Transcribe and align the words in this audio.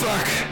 fuck. 0.00 0.49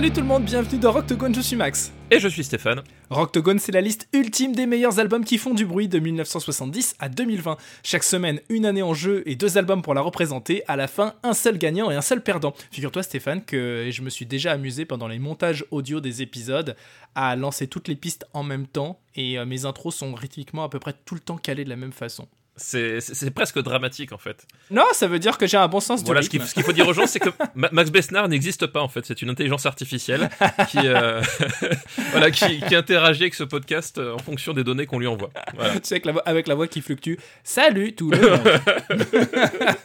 Salut 0.00 0.12
tout 0.14 0.20
le 0.22 0.26
monde, 0.26 0.44
bienvenue 0.44 0.78
dans 0.78 0.92
Rocktogone, 0.92 1.34
je 1.34 1.42
suis 1.42 1.56
Max. 1.56 1.92
Et 2.10 2.18
je 2.18 2.26
suis 2.26 2.42
Stéphane. 2.42 2.82
Rocktogone, 3.10 3.58
c'est 3.58 3.70
la 3.70 3.82
liste 3.82 4.08
ultime 4.14 4.54
des 4.54 4.64
meilleurs 4.64 4.98
albums 4.98 5.26
qui 5.26 5.36
font 5.36 5.52
du 5.52 5.66
bruit 5.66 5.88
de 5.88 5.98
1970 5.98 6.96
à 6.98 7.10
2020. 7.10 7.58
Chaque 7.82 8.02
semaine, 8.02 8.40
une 8.48 8.64
année 8.64 8.80
en 8.80 8.94
jeu 8.94 9.22
et 9.26 9.36
deux 9.36 9.58
albums 9.58 9.82
pour 9.82 9.92
la 9.92 10.00
représenter. 10.00 10.62
À 10.68 10.76
la 10.76 10.88
fin, 10.88 11.16
un 11.22 11.34
seul 11.34 11.58
gagnant 11.58 11.90
et 11.90 11.96
un 11.96 12.00
seul 12.00 12.22
perdant. 12.22 12.54
Figure-toi 12.70 13.02
Stéphane 13.02 13.44
que 13.44 13.90
je 13.90 14.00
me 14.00 14.08
suis 14.08 14.24
déjà 14.24 14.52
amusé 14.52 14.86
pendant 14.86 15.06
les 15.06 15.18
montages 15.18 15.66
audio 15.70 16.00
des 16.00 16.22
épisodes 16.22 16.76
à 17.14 17.36
lancer 17.36 17.66
toutes 17.66 17.86
les 17.86 17.96
pistes 17.96 18.24
en 18.32 18.42
même 18.42 18.66
temps 18.66 19.00
et 19.16 19.38
euh, 19.38 19.44
mes 19.44 19.66
intros 19.66 19.94
sont 19.94 20.14
rythmiquement 20.14 20.64
à 20.64 20.70
peu 20.70 20.78
près 20.78 20.94
tout 21.04 21.14
le 21.14 21.20
temps 21.20 21.36
calées 21.36 21.64
de 21.64 21.68
la 21.68 21.76
même 21.76 21.92
façon. 21.92 22.26
C'est 22.56 23.30
presque 23.34 23.58
dramatique 23.58 24.12
en 24.12 24.18
fait. 24.18 24.46
Non, 24.70 24.84
ça 24.92 25.06
veut 25.06 25.18
dire 25.18 25.38
que 25.38 25.46
j'ai 25.46 25.56
un 25.56 25.68
bon 25.68 25.80
sens 25.80 26.02
du 26.02 26.06
voilà, 26.06 26.20
rythme. 26.20 26.44
Ce 26.44 26.54
qu'il 26.54 26.62
faut 26.62 26.72
dire 26.72 26.86
aux 26.86 26.92
gens, 26.92 27.06
c'est 27.06 27.20
que 27.20 27.30
Max 27.54 27.90
Besnard 27.90 28.28
n'existe 28.28 28.66
pas 28.66 28.82
en 28.82 28.88
fait. 28.88 29.06
C'est 29.06 29.22
une 29.22 29.30
intelligence 29.30 29.66
artificielle 29.66 30.28
qui, 30.68 30.78
euh, 30.84 31.22
voilà, 32.10 32.30
qui, 32.30 32.60
qui, 32.60 32.74
interagit 32.74 33.22
avec 33.22 33.34
ce 33.34 33.44
podcast 33.44 33.98
euh, 33.98 34.14
en 34.14 34.18
fonction 34.18 34.52
des 34.52 34.64
données 34.64 34.86
qu'on 34.86 34.98
lui 34.98 35.06
envoie. 35.06 35.30
Voilà. 35.54 35.74
tu 35.74 35.80
sais, 35.84 35.94
avec 35.94 36.06
la, 36.06 36.12
voix, 36.12 36.22
avec 36.26 36.48
la 36.48 36.54
voix 36.54 36.68
qui 36.68 36.82
fluctue. 36.82 37.14
Salut 37.44 37.94
tout 37.94 38.10
le 38.10 38.20
monde 38.20 39.10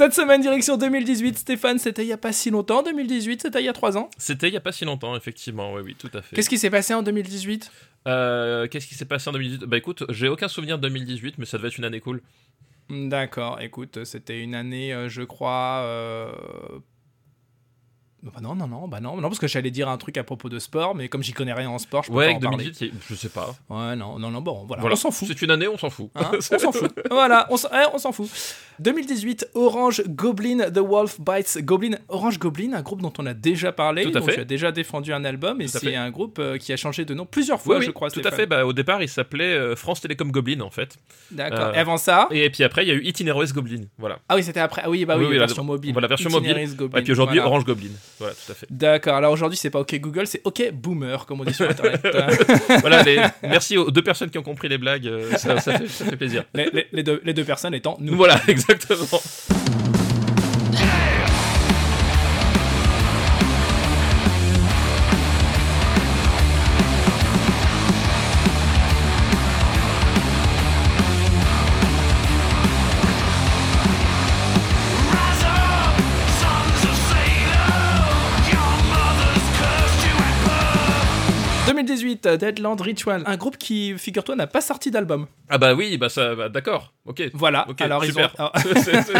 Cette 0.00 0.14
semaine, 0.14 0.40
direction 0.40 0.78
2018. 0.78 1.36
Stéphane, 1.36 1.78
c'était 1.78 2.04
il 2.04 2.06
n'y 2.06 2.14
a 2.14 2.16
pas 2.16 2.32
si 2.32 2.48
longtemps. 2.48 2.82
2018, 2.82 3.42
c'était 3.42 3.60
il 3.60 3.66
y 3.66 3.68
a 3.68 3.74
3 3.74 3.98
ans. 3.98 4.08
C'était 4.16 4.48
il 4.48 4.52
n'y 4.52 4.56
a 4.56 4.60
pas 4.62 4.72
si 4.72 4.86
longtemps, 4.86 5.14
effectivement. 5.14 5.74
Oui, 5.74 5.82
oui, 5.84 5.94
tout 5.94 6.08
à 6.14 6.22
fait. 6.22 6.34
Qu'est-ce 6.34 6.48
qui 6.48 6.56
s'est 6.56 6.70
passé 6.70 6.94
en 6.94 7.02
2018 7.02 7.70
euh, 8.08 8.66
Qu'est-ce 8.66 8.86
qui 8.86 8.94
s'est 8.94 9.04
passé 9.04 9.28
en 9.28 9.34
2018 9.34 9.66
Bah 9.66 9.76
écoute, 9.76 10.04
j'ai 10.08 10.28
aucun 10.28 10.48
souvenir 10.48 10.78
de 10.78 10.88
2018, 10.88 11.34
mais 11.36 11.44
ça 11.44 11.58
devait 11.58 11.68
être 11.68 11.76
une 11.76 11.84
année 11.84 12.00
cool. 12.00 12.22
D'accord, 12.88 13.60
écoute, 13.60 14.02
c'était 14.04 14.40
une 14.40 14.54
année, 14.54 14.94
euh, 14.94 15.10
je 15.10 15.20
crois. 15.20 15.82
Euh... 15.84 16.32
Bah 18.22 18.32
non, 18.42 18.54
non, 18.54 18.66
non, 18.68 18.86
bah 18.86 19.00
non, 19.00 19.16
non, 19.16 19.22
parce 19.28 19.38
que 19.38 19.48
j'allais 19.48 19.70
dire 19.70 19.88
un 19.88 19.96
truc 19.96 20.18
à 20.18 20.24
propos 20.24 20.50
de 20.50 20.58
sport, 20.58 20.94
mais 20.94 21.08
comme 21.08 21.22
j'y 21.22 21.32
connais 21.32 21.54
rien 21.54 21.70
en 21.70 21.78
sport, 21.78 22.02
je 22.04 22.10
peux 22.10 22.16
ouais, 22.16 22.30
pas 22.32 22.36
en 22.48 22.50
2018, 22.50 22.90
parler. 22.90 23.04
je 23.08 23.14
sais 23.14 23.28
pas. 23.30 23.54
Ouais, 23.70 23.96
non, 23.96 24.18
non, 24.18 24.30
non, 24.30 24.42
bon, 24.42 24.64
voilà, 24.66 24.82
Voilà. 24.82 24.92
on 24.94 24.96
s'en 24.96 25.10
fout. 25.10 25.26
C'est 25.28 25.40
une 25.40 25.50
année, 25.50 25.66
on 25.68 25.78
s'en 25.78 25.88
fout. 25.88 26.10
Hein, 26.14 26.30
on 26.52 26.58
s'en 26.58 26.70
fout. 26.72 26.92
Voilà, 27.10 27.46
on 27.50 27.56
s'en 27.56 27.68
eh, 27.72 27.98
s'en 27.98 28.12
fout. 28.12 28.28
2018, 28.78 29.48
Orange 29.54 30.02
Goblin, 30.06 30.70
The 30.70 30.78
Wolf 30.78 31.18
Bites 31.20 31.58
Goblin. 31.64 31.96
Orange 32.08 32.38
Goblin, 32.38 32.72
un 32.74 32.82
groupe 32.82 33.00
dont 33.02 33.12
on 33.18 33.24
a 33.26 33.32
déjà 33.34 33.72
parlé, 33.72 34.02
Tout 34.04 34.16
à 34.16 34.20
dont 34.20 34.26
fait. 34.26 34.34
tu 34.34 34.40
as 34.40 34.44
déjà 34.44 34.70
défendu 34.72 35.12
un 35.12 35.24
album, 35.24 35.60
et 35.62 35.68
c'est 35.68 35.96
un 35.96 36.10
groupe 36.10 36.38
euh, 36.38 36.58
qui 36.58 36.72
a 36.72 36.76
changé 36.76 37.04
de 37.06 37.14
nom 37.14 37.24
plusieurs 37.26 37.60
fois, 37.60 37.78
Ouais, 37.78 37.82
je 37.82 37.90
crois. 37.90 38.10
tout 38.10 38.22
à 38.24 38.30
fait. 38.30 38.46
Bah, 38.46 38.66
au 38.66 38.72
départ, 38.74 39.02
il 39.02 39.08
s'appelait 39.08 39.54
euh, 39.54 39.76
France 39.76 40.00
Télécom 40.02 40.30
Goblin 40.30 40.60
en 40.60 40.70
fait. 40.70 40.96
D'accord. 41.30 41.58
Euh, 41.68 41.72
Et 41.72 41.78
avant 41.78 41.96
ça? 41.96 42.28
Et 42.30 42.50
puis 42.50 42.64
après, 42.64 42.84
il 42.84 42.88
y 42.88 42.90
a 42.90 42.94
eu 42.94 43.02
Itineroes 43.04 43.52
Goblin. 43.54 43.82
Voilà. 43.98 44.18
Ah 44.28 44.36
oui, 44.36 44.42
c'était 44.42 44.60
après. 44.60 44.82
Ah 44.84 44.90
oui, 44.90 45.04
bah 45.06 45.16
oui, 45.18 45.32
la 45.32 45.38
version 45.38 45.64
mobile. 45.64 45.92
voilà, 45.92 46.08
version 46.08 46.30
mobile. 46.30 46.56
Et 46.58 47.02
puis 47.02 47.12
aujourd'hui. 47.12 47.38
Orange 47.40 47.64
Goblin. 47.64 47.88
Voilà, 48.20 48.34
tout 48.34 48.52
à 48.52 48.54
fait. 48.54 48.66
D'accord. 48.70 49.16
Alors 49.16 49.32
aujourd'hui, 49.32 49.56
c'est 49.56 49.70
pas 49.70 49.80
OK 49.80 49.92
Google, 49.96 50.26
c'est 50.28 50.40
OK 50.44 50.62
Boomer, 50.72 51.26
comme 51.26 51.40
on 51.40 51.44
dit 51.44 51.52
sur 51.54 51.68
Internet. 51.70 52.00
voilà, 52.80 53.02
les... 53.02 53.18
merci 53.42 53.76
aux 53.76 53.90
deux 53.90 54.02
personnes 54.02 54.30
qui 54.30 54.38
ont 54.38 54.42
compris 54.42 54.68
les 54.68 54.78
blagues. 54.78 55.06
euh, 55.08 55.36
Ça, 55.36 55.58
ça 55.60 55.78
fait, 55.78 55.88
ça 55.88 56.04
fait 56.04 56.16
plaisir. 56.16 56.44
les, 56.54 56.70
les- 56.72 56.86
les 56.92 57.02
deux, 57.02 57.20
les 57.24 57.34
deux 57.34 57.44
personnes 57.44 57.74
étant 57.74 57.96
nous. 58.00 58.14
Voilà, 58.16 58.40
exactement. 58.48 59.20
Deadland 82.36 82.80
Ritual, 82.80 83.22
un 83.26 83.36
groupe 83.36 83.56
qui, 83.56 83.96
figure-toi, 83.98 84.36
n'a 84.36 84.46
pas 84.46 84.60
sorti 84.60 84.90
d'album. 84.90 85.26
Ah 85.48 85.58
bah 85.58 85.74
oui, 85.74 85.96
bah 85.98 86.08
ça, 86.08 86.34
bah, 86.34 86.48
d'accord. 86.48 86.92
Ok. 87.06 87.22
Voilà. 87.34 87.66
Ok, 87.68 87.80
Alors 87.80 88.04
ils 88.04 88.18
ont. 88.18 88.28
super. 88.28 88.52
C'est- 88.82 89.02
c'est- 89.02 89.12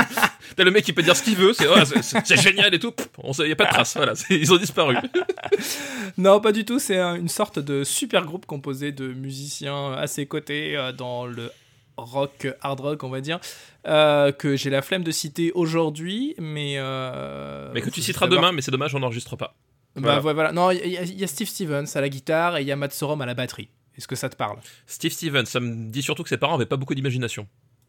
T'as 0.56 0.64
le 0.64 0.70
mec 0.70 0.84
qui 0.84 0.92
peut 0.92 1.02
dire 1.02 1.16
ce 1.16 1.22
qu'il 1.22 1.36
veut, 1.36 1.52
c'est 1.52 1.66
oh, 1.68 2.36
génial 2.42 2.74
et 2.74 2.78
tout. 2.78 2.92
Pff, 2.92 3.08
On 3.18 3.32
sait, 3.32 3.48
y 3.48 3.52
a 3.52 3.56
pas 3.56 3.64
de 3.66 3.70
trace. 3.70 3.96
Voilà, 3.96 4.12
ils 4.30 4.52
ont 4.52 4.56
disparu. 4.56 4.96
Non, 6.18 6.40
pas 6.40 6.52
du 6.52 6.64
tout. 6.64 6.78
C'est 6.78 6.98
un- 6.98 7.14
une 7.14 7.28
sorte 7.28 7.58
de 7.58 7.84
super 7.84 8.24
groupe 8.24 8.46
composé 8.46 8.92
de 8.92 9.12
musiciens 9.12 9.92
à 9.92 10.06
ses 10.06 10.26
côtés 10.26 10.76
euh, 10.76 10.92
dans 10.92 11.26
le 11.26 11.50
rock, 11.96 12.48
hard 12.62 12.80
rock, 12.80 13.04
on 13.04 13.10
va 13.10 13.20
dire, 13.20 13.38
euh, 13.86 14.32
que 14.32 14.56
j'ai 14.56 14.70
la 14.70 14.82
flemme 14.82 15.04
de 15.04 15.10
citer 15.10 15.52
aujourd'hui, 15.54 16.34
mais. 16.38 16.74
euh, 16.78 17.70
Mais 17.74 17.80
que 17.82 17.90
tu 17.90 18.00
citeras 18.02 18.26
demain, 18.26 18.52
mais 18.52 18.62
c'est 18.62 18.70
dommage, 18.70 18.94
on 18.94 19.00
n'enregistre 19.00 19.36
pas. 19.36 19.54
Bah 19.96 20.02
Voilà. 20.02 20.22
ouais, 20.22 20.34
voilà. 20.34 20.52
Non, 20.52 20.70
il 20.70 20.78
y, 20.88 20.96
a- 20.96 21.02
il 21.02 21.18
y 21.18 21.24
a 21.24 21.26
Steve 21.26 21.48
Stevens 21.48 21.86
à 21.94 22.00
la 22.00 22.08
guitare 22.08 22.56
et 22.58 22.62
il 22.62 22.66
y 22.68 22.72
a 22.72 22.76
Matt 22.76 22.92
Sorum 22.92 23.20
à 23.22 23.26
la 23.26 23.34
batterie. 23.34 23.68
Est-ce 23.96 24.06
que 24.08 24.16
ça 24.16 24.28
te 24.28 24.36
parle? 24.36 24.58
Steve 24.86 25.12
Stevens, 25.12 25.46
ça 25.46 25.60
me 25.60 25.90
dit 25.90 26.00
surtout 26.02 26.22
que 26.22 26.28
ses 26.28 26.38
parents 26.38 26.54
avaient 26.54 26.64
pas 26.66 26.76
beaucoup 26.76 26.94
d'imagination. 26.94 27.46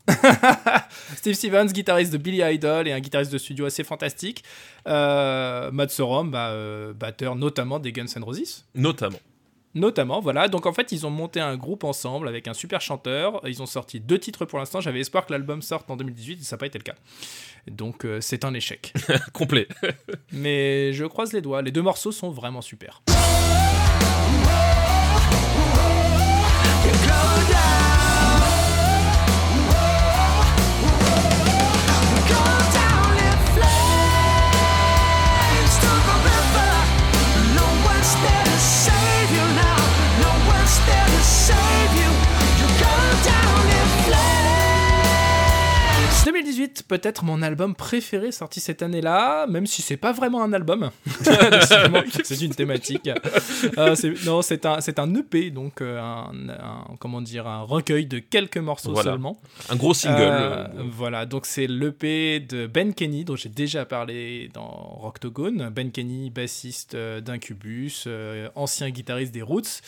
Steve 1.16 1.34
Stevens, 1.36 1.68
guitariste 1.72 2.12
de 2.12 2.18
Billy 2.18 2.42
Idol 2.42 2.88
et 2.88 2.92
un 2.92 3.00
guitariste 3.00 3.32
de 3.32 3.38
studio 3.38 3.66
assez 3.66 3.84
fantastique. 3.84 4.44
Euh, 4.88 5.72
Matt 5.72 5.92
Sorum, 5.92 6.32
bah, 6.32 6.50
euh, 6.50 6.94
batteur 6.94 7.36
notamment 7.36 7.80
des 7.80 7.92
Guns 7.92 8.08
N' 8.16 8.24
Roses. 8.24 8.66
Notamment. 8.76 9.20
Notamment, 9.74 10.20
voilà. 10.20 10.48
Donc 10.48 10.66
en 10.66 10.74
fait, 10.74 10.92
ils 10.92 11.06
ont 11.06 11.10
monté 11.10 11.40
un 11.40 11.56
groupe 11.56 11.84
ensemble 11.84 12.28
avec 12.28 12.48
un 12.48 12.54
super 12.54 12.82
chanteur. 12.82 13.42
Ils 13.48 13.62
ont 13.62 13.66
sorti 13.66 14.00
deux 14.00 14.20
titres 14.20 14.46
pour 14.46 14.60
l'instant. 14.60 14.82
J'avais 14.82 15.00
espoir 15.00 15.26
que 15.26 15.32
l'album 15.32 15.62
sorte 15.62 15.90
en 15.90 15.96
2018 15.96 16.42
et 16.42 16.44
ça 16.44 16.56
n'a 16.56 16.60
pas 16.60 16.66
été 16.66 16.78
le 16.78 16.84
cas. 16.84 16.96
Donc 17.68 18.06
euh, 18.06 18.20
c'est 18.22 18.44
un 18.44 18.54
échec. 18.54 18.94
Complet. 19.34 19.68
Mais 20.32 20.94
je 20.94 21.06
croise 21.06 21.34
les 21.34 21.42
doigts. 21.42 21.62
Les 21.62 21.72
deux 21.72 21.82
morceaux 21.82 22.12
sont 22.12 22.32
vraiment 22.32 22.62
super. 22.62 23.02
Flames. 46.62 46.68
2018, 46.72 46.84
peut-être 46.88 47.24
mon 47.24 47.42
album 47.42 47.76
préféré 47.76 48.32
sorti 48.32 48.60
cette 48.60 48.82
année-là, 48.82 49.48
même 49.48 49.66
si 49.66 49.82
c'est 49.82 49.98
pas 49.98 50.12
vraiment 50.12 50.44
un 50.44 50.54
album. 50.54 50.90
C'est 52.24 52.42
une 52.42 52.54
thématique. 52.56 53.10
Euh, 53.78 53.96
c'est- 53.96 54.26
non, 54.26 54.42
c'est 54.42 54.66
un, 54.66 54.82
c'est 54.82 55.00
un 55.00 55.14
EP, 55.16 55.50
donc 55.52 55.82
euh, 55.82 56.00
un, 56.00 56.32
un- 56.50 56.96
comment 57.00 57.22
dire, 57.22 57.48
un 57.48 57.62
recueil 57.64 58.06
de 58.06 58.20
quelques 58.20 58.58
morceaux 58.58 58.94
Voilà. 58.94 59.12
seulement. 59.12 59.40
Un 59.70 59.76
gros 59.76 59.94
single. 59.94 60.22
Euh, 60.22 60.68
voilà, 60.92 61.26
donc 61.26 61.46
c'est 61.46 61.68
l'EP 61.68 62.40
de 62.40 62.68
Ben 62.68 62.94
Kenny, 62.94 63.24
dont 63.26 63.36
j'ai 63.36 63.50
déjà 63.50 63.86
parlé 63.86 64.50
dans 64.54 64.68
Rocktogone. 64.68 65.70
Ben 65.70 65.92
Kenny, 65.92 66.30
bassiste 66.30 66.96
d'Incubus, 66.96 68.08
ancien 68.56 68.90
guitariste 68.90 69.34
des 69.34 69.42
Roots, 69.42 69.82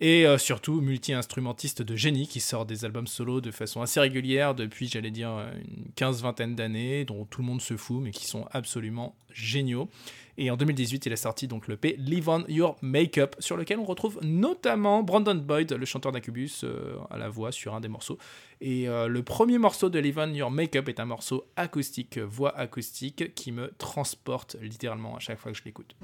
et 0.00 0.26
euh, 0.26 0.38
surtout 0.38 0.80
multi-instrumentiste 0.80 1.82
de 1.82 1.96
génie 1.96 2.26
qui 2.26 2.40
sort 2.40 2.66
des 2.66 2.84
albums 2.84 3.06
solo 3.06 3.40
de 3.40 3.50
façon 3.50 3.82
assez 3.82 4.00
régulière 4.00 4.54
depuis, 4.54 4.88
j'allais 4.88 5.10
dire, 5.10 5.30
une 5.56 5.92
quinze-vingtaine 5.94 6.54
d'années, 6.54 7.04
dont 7.04 7.24
tout 7.24 7.40
le 7.40 7.46
monde 7.46 7.60
se 7.60 7.76
fout, 7.76 8.02
mais 8.02 8.10
qui 8.10 8.26
sont 8.26 8.46
absolument 8.52 9.14
géniaux. 9.30 9.88
Et 10.36 10.50
en 10.50 10.56
2018, 10.56 11.06
il 11.06 11.12
a 11.12 11.16
sorti 11.16 11.46
donc 11.46 11.68
l'EP 11.68 11.94
Live 11.98 12.28
on 12.28 12.44
Your 12.48 12.76
Makeup, 12.82 13.36
sur 13.38 13.56
lequel 13.56 13.78
on 13.78 13.84
retrouve 13.84 14.18
notamment 14.22 15.02
Brandon 15.02 15.34
Boyd, 15.34 15.72
le 15.72 15.86
chanteur 15.86 16.10
d'Incubus, 16.10 16.64
euh, 16.64 16.96
à 17.10 17.18
la 17.18 17.28
voix 17.28 17.52
sur 17.52 17.74
un 17.74 17.80
des 17.80 17.88
morceaux. 17.88 18.18
Et 18.60 18.88
euh, 18.88 19.06
le 19.06 19.22
premier 19.22 19.58
morceau 19.58 19.90
de 19.90 19.98
Live 19.98 20.18
on 20.18 20.32
Your 20.32 20.50
Makeup 20.50 20.88
est 20.88 20.98
un 20.98 21.04
morceau 21.04 21.44
acoustique, 21.56 22.18
euh, 22.18 22.26
voix 22.28 22.56
acoustique, 22.56 23.34
qui 23.34 23.52
me 23.52 23.72
transporte 23.78 24.56
littéralement 24.60 25.16
à 25.16 25.20
chaque 25.20 25.38
fois 25.38 25.52
que 25.52 25.58
je 25.58 25.64
l'écoute. 25.64 25.94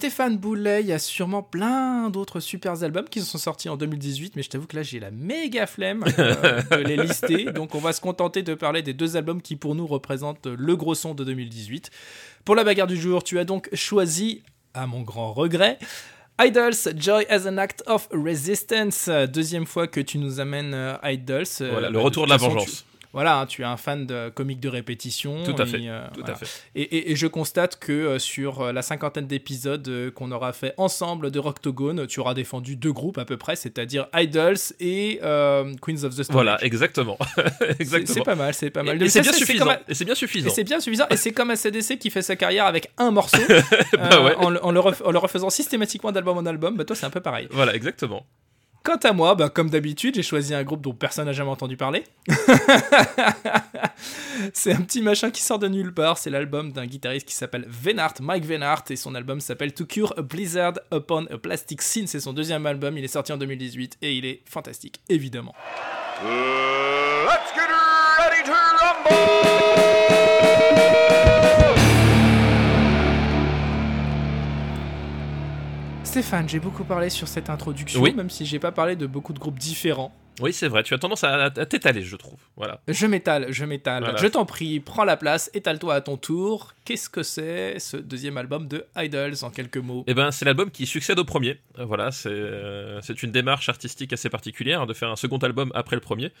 Stéphane 0.00 0.38
Boulet, 0.38 0.80
il 0.80 0.86
y 0.86 0.92
a 0.94 0.98
sûrement 0.98 1.42
plein 1.42 2.08
d'autres 2.08 2.40
super 2.40 2.82
albums 2.82 3.04
qui 3.06 3.20
sont 3.20 3.36
sortis 3.36 3.68
en 3.68 3.76
2018, 3.76 4.34
mais 4.34 4.42
je 4.42 4.48
t'avoue 4.48 4.66
que 4.66 4.76
là 4.76 4.82
j'ai 4.82 4.98
la 4.98 5.10
méga 5.10 5.66
flemme 5.66 6.02
euh, 6.18 6.62
de 6.70 6.76
les 6.76 6.96
lister, 6.96 7.44
donc 7.54 7.74
on 7.74 7.80
va 7.80 7.92
se 7.92 8.00
contenter 8.00 8.42
de 8.42 8.54
parler 8.54 8.80
des 8.80 8.94
deux 8.94 9.18
albums 9.18 9.42
qui 9.42 9.56
pour 9.56 9.74
nous 9.74 9.86
représentent 9.86 10.46
le 10.46 10.74
gros 10.74 10.94
son 10.94 11.12
de 11.12 11.22
2018. 11.22 11.90
Pour 12.46 12.54
la 12.54 12.64
bagarre 12.64 12.86
du 12.86 12.96
jour, 12.96 13.22
tu 13.22 13.38
as 13.38 13.44
donc 13.44 13.68
choisi, 13.74 14.42
à 14.72 14.86
mon 14.86 15.02
grand 15.02 15.34
regret, 15.34 15.78
Idols, 16.40 16.72
Joy 16.96 17.26
as 17.28 17.46
an 17.46 17.58
Act 17.58 17.82
of 17.86 18.08
Resistance. 18.10 19.10
Deuxième 19.30 19.66
fois 19.66 19.86
que 19.86 20.00
tu 20.00 20.16
nous 20.16 20.40
amènes 20.40 20.72
euh, 20.72 20.96
Idols. 21.04 21.44
Euh, 21.60 21.68
Voilà, 21.72 21.90
le 21.90 21.98
retour 21.98 22.24
de 22.24 22.30
la 22.30 22.38
vengeance. 22.38 22.86
tu- 22.86 22.89
Voilà, 23.12 23.38
hein, 23.40 23.46
tu 23.46 23.62
es 23.62 23.64
un 23.64 23.76
fan 23.76 24.06
de 24.06 24.28
comiques 24.28 24.60
de 24.60 24.68
répétition. 24.68 25.42
Tout 25.42 25.54
à 25.60 25.64
et, 25.64 25.66
fait, 25.66 25.80
euh, 25.88 26.06
Tout 26.14 26.20
voilà. 26.20 26.34
à 26.34 26.36
fait. 26.36 26.46
Et, 26.76 26.82
et- 26.82 27.10
et 27.10 27.16
je 27.16 27.26
constate 27.26 27.76
que 27.78 27.90
euh, 27.92 28.18
sur 28.20 28.60
euh, 28.60 28.72
la 28.72 28.82
cinquantaine 28.82 29.26
d'épisodes 29.26 29.86
euh, 29.88 30.10
qu'on 30.12 30.30
aura 30.30 30.52
fait 30.52 30.74
ensemble 30.76 31.32
de 31.32 31.38
Rocktogone, 31.40 32.06
tu 32.06 32.20
auras 32.20 32.34
défendu 32.34 32.76
deux 32.76 32.92
groupes 32.92 33.18
à 33.18 33.24
peu 33.24 33.36
près, 33.36 33.56
c'est-à-dire 33.56 34.06
Idols 34.14 34.56
et 34.78 35.18
euh, 35.24 35.74
Queens 35.82 36.04
of 36.04 36.14
the 36.16 36.22
Stone 36.22 36.34
Voilà, 36.34 36.62
exactement. 36.64 37.18
C'est- 37.34 37.80
exactement. 37.80 38.14
C'est 38.14 38.22
pas 38.24 38.34
mal, 38.36 38.54
c'est 38.54 38.70
pas 38.70 38.82
mal. 38.84 39.02
Et, 39.02 39.06
et 39.06 39.08
c'est 39.08 39.22
bien 39.22 39.32
suffisant. 39.32 39.66
Et 39.88 39.94
c'est 39.94 40.04
bien 40.04 40.14
Et 40.14 40.16
suffisant. 40.16 40.50
c'est 40.54 40.64
bien 40.64 40.80
suffisant. 40.80 41.06
Et 41.10 41.16
c'est 41.16 41.32
comme 41.32 41.50
ACDC 41.50 41.98
qui 41.98 42.10
fait 42.10 42.22
sa 42.22 42.36
carrière 42.36 42.66
avec 42.66 42.90
un 42.96 43.10
morceau, 43.10 43.38
Bah 43.48 44.08
euh, 44.12 44.24
ouais. 44.24 44.34
en, 44.36 44.50
le- 44.50 44.64
en 44.64 44.70
le 44.70 44.78
ref- 44.80 45.02
en 45.04 45.10
le 45.10 45.18
refaisant 45.18 45.50
systématiquement 45.50 46.12
d'album 46.12 46.38
en 46.38 46.46
album. 46.46 46.76
Bah 46.76 46.84
toi, 46.84 46.94
c'est 46.94 47.06
un 47.06 47.10
peu 47.10 47.20
pareil. 47.20 47.48
Voilà, 47.50 47.74
exactement. 47.74 48.24
Quant 48.82 48.96
à 48.96 49.12
moi, 49.12 49.34
bah, 49.34 49.50
comme 49.50 49.68
d'habitude, 49.68 50.14
j'ai 50.14 50.22
choisi 50.22 50.54
un 50.54 50.62
groupe 50.62 50.80
dont 50.80 50.94
personne 50.94 51.26
n'a 51.26 51.32
jamais 51.32 51.50
entendu 51.50 51.76
parler. 51.76 52.04
c'est 54.54 54.72
un 54.72 54.80
petit 54.80 55.02
machin 55.02 55.30
qui 55.30 55.42
sort 55.42 55.58
de 55.58 55.68
nulle 55.68 55.92
part. 55.92 56.16
C'est 56.16 56.30
l'album 56.30 56.72
d'un 56.72 56.86
guitariste 56.86 57.28
qui 57.28 57.34
s'appelle 57.34 57.66
Venart, 57.68 58.14
Mike 58.20 58.46
Venart, 58.46 58.84
et 58.88 58.96
son 58.96 59.14
album 59.14 59.40
s'appelle 59.40 59.74
To 59.74 59.84
Cure 59.84 60.14
a 60.16 60.22
Blizzard 60.22 60.74
Upon 60.94 61.26
a 61.26 61.36
Plastic 61.36 61.82
Scene. 61.82 62.06
C'est 62.06 62.20
son 62.20 62.32
deuxième 62.32 62.64
album. 62.64 62.96
Il 62.96 63.04
est 63.04 63.08
sorti 63.08 63.32
en 63.32 63.36
2018 63.36 63.98
et 64.00 64.14
il 64.14 64.24
est 64.24 64.42
fantastique, 64.46 65.00
évidemment. 65.10 65.54
Let's 66.22 67.52
get 67.54 67.68
ready 68.18 68.42
to! 68.44 69.99
Stéphane, 76.10 76.48
j'ai 76.48 76.58
beaucoup 76.58 76.82
parlé 76.82 77.08
sur 77.08 77.28
cette 77.28 77.50
introduction, 77.50 78.02
Oui. 78.02 78.12
même 78.12 78.30
si 78.30 78.44
j'ai 78.44 78.58
pas 78.58 78.72
parlé 78.72 78.96
de 78.96 79.06
beaucoup 79.06 79.32
de 79.32 79.38
groupes 79.38 79.60
différents. 79.60 80.10
Oui, 80.40 80.52
c'est 80.52 80.68
vrai. 80.68 80.82
Tu 80.82 80.94
as 80.94 80.98
tendance 80.98 81.24
à, 81.24 81.44
à 81.44 81.50
t'étaler, 81.50 82.02
je 82.02 82.16
trouve. 82.16 82.38
Voilà. 82.56 82.80
Je 82.88 83.06
m'étale, 83.06 83.46
je 83.50 83.64
m'étale. 83.64 84.02
Voilà. 84.04 84.18
Je 84.18 84.26
t'en 84.26 84.44
prie, 84.44 84.80
prends 84.80 85.04
la 85.04 85.16
place, 85.16 85.50
étale-toi 85.54 85.94
à 85.94 86.00
ton 86.00 86.16
tour. 86.16 86.74
Qu'est-ce 86.84 87.08
que 87.08 87.22
c'est 87.22 87.78
ce 87.78 87.96
deuxième 87.96 88.36
album 88.36 88.66
de 88.66 88.84
Idols 88.96 89.34
en 89.42 89.50
quelques 89.50 89.76
mots? 89.76 90.04
Eh 90.06 90.14
ben, 90.14 90.30
c'est 90.32 90.44
l'album 90.44 90.70
qui 90.70 90.86
succède 90.86 91.18
au 91.18 91.24
premier. 91.24 91.60
Euh, 91.78 91.84
Voilà, 91.84 92.10
c'est 92.10 92.28
euh, 92.30 93.00
c'est 93.02 93.22
une 93.22 93.30
démarche 93.30 93.68
artistique 93.68 94.12
assez 94.12 94.28
particulière 94.28 94.80
hein, 94.82 94.86
de 94.86 94.94
faire 94.94 95.10
un 95.10 95.16
second 95.16 95.38
album 95.38 95.70
après 95.74 95.96
le 95.96 96.00
premier. 96.00 96.32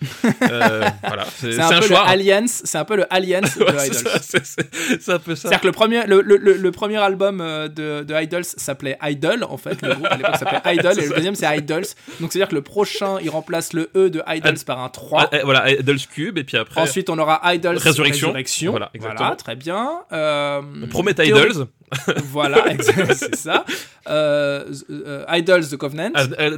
Euh, 0.50 0.84
voilà, 1.06 1.24
c'est 1.36 1.58
un, 1.60 1.80
choix. 1.80 2.04
le 2.04 2.10
Alliance, 2.10 2.62
c'est 2.64 2.78
un 2.78 2.84
peu 2.84 2.96
le 2.96 3.12
Alliance 3.12 3.56
de 3.58 3.64
Ouais, 3.64 3.86
Idols. 3.88 4.20
c'est- 4.22 5.10
un 5.12 5.18
peu 5.18 5.34
ça. 5.34 5.42
C'est-à-dire 5.42 5.60
que 5.60 5.66
le 5.66 5.72
premier, 5.72 6.06
le, 6.06 6.20
le- 6.22 6.36
le- 6.36 6.56
le 6.56 6.72
premier 6.72 6.96
album 6.96 7.38
de, 7.38 8.02
de 8.02 8.14
Idols 8.22 8.44
s'appelait 8.44 8.98
Idol, 9.02 9.44
en 9.44 9.56
fait. 9.56 9.80
Le 9.82 9.94
groupe 9.94 10.06
à 10.10 10.16
l'époque 10.16 10.36
s'appelait 10.36 10.60
Idol, 10.76 10.98
et 10.98 11.06
le 11.08 11.14
deuxième 11.14 11.34
c'est 11.34 11.46
Idols. 11.58 11.84
Donc 12.20 12.32
c'est-à-dire 12.32 12.48
que 12.48 12.54
le 12.54 12.62
prochain, 12.62 13.18
il 13.22 13.30
remplace 13.30 13.72
le 13.72 13.89
E 13.96 14.08
de 14.08 14.22
Idols 14.26 14.64
par 14.66 14.80
un 14.80 14.88
3. 14.88 15.22
Ah, 15.22 15.28
eh, 15.32 15.42
voilà, 15.44 15.70
Idols 15.70 15.98
Cube, 16.12 16.38
et 16.38 16.44
puis 16.44 16.56
après. 16.56 16.80
Ensuite, 16.80 17.10
on 17.10 17.18
aura 17.18 17.40
Idols 17.54 17.76
Résurrection. 17.78 18.28
Résurrection. 18.28 18.70
Voilà, 18.72 18.90
Voilà, 18.98 19.12
exactement. 19.14 19.36
très 19.36 19.56
bien. 19.56 19.90
Euh, 20.12 20.62
Promet 20.90 21.14
Idols, 21.18 21.66
Voilà, 22.24 22.66
exact, 22.72 23.12
c'est 23.14 23.34
ça. 23.36 23.64
Euh, 24.08 24.64
euh, 24.90 25.24
Idols 25.30 25.66
The 25.68 25.76
Covenant. 25.76 26.10
Ah, 26.14 26.24
euh, 26.38 26.56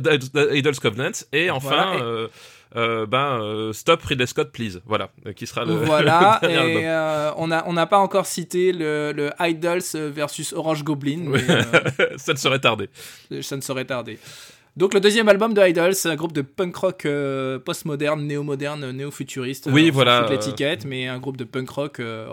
Idols 0.52 0.76
Covenant, 0.80 1.12
et 1.32 1.50
enfin. 1.50 1.68
Voilà, 1.96 2.24
et- 2.24 2.28
euh, 2.74 3.04
ben, 3.04 3.38
euh, 3.42 3.72
Stop 3.74 4.02
Ridley 4.02 4.24
Scott, 4.26 4.50
please. 4.50 4.80
Voilà, 4.86 5.10
euh, 5.26 5.34
qui 5.34 5.46
sera 5.46 5.66
le. 5.66 5.74
Voilà, 5.84 6.38
le 6.42 6.48
et 6.48 6.52
dernier 6.54 7.32
on 7.36 7.48
n'a 7.48 7.64
on 7.66 7.74
n'a 7.74 7.84
pas 7.86 7.98
encore 7.98 8.24
cité 8.24 8.72
le, 8.72 9.12
le 9.14 9.30
Idols 9.40 9.82
versus 9.94 10.54
Orange 10.54 10.82
Goblin, 10.82 11.18
mais 11.26 11.40
ça 12.16 12.32
ne 12.32 12.38
serait 12.38 12.60
tardé. 12.60 12.88
ça 13.42 13.56
ne 13.56 13.60
saurait 13.60 13.84
tarder. 13.84 14.18
Donc 14.76 14.94
le 14.94 15.00
deuxième 15.00 15.28
album 15.28 15.52
de 15.52 15.60
Idols, 15.60 15.94
c'est 15.94 16.08
un 16.08 16.16
groupe 16.16 16.32
de 16.32 16.40
punk 16.40 16.74
rock 16.76 17.04
euh, 17.04 17.58
postmoderne, 17.58 18.26
néo-moderne, 18.26 18.90
néo-futuriste. 18.90 19.68
Oui, 19.70 19.90
voilà, 19.90 20.24
euh, 20.24 20.30
l'étiquette, 20.30 20.86
mais 20.86 21.08
un 21.08 21.18
groupe 21.18 21.36
de 21.36 21.44
punk 21.44 21.68
rock 21.68 22.00
euh, 22.00 22.26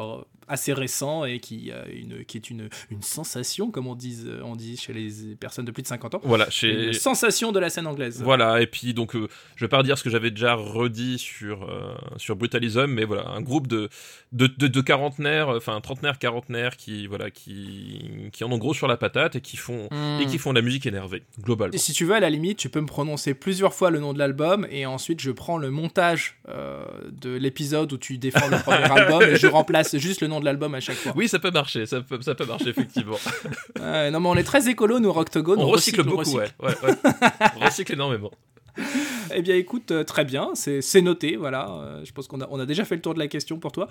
assez 0.49 0.73
récent 0.73 1.23
et 1.25 1.39
qui, 1.39 1.71
a 1.71 1.87
une, 1.87 2.25
qui 2.25 2.37
est 2.37 2.49
une, 2.49 2.69
une 2.89 3.01
sensation, 3.01 3.71
comme 3.71 3.87
on 3.87 3.95
dit, 3.95 4.25
on 4.43 4.55
dit 4.55 4.75
chez 4.77 4.93
les 4.93 5.35
personnes 5.35 5.65
de 5.65 5.71
plus 5.71 5.83
de 5.83 5.87
50 5.87 6.15
ans. 6.15 6.21
Voilà, 6.23 6.49
chez. 6.49 6.87
Une 6.87 6.93
sensation 6.93 7.51
de 7.51 7.59
la 7.59 7.69
scène 7.69 7.87
anglaise. 7.87 8.21
Voilà, 8.23 8.61
et 8.61 8.67
puis 8.67 8.93
donc, 8.93 9.15
euh, 9.15 9.27
je 9.55 9.63
vais 9.65 9.69
pas 9.69 9.77
redire 9.77 9.97
ce 9.97 10.03
que 10.03 10.09
j'avais 10.09 10.31
déjà 10.31 10.55
redit 10.55 11.17
sur, 11.19 11.63
euh, 11.63 11.93
sur 12.17 12.35
Brutalism, 12.35 12.87
mais 12.87 13.05
voilà, 13.05 13.29
un 13.29 13.41
groupe 13.41 13.67
de, 13.67 13.89
de, 14.31 14.47
de, 14.47 14.67
de 14.67 14.81
quarantenaires, 14.81 15.49
euh, 15.49 15.57
enfin 15.57 15.79
trentenaires, 15.81 16.19
quarantenaires 16.19 16.75
qui, 16.77 17.07
voilà, 17.07 17.29
qui, 17.31 18.29
qui 18.31 18.43
en 18.43 18.51
ont 18.51 18.57
gros 18.57 18.73
sur 18.73 18.87
la 18.87 18.97
patate 18.97 19.35
et 19.35 19.41
qui 19.41 19.55
font, 19.57 19.87
Hmm. 19.91 20.19
et 20.21 20.25
qui 20.25 20.37
font 20.37 20.51
de 20.51 20.59
la 20.59 20.61
musique 20.61 20.85
énervée, 20.85 21.23
globalement. 21.41 21.73
Et 21.73 21.77
si 21.77 21.93
tu 21.93 22.05
veux, 22.05 22.13
à 22.13 22.19
la 22.19 22.29
limite, 22.29 22.57
tu 22.57 22.69
peux 22.69 22.81
me 22.81 22.85
prononcer 22.87 23.33
plusieurs 23.33 23.73
fois 23.73 23.89
le 23.91 23.99
nom 23.99 24.13
de 24.13 24.19
l'album 24.19 24.67
et 24.69 24.85
ensuite 24.85 25.19
je 25.21 25.31
prends 25.31 25.57
le 25.57 25.69
montage 25.69 26.37
euh, 26.49 26.83
de 27.11 27.29
l'épisode 27.31 27.91
où 27.93 27.97
tu 27.97 28.17
défends 28.17 28.47
le 28.49 28.57
premier 28.63 28.83
album 28.91 29.21
et 29.23 29.35
je 29.35 29.47
remplace 29.47 29.97
juste 29.97 30.21
le 30.21 30.27
nom 30.27 30.38
de 30.39 30.45
l'album 30.45 30.73
à 30.75 30.79
chaque 30.79 30.97
fois. 30.97 31.13
Oui, 31.15 31.27
ça 31.27 31.39
peut 31.39 31.51
marcher, 31.51 31.85
ça 31.85 32.01
peut, 32.01 32.19
ça 32.21 32.35
peut 32.35 32.45
marcher, 32.45 32.69
effectivement. 32.69 33.17
Ouais, 33.79 34.11
non, 34.11 34.19
mais 34.19 34.29
on 34.29 34.35
est 34.35 34.43
très 34.43 34.67
écolo, 34.69 34.99
nous, 34.99 35.11
Rocktogone. 35.11 35.59
on, 35.59 35.67
recycle, 35.67 36.03
beaucoup, 36.03 36.17
recycle. 36.19 36.51
ouais. 36.59 36.67
ouais, 36.67 36.89
ouais. 36.89 37.11
on 37.59 37.65
recycle 37.65 37.93
énormément. 37.93 38.31
Eh 39.33 39.41
bien, 39.41 39.55
écoute, 39.55 39.91
euh, 39.91 40.03
très 40.03 40.25
bien, 40.25 40.49
c'est 40.55 40.81
c'est 40.81 41.01
noté, 41.01 41.35
voilà. 41.35 41.69
Euh, 41.69 42.01
je 42.03 42.11
pense 42.11 42.27
qu'on 42.27 42.41
a, 42.41 42.47
on 42.49 42.59
a 42.59 42.65
déjà 42.65 42.83
fait 42.83 42.95
le 42.95 43.01
tour 43.01 43.13
de 43.13 43.19
la 43.19 43.27
question 43.27 43.59
pour 43.59 43.71
toi. 43.71 43.87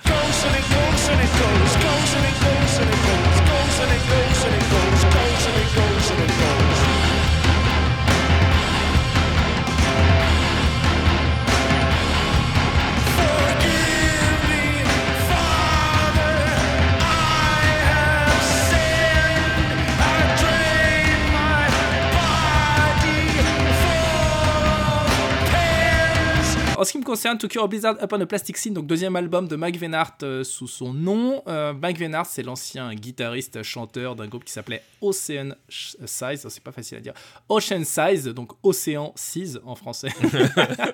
En 26.79 26.85
ce 26.85 26.93
qui 26.93 26.99
me 26.99 27.03
concerne, 27.05 27.37
To 27.39 27.49
Cure 27.49 27.65
a 27.65 27.67
Blizzard 27.67 27.97
Upon 28.01 28.21
a 28.21 28.27
Plastic 28.27 28.57
Scene, 28.57 28.73
donc 28.73 28.87
deuxième 28.87 29.17
album 29.17 29.49
de 29.49 29.57
Mike 29.57 29.77
Venart 29.81 30.17
euh, 30.23 30.45
sous 30.45 30.69
son 30.69 30.95
nom. 30.95 31.43
Euh, 31.49 31.73
Mike 31.73 31.99
Venart, 31.99 32.27
c'est 32.27 32.45
l'ancien 32.45 32.95
guitariste 32.95 33.65
chanteur 33.65 34.15
d'un 34.15 34.29
groupe 34.29 34.45
qui 34.45 34.53
s'appelait 34.53 34.85
Ocean 35.01 35.57
Sh- 35.69 35.97
Size, 36.07 36.47
c'est 36.49 36.63
pas 36.63 36.71
facile 36.71 36.99
à 36.99 37.01
dire. 37.01 37.15
Ocean 37.49 37.83
Size, 37.83 38.27
donc 38.29 38.53
Océan 38.63 39.13
Size 39.17 39.61
en 39.65 39.75
français. 39.75 40.11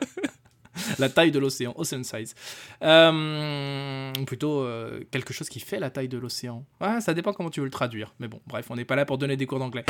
la 0.98 1.10
taille 1.10 1.30
de 1.32 1.38
l'océan, 1.38 1.74
Ocean 1.76 2.02
Size. 2.02 2.34
Euh, 2.82 4.10
plutôt 4.26 4.60
euh, 4.62 5.00
quelque 5.10 5.34
chose 5.34 5.50
qui 5.50 5.60
fait 5.60 5.78
la 5.78 5.90
taille 5.90 6.08
de 6.08 6.16
l'océan. 6.16 6.64
Ah, 6.80 7.02
ça 7.02 7.12
dépend 7.12 7.34
comment 7.34 7.50
tu 7.50 7.60
veux 7.60 7.66
le 7.66 7.70
traduire. 7.70 8.14
Mais 8.20 8.28
bon, 8.28 8.40
bref, 8.46 8.64
on 8.70 8.76
n'est 8.76 8.86
pas 8.86 8.96
là 8.96 9.04
pour 9.04 9.18
donner 9.18 9.36
des 9.36 9.44
cours 9.44 9.58
d'anglais. 9.58 9.84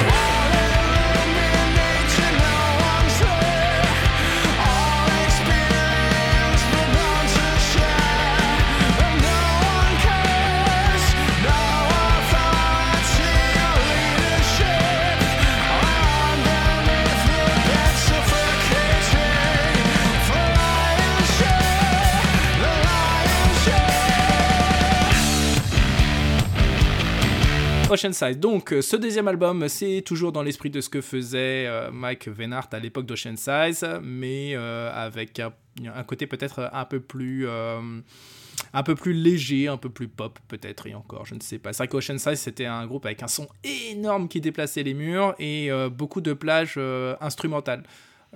Donc, 28.37 28.73
euh, 28.73 28.83
ce 28.83 28.97
deuxième 28.97 29.29
album, 29.29 29.67
c'est 29.67 30.03
toujours 30.05 30.31
dans 30.31 30.43
l'esprit 30.43 30.69
de 30.69 30.83
ce 30.83 30.91
que 30.91 31.01
faisait 31.01 31.67
euh, 31.67 31.91
Mike 31.91 32.29
Venart 32.29 32.69
à 32.73 32.79
l'époque 32.79 33.07
d'Ocean 33.07 33.37
Size, 33.37 33.87
mais 34.03 34.53
euh, 34.55 34.93
avec 34.93 35.41
un, 35.41 36.03
côté 36.03 36.27
peut-être 36.27 36.69
un 36.71 36.85
peu 36.85 37.01
plus. 37.01 37.49
un 37.49 38.83
peu 38.83 38.95
plus 38.95 39.15
léger, 39.15 39.69
un 39.69 39.79
peu 39.79 39.89
plus 39.89 40.09
pop 40.09 40.39
peut-être, 40.49 40.87
et 40.87 40.95
encore, 40.95 41.25
je 41.25 41.35
ne 41.35 41.41
sais 41.41 41.59
pas. 41.59 41.73
C'est 41.73 41.79
vrai 41.79 41.89
qu'Ocean 41.89 42.19
Size, 42.19 42.39
c'était 42.39 42.67
un 42.67 42.87
groupe 42.87 43.07
avec 43.07 43.23
un 43.23 43.29
son 43.29 43.49
énorme 43.63 44.29
qui 44.29 44.43
déplaçait 44.43 44.83
les 44.83 44.95
murs 44.95 45.35
et 45.39 45.71
beaucoup 45.91 46.21
de 46.21 46.35
plages 46.35 46.79
instrumentales. 47.21 47.85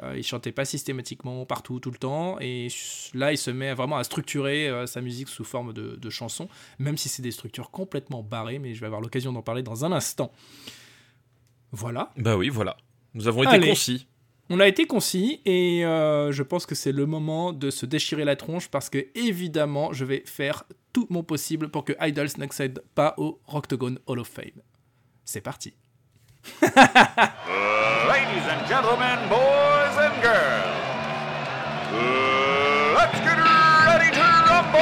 Euh, 0.03 0.15
il 0.17 0.23
chantait 0.23 0.53
pas 0.53 0.65
systématiquement 0.65 1.45
partout, 1.45 1.81
tout 1.81 1.91
le 1.91 1.99
temps, 1.99 2.39
et 2.41 2.69
là, 3.15 3.33
il 3.33 3.39
se 3.39 3.51
met 3.51 3.75
vraiment 3.75 3.97
à 3.97 4.05
structurer 4.05 4.69
euh, 4.69 4.87
sa 4.87 5.01
musique 5.01 5.29
sous 5.29 5.45
forme 5.45 5.73
de, 5.73 5.97
de 5.97 6.11
chansons, 6.11 6.49
même 6.79 6.97
si 6.97 7.09
c'est 7.09 7.23
des 7.23 7.31
structures 7.31 7.71
complètement 7.71 8.23
barrées, 8.23 8.59
mais 8.59 8.75
je 8.75 8.81
vais 8.81 8.87
avoir 8.87 9.01
l'occasion 9.01 9.33
d'en 9.33 9.43
parler 9.43 9.63
dans 9.63 9.85
un 9.85 9.93
instant. 9.93 10.33
Voilà. 11.73 12.11
Bah 12.17 12.37
oui, 12.37 12.49
voilà. 12.49 12.77
Nous 13.15 13.29
avons 13.29 13.43
été 13.43 13.53
Allez. 13.53 13.69
concis. 13.69 14.07
On 14.51 14.61
a 14.61 14.69
été 14.69 14.87
concis 14.87 15.43
et 15.45 15.85
euh, 15.85 16.33
je 16.33 16.43
pense 16.43 16.65
que 16.65 16.75
c'est 16.75 16.93
le 16.93 17.05
moment 17.05 17.53
de 17.53 17.69
se 17.71 17.85
déchirer 17.85 18.25
la 18.25 18.35
tronche 18.35 18.69
parce 18.69 18.89
que 18.89 19.07
évidemment 19.15 19.93
je 19.93 20.07
vais 20.07 20.23
faire 20.25 20.65
tout 20.95 21.07
mon 21.11 21.23
possible 21.23 21.69
pour 21.69 21.85
que 21.85 21.93
Idols 22.01 22.31
n'accède 22.39 22.83
pas 22.95 23.13
au 23.19 23.41
Rocktogone 23.45 23.99
Hall 24.07 24.21
of 24.21 24.29
Fame. 24.29 24.63
C'est 25.27 25.43
parti. 25.43 25.75
Ladies 26.63 28.47
and 28.49 28.67
gentlemen, 28.69 29.19
boys 29.29 29.97
and 29.99 30.15
girls, 30.23 30.79
let's 32.95 33.19
get 33.21 33.39
ready 33.87 34.11
to 34.15 34.23
rumble! 34.49 34.79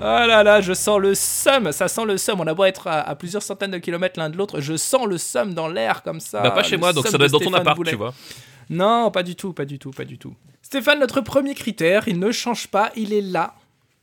Ah 0.00 0.26
là 0.28 0.44
là, 0.44 0.60
je 0.60 0.72
sens 0.74 1.00
le 1.00 1.14
seum, 1.14 1.72
ça 1.72 1.88
sent 1.88 2.04
le 2.04 2.16
seum. 2.18 2.40
On 2.40 2.46
a 2.46 2.54
beau 2.54 2.64
être 2.64 2.86
à, 2.86 3.00
à 3.00 3.14
plusieurs 3.16 3.42
centaines 3.42 3.72
de 3.72 3.78
kilomètres 3.78 4.18
l'un 4.18 4.30
de 4.30 4.36
l'autre, 4.36 4.60
je 4.60 4.76
sens 4.76 5.06
le 5.06 5.18
seum 5.18 5.54
dans 5.54 5.66
l'air 5.68 6.02
comme 6.04 6.20
ça. 6.20 6.40
bah 6.40 6.52
pas 6.52 6.62
chez 6.62 6.76
le 6.76 6.78
moi, 6.78 6.92
donc 6.92 7.06
ça 7.06 7.18
doit 7.18 7.26
de 7.28 7.34
être 7.34 7.44
dans 7.44 7.50
ton 7.50 7.54
appart, 7.54 7.76
Boulet. 7.76 7.90
tu 7.90 7.96
vois. 7.96 8.14
Non, 8.70 9.10
pas 9.10 9.22
du 9.24 9.34
tout, 9.34 9.52
pas 9.52 9.64
du 9.64 9.78
tout, 9.78 9.90
pas 9.90 10.04
du 10.04 10.18
tout. 10.18 10.34
Stéphane, 10.62 11.00
notre 11.00 11.20
premier 11.20 11.54
critère, 11.54 12.06
il 12.06 12.18
ne 12.20 12.30
change 12.30 12.68
pas, 12.68 12.92
il 12.94 13.12
est 13.12 13.22
là. 13.22 13.54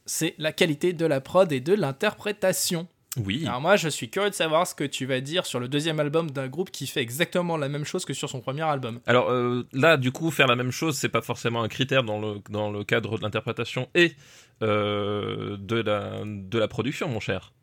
C'est 0.06 0.36
la 0.38 0.52
qualité 0.52 0.94
de 0.94 1.06
la 1.06 1.22
prod 1.22 1.52
et 1.52 1.60
de 1.60 1.74
l'interprétation. 1.74 2.88
Oui. 3.18 3.46
Alors 3.48 3.62
moi, 3.62 3.76
je 3.76 3.88
suis 3.88 4.10
curieux 4.10 4.30
de 4.30 4.36
savoir 4.36 4.68
ce 4.68 4.76
que 4.76 4.84
tu 4.84 5.06
vas 5.06 5.22
dire 5.22 5.46
sur 5.46 5.60
le 5.60 5.68
deuxième 5.68 6.00
album 6.00 6.32
d'un 6.32 6.48
groupe 6.48 6.70
qui 6.70 6.86
fait 6.86 7.02
exactement 7.02 7.58
la 7.58 7.70
même 7.70 7.86
chose 7.86 8.06
que 8.06 8.14
sur 8.14 8.30
son 8.30 8.42
premier 8.42 8.64
album. 8.64 9.00
Alors 9.06 9.30
euh, 9.32 9.66
là, 9.72 9.98
du 9.98 10.12
coup, 10.12 10.32
faire 10.32 10.48
la 10.48 10.56
même 10.56 10.72
chose, 10.72 10.98
c'est 10.98 11.10
pas 11.10 11.22
forcément 11.22 11.64
un 11.64 11.68
critère 11.68 12.04
dans 12.04 12.20
le, 12.20 12.42
dans 12.50 12.72
le 12.72 12.84
cadre 12.84 13.18
de 13.18 13.24
l'interprétation 13.24 13.88
et 13.96 14.14
euh, 14.62 15.58
de, 15.58 15.78
la, 15.78 16.24
de 16.26 16.60
la 16.60 16.68
production, 16.68 17.08
mon 17.08 17.20
cher. 17.20 17.54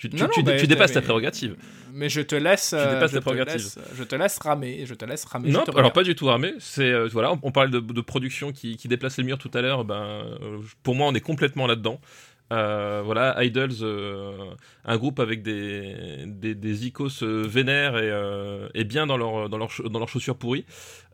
Tu, 0.00 0.08
tu, 0.08 0.16
Non, 0.16 0.28
tu, 0.32 0.42
tu 0.42 0.66
dépasses 0.66 0.92
ta 0.92 1.02
prérogative. 1.02 1.56
Mais 1.92 2.08
je 2.08 2.22
te 2.22 2.34
laisse, 2.34 2.72
euh, 2.72 2.94
dépasses 2.94 3.12
tes 3.12 3.20
prérogatives. 3.20 3.56
laisse 3.56 3.78
je 3.94 4.02
te 4.04 4.14
laisse 4.16 4.38
ramer, 4.38 4.86
je 4.86 4.94
te 4.94 5.04
laisse 5.04 5.24
ramer. 5.26 5.50
Non, 5.50 5.60
alors 5.64 5.74
regarde. 5.74 5.92
pas 5.92 6.02
du 6.04 6.14
tout 6.14 6.30
armé. 6.30 6.54
C'est 6.58 6.90
euh, 6.90 7.06
voilà, 7.12 7.32
on, 7.32 7.38
on 7.42 7.52
parlait 7.52 7.70
de, 7.70 7.80
de 7.80 8.00
production 8.00 8.50
qui, 8.50 8.78
qui 8.78 8.88
déplace 8.88 9.18
les 9.18 9.24
murs 9.24 9.36
tout 9.36 9.50
à 9.52 9.60
l'heure. 9.60 9.84
Ben, 9.84 9.96
euh, 10.40 10.58
pour 10.82 10.94
moi, 10.94 11.06
on 11.08 11.14
est 11.14 11.20
complètement 11.20 11.66
là-dedans. 11.66 12.00
Euh, 12.52 13.02
voilà, 13.04 13.44
Idols, 13.44 13.70
euh, 13.82 14.32
un 14.84 14.96
groupe 14.96 15.20
avec 15.20 15.42
des, 15.42 16.24
des, 16.26 16.54
des 16.56 16.86
icos 16.86 17.22
euh, 17.22 17.44
vénères 17.46 17.96
et, 17.96 18.10
euh, 18.10 18.68
et 18.74 18.82
bien 18.84 19.06
dans 19.06 19.16
leurs 19.18 19.48
dans 19.48 19.58
leurs 19.58 19.70
cha- 19.70 19.84
dans 19.84 19.98
leurs 20.00 20.08
chaussures 20.08 20.36
pourries. 20.36 20.64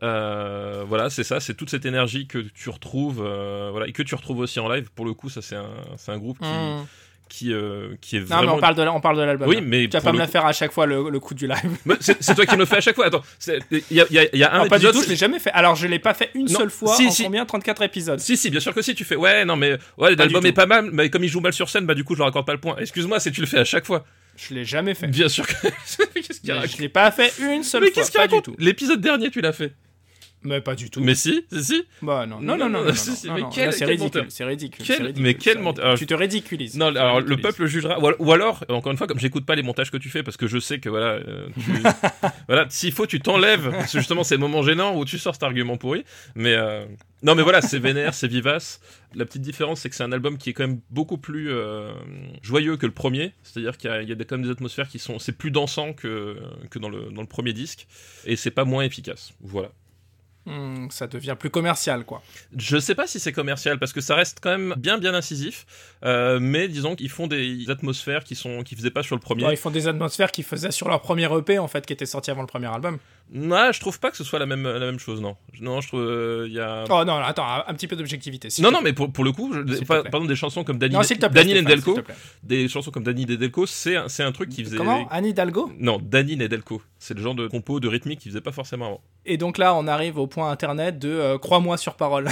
Euh, 0.03 0.83
voilà, 0.87 1.09
c'est 1.09 1.23
ça, 1.23 1.39
c'est 1.39 1.53
toute 1.53 1.69
cette 1.69 1.85
énergie 1.85 2.25
que 2.25 2.39
tu 2.39 2.69
retrouves, 2.69 3.21
euh, 3.23 3.69
voilà, 3.71 3.87
et 3.87 3.91
que 3.91 4.01
tu 4.03 4.15
retrouves 4.15 4.39
aussi 4.39 4.59
en 4.59 4.67
live. 4.69 4.89
Pour 4.95 5.05
le 5.05 5.13
coup, 5.13 5.29
ça 5.29 5.41
c'est 5.43 5.55
un, 5.55 5.69
un 6.07 6.17
groupe 6.17 6.39
qui, 6.39 6.45
Hmm. 6.47 6.85
Qui, 7.29 7.53
euh, 7.53 7.89
qui 8.01 8.17
est 8.17 8.19
Non, 8.21 8.25
vraiment. 8.25 8.41
mais 8.43 8.57
on 8.57 8.59
parle 8.59 8.75
de, 8.75 8.81
la- 8.83 8.93
on 8.93 8.99
parle 9.01 9.17
de 9.17 9.21
l'album. 9.23 9.47
Oui, 9.49 9.55
là. 9.55 9.61
mais 9.65 9.83
tu 9.87 9.89
vas 9.97 10.01
pas 10.01 10.11
me 10.13 10.17
la 10.17 10.25
coup- 10.25 10.31
faire 10.31 10.45
à 10.45 10.53
chaque 10.53 10.71
fois 10.71 10.85
le, 10.85 11.09
le 11.09 11.19
coup 11.19 11.33
du 11.33 11.47
live. 11.47 11.77
Mais 11.85 11.95
c'est 11.99 12.35
toi 12.35 12.45
qui 12.45 12.53
me 12.55 12.59
le 12.59 12.65
fais 12.65 12.77
à 12.77 12.81
chaque 12.81 12.95
fois. 12.95 13.07
Attends, 13.07 13.21
il 13.71 13.81
y 13.91 14.01
a, 14.01 14.05
y 14.09 14.17
a- 14.19 14.35
y 14.35 14.43
a 14.43 14.53
un 14.53 14.63
Non, 14.63 14.67
pas 14.69 14.79
du 14.79 14.85
épisode. 14.85 14.95
tout, 15.01 15.03
je 15.03 15.09
l'ai 15.09 15.15
jamais 15.15 15.39
fait. 15.39 15.51
Alors, 15.51 15.75
je 15.75 15.87
l'ai 15.87 15.99
pas 15.99 16.13
fait 16.13 16.31
une 16.35 16.45
Non, 16.49 16.59
seule 16.59 16.69
fois 16.69 16.95
si, 16.95 17.07
en 17.07 17.11
si. 17.11 17.23
combien? 17.23 17.45
34 17.45 17.81
épisodes. 17.83 18.19
Si, 18.19 18.37
si, 18.37 18.49
bien 18.49 18.59
sûr 18.59 18.73
que 18.73 18.81
si, 18.81 18.95
tu 18.95 19.03
fais, 19.03 19.15
ouais, 19.15 19.45
non, 19.45 19.55
mais, 19.55 19.77
ouais, 19.97 20.15
l'album 20.15 20.41
du 20.41 20.47
est 20.47 20.51
tout. 20.51 20.55
pas 20.55 20.65
mal, 20.65 20.89
mais 20.91 21.09
comme 21.09 21.23
il 21.23 21.29
joue 21.29 21.39
mal 21.41 21.53
sur 21.53 21.69
scène, 21.69 21.85
bah, 21.85 21.93
du 21.93 22.03
coup, 22.03 22.13
je 22.13 22.19
leur 22.19 22.27
accorde 22.27 22.45
pas 22.45 22.53
le 22.53 22.59
point. 22.59 22.75
Excuse-moi, 22.77 23.19
c'est 23.19 23.31
tu 23.31 23.41
le 23.41 23.47
fais 23.47 23.59
à 23.59 23.65
chaque 23.65 23.85
fois. 23.85 24.05
Je 24.37 24.53
l'ai 24.53 24.65
jamais 24.65 24.93
fait. 24.93 25.07
Bien 25.07 25.29
sûr 25.29 25.47
que. 25.47 25.53
qu'est-ce 26.13 26.41
qu'il 26.41 26.53
Mais 26.53 26.67
je 26.67 26.77
l'ai 26.77 26.89
pas 26.89 27.09
fait 27.11 27.33
une 27.39 27.63
seule 27.63 27.81
Mais 27.81 27.87
fois. 27.87 27.95
qu'est-ce 27.95 28.11
qu'il 28.11 28.19
Pas 28.19 28.27
du 28.27 28.35
raconte 28.35 28.45
tout. 28.45 28.55
L'épisode 28.59 29.01
dernier, 29.01 29.31
tu 29.31 29.41
l'as 29.41 29.51
fait. 29.53 29.73
Mais 30.43 30.61
pas 30.61 30.75
du 30.75 30.89
tout. 30.89 31.01
Mais 31.01 31.15
si, 31.15 31.43
si, 31.51 31.63
si. 31.63 31.83
Bah 32.01 32.25
non, 32.25 32.39
non, 32.39 32.55
Non, 32.55 32.57
non, 32.57 32.69
non, 32.69 32.79
non, 32.81 32.85
non, 32.85 32.93
si, 32.93 33.09
non, 33.09 33.15
si, 33.15 33.27
non, 33.27 33.33
mais 33.33 33.41
quel- 33.53 33.73
c'est 33.73 33.85
ridicule, 33.85 34.25
c'est 34.29 34.45
ridicule, 34.45 34.85
Quel- 34.85 34.95
c'est 34.97 35.03
ridicule, 35.03 35.23
mais 35.23 35.33
quel 35.33 35.57
ridicule. 35.57 35.95
Tu 35.97 36.05
te 36.05 36.13
ridiculises. 36.13 36.77
Non, 36.77 36.87
alors 36.87 37.21
le 37.21 37.37
peuple 37.37 37.65
jugera. 37.65 37.99
Ou 37.99 38.07
al- 38.07 38.15
Ou 38.19 38.31
alors, 38.31 38.63
encore 38.69 38.91
une 38.91 38.97
fois, 38.97 39.07
comme 39.07 39.19
j'écoute 39.19 39.45
pas 39.45 39.55
les 39.55 39.63
montages 39.63 39.91
que 39.91 39.97
tu 39.97 40.09
fais, 40.09 40.23
parce 40.23 40.37
que 40.37 40.47
je 40.47 40.59
sais 40.59 40.79
que 40.79 40.89
voilà, 40.89 41.13
euh, 41.13 41.47
tu- 41.55 41.71
voilà, 42.47 42.65
s'il 42.69 42.91
faut, 42.91 43.07
tu 43.07 43.19
t'enlèves. 43.19 43.71
Parce 43.71 43.91
que 43.91 43.97
justement, 43.99 44.23
c'est 44.23 44.35
le 44.35 44.39
moment 44.41 44.61
gênant 44.63 44.95
où 44.95 45.05
tu 45.05 45.17
sors 45.17 45.33
cet 45.33 45.43
argument 45.43 45.75
pourri. 45.77 46.05
Mais 46.35 46.53
euh, 46.53 46.85
non, 47.23 47.33
mais 47.35 47.43
voilà, 47.43 47.61
c'est 47.61 47.79
vénère, 47.79 48.13
c'est 48.13 48.27
vivace. 48.27 48.79
La 49.15 49.25
petite 49.25 49.41
différence, 49.41 49.81
c'est 49.81 49.89
que 49.89 49.95
c'est 49.95 50.03
un 50.03 50.11
album 50.11 50.37
qui 50.37 50.51
est 50.51 50.53
quand 50.53 50.67
même 50.67 50.79
beaucoup 50.91 51.17
plus 51.17 51.49
euh, 51.51 51.91
joyeux 52.43 52.77
que 52.77 52.85
le 52.85 52.91
premier. 52.93 53.33
C'est-à-dire 53.43 53.77
qu'il 53.77 53.89
y 53.89 53.93
a, 53.93 54.01
il 54.03 54.09
y 54.09 54.11
a 54.11 54.15
quand 54.15 54.37
même 54.37 54.45
des 54.45 54.51
atmosphères 54.51 54.87
qui 54.87 54.99
sont, 54.99 55.17
c'est 55.17 55.31
plus 55.35 55.49
dansant 55.51 55.93
que 55.93 56.37
que 56.69 56.77
dans 56.77 56.89
le 56.89 57.09
dans 57.11 57.21
le 57.21 57.27
premier 57.27 57.53
disque, 57.53 57.87
et 58.25 58.35
c'est 58.35 58.51
pas 58.51 58.65
moins 58.65 58.83
efficace. 58.83 59.33
Voilà. 59.41 59.69
Hmm, 60.47 60.87
ça 60.91 61.07
devient 61.07 61.35
plus 61.37 61.49
commercial, 61.49 62.05
quoi. 62.05 62.23
Je 62.55 62.77
sais 62.77 62.95
pas 62.95 63.05
si 63.05 63.19
c'est 63.19 63.33
commercial 63.33 63.79
parce 63.79 63.91
que 63.91 63.99
ça 63.99 64.15
reste 64.15 64.39
quand 64.41 64.49
même 64.49 64.75
bien 64.77 64.97
bien 64.97 65.13
incisif, 65.13 65.65
euh, 66.05 66.39
mais 66.41 66.69
disons 66.69 66.95
qu'ils 66.95 67.09
font 67.09 67.27
des 67.27 67.69
atmosphères 67.69 68.23
qui 68.23 68.35
sont 68.35 68.63
qui 68.63 68.75
faisaient 68.75 68.89
pas 68.89 69.03
sur 69.03 69.17
le 69.17 69.19
premier. 69.19 69.43
Bon, 69.43 69.51
ils 69.51 69.57
font 69.57 69.71
des 69.71 69.89
atmosphères 69.89 70.31
qu'ils 70.31 70.45
faisaient 70.45 70.71
sur 70.71 70.87
leur 70.87 71.01
premier 71.01 71.25
EP, 71.37 71.59
en 71.59 71.67
fait, 71.67 71.85
qui 71.85 71.91
était 71.91 72.05
sorti 72.05 72.31
avant 72.31 72.41
le 72.41 72.47
premier 72.47 72.67
album. 72.67 72.97
Non, 73.31 73.71
je 73.71 73.79
trouve 73.79 73.99
pas 73.99 74.09
que 74.09 74.17
ce 74.17 74.23
soit 74.23 74.39
la 74.39 74.45
même 74.45 74.63
la 74.63 74.79
même 74.79 74.99
chose 74.99 75.21
non. 75.21 75.35
Non, 75.59 75.81
je 75.81 75.87
trouve 75.89 76.01
euh, 76.01 76.45
il 76.47 76.53
y 76.53 76.59
a 76.59 76.85
Oh 76.89 77.03
non, 77.03 77.17
attends, 77.17 77.45
un, 77.45 77.63
un 77.67 77.73
petit 77.73 77.87
peu 77.87 77.95
d'objectivité. 77.95 78.47
non 78.61 78.71
non 78.71 78.79
mais 78.81 78.93
pour, 78.93 79.11
pour 79.11 79.23
le 79.23 79.31
coup, 79.31 79.53
je, 79.53 79.83
par, 79.83 80.05
exemple 80.05 80.27
des 80.27 80.35
chansons 80.35 80.63
comme 80.63 80.77
Danny 80.77 80.93
Non, 80.95 81.03
s'il 81.03 81.19
te 81.19 81.25
plaît. 81.25 81.43
Danny 81.43 81.53
Nedelko, 81.55 81.93
s'il 81.93 82.03
te 82.03 82.05
plaît. 82.05 82.15
des 82.43 82.67
chansons 82.69 82.91
comme 82.91 83.03
Danny 83.03 83.25
Nedelko, 83.25 83.65
c'est 83.65 83.97
un, 83.97 84.07
c'est 84.07 84.23
un 84.23 84.31
truc 84.31 84.49
qui 84.49 84.63
faisait 84.63 84.77
Comment? 84.77 85.07
Anne 85.09 85.25
Hidalgo? 85.25 85.71
Non, 85.79 85.99
Danny 86.01 86.37
Nedelko, 86.37 86.81
c'est 86.99 87.15
le 87.15 87.21
genre 87.21 87.35
de 87.35 87.47
compo 87.47 87.79
de 87.79 87.87
rythmique 87.87 88.19
qu'il 88.19 88.31
faisait 88.31 88.41
pas 88.41 88.51
forcément 88.51 88.85
avant. 88.87 89.01
Et 89.25 89.37
donc 89.37 89.57
là, 89.57 89.75
on 89.75 89.87
arrive 89.87 90.17
au 90.17 90.27
point 90.27 90.49
internet 90.49 90.97
de 90.99 91.09
euh, 91.09 91.37
crois-moi 91.37 91.77
sur 91.77 91.95
parole. 91.95 92.29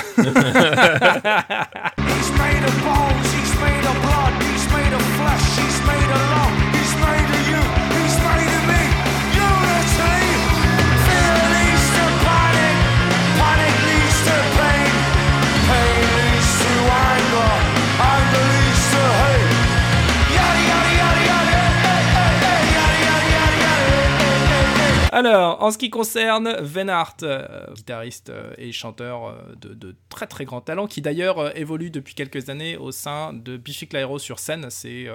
Alors, 25.25 25.63
en 25.63 25.71
ce 25.71 25.79
qui 25.79 25.89
concerne 25.89 26.55
Venhart, 26.61 27.17
euh, 27.23 27.47
guitariste 27.73 28.29
euh, 28.29 28.53
et 28.59 28.71
chanteur 28.71 29.25
euh, 29.25 29.55
de, 29.59 29.95
très 30.07 30.27
très 30.27 30.45
grand 30.45 30.61
talent, 30.61 30.85
qui 30.85 31.01
d'ailleurs 31.01 31.39
euh, 31.39 31.49
évolue 31.55 31.89
depuis 31.89 32.13
quelques 32.13 32.49
années 32.49 32.77
au 32.77 32.91
sein 32.91 33.33
de 33.33 33.57
Biffy 33.57 33.87
Clyro 33.87 34.19
sur 34.19 34.37
scène. 34.37 34.67
C'est 34.69 35.07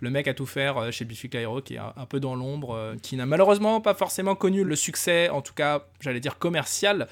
le 0.00 0.10
mec 0.10 0.26
à 0.26 0.34
tout 0.34 0.46
faire 0.46 0.92
chez 0.92 1.04
Biffy 1.04 1.28
Clyro, 1.28 1.60
qui 1.60 1.74
est 1.74 1.78
un, 1.78 2.06
peu 2.06 2.18
dans 2.18 2.34
l'ombre, 2.34 2.94
qui 3.02 3.16
n'a 3.16 3.26
malheureusement 3.26 3.80
pas 3.80 3.94
forcément 3.94 4.34
connu 4.34 4.64
le 4.64 4.76
succès, 4.76 5.28
en 5.28 5.42
tout 5.42 5.54
cas, 5.54 5.84
j'allais 6.00 6.20
dire 6.20 6.38
commercial. 6.38 7.08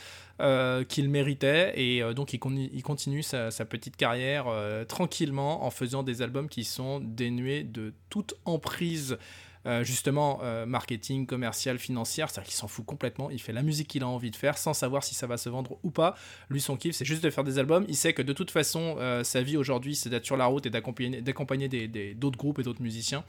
qu'il 0.89 1.11
méritait 1.11 1.73
et 1.77 2.03
donc 2.15 2.33
il, 2.33 2.39
con- 2.39 2.69
il 2.73 2.83
continue 2.83 3.23
sa, 3.23 3.51
petite 3.67 3.97
carrière 3.97 4.47
tranquillement 4.89 5.65
en 5.65 5.71
faisant 5.71 6.03
des 6.03 6.23
albums 6.23 6.49
qui 6.49 6.65
sont 6.65 7.01
dénués 7.01 7.63
de 7.63 7.93
toute 8.09 8.35
emprise 8.45 9.19
euh, 9.67 9.85
justement 9.85 10.41
euh, 10.43 10.65
marketing, 10.67 11.27
commercial, 11.27 11.79
financière, 11.79 12.31
c'est-à-dire 12.31 12.49
qu'il 12.49 12.57
s'en 12.57 12.69
fout 12.69 12.85
complètement, 12.87 13.31
il 13.31 13.41
fait 13.41 13.53
la 13.53 13.63
musique 13.63 13.89
qu'il 13.89 14.03
a 14.03 14.07
envie 14.09 14.31
de 14.31 14.37
faire 14.37 14.57
sans 14.57 14.73
savoir 14.73 15.05
si 15.05 15.15
ça 15.15 15.27
va 15.27 15.37
se 15.37 15.49
vendre 15.49 15.79
ou 15.83 15.91
pas. 15.91 16.15
Lui, 16.49 16.61
son 16.61 16.77
kiff, 16.77 16.97
c'est 16.97 17.05
juste 17.05 17.23
de 17.23 17.31
faire 17.31 17.45
des 17.45 17.59
albums. 17.59 17.85
Il 17.89 17.97
sait 17.97 18.13
que 18.15 18.23
de 18.23 18.33
toute 18.33 18.51
façon, 18.51 18.97
euh, 18.99 19.23
sa 19.23 19.43
vie 19.43 19.57
aujourd'hui, 19.57 19.95
c'est 19.95 20.09
d'être 20.09 20.25
sur 20.25 20.37
la 20.37 20.47
route 20.47 20.65
et 20.67 20.71
d'accompagner 20.71 21.21
d'accompagner 21.21 21.69
des- 21.69 22.15
d'autres 22.15 22.39
groupes 22.39 22.59
et 22.59 22.63
d'autres 22.63 22.83
musiciens. 22.83 23.25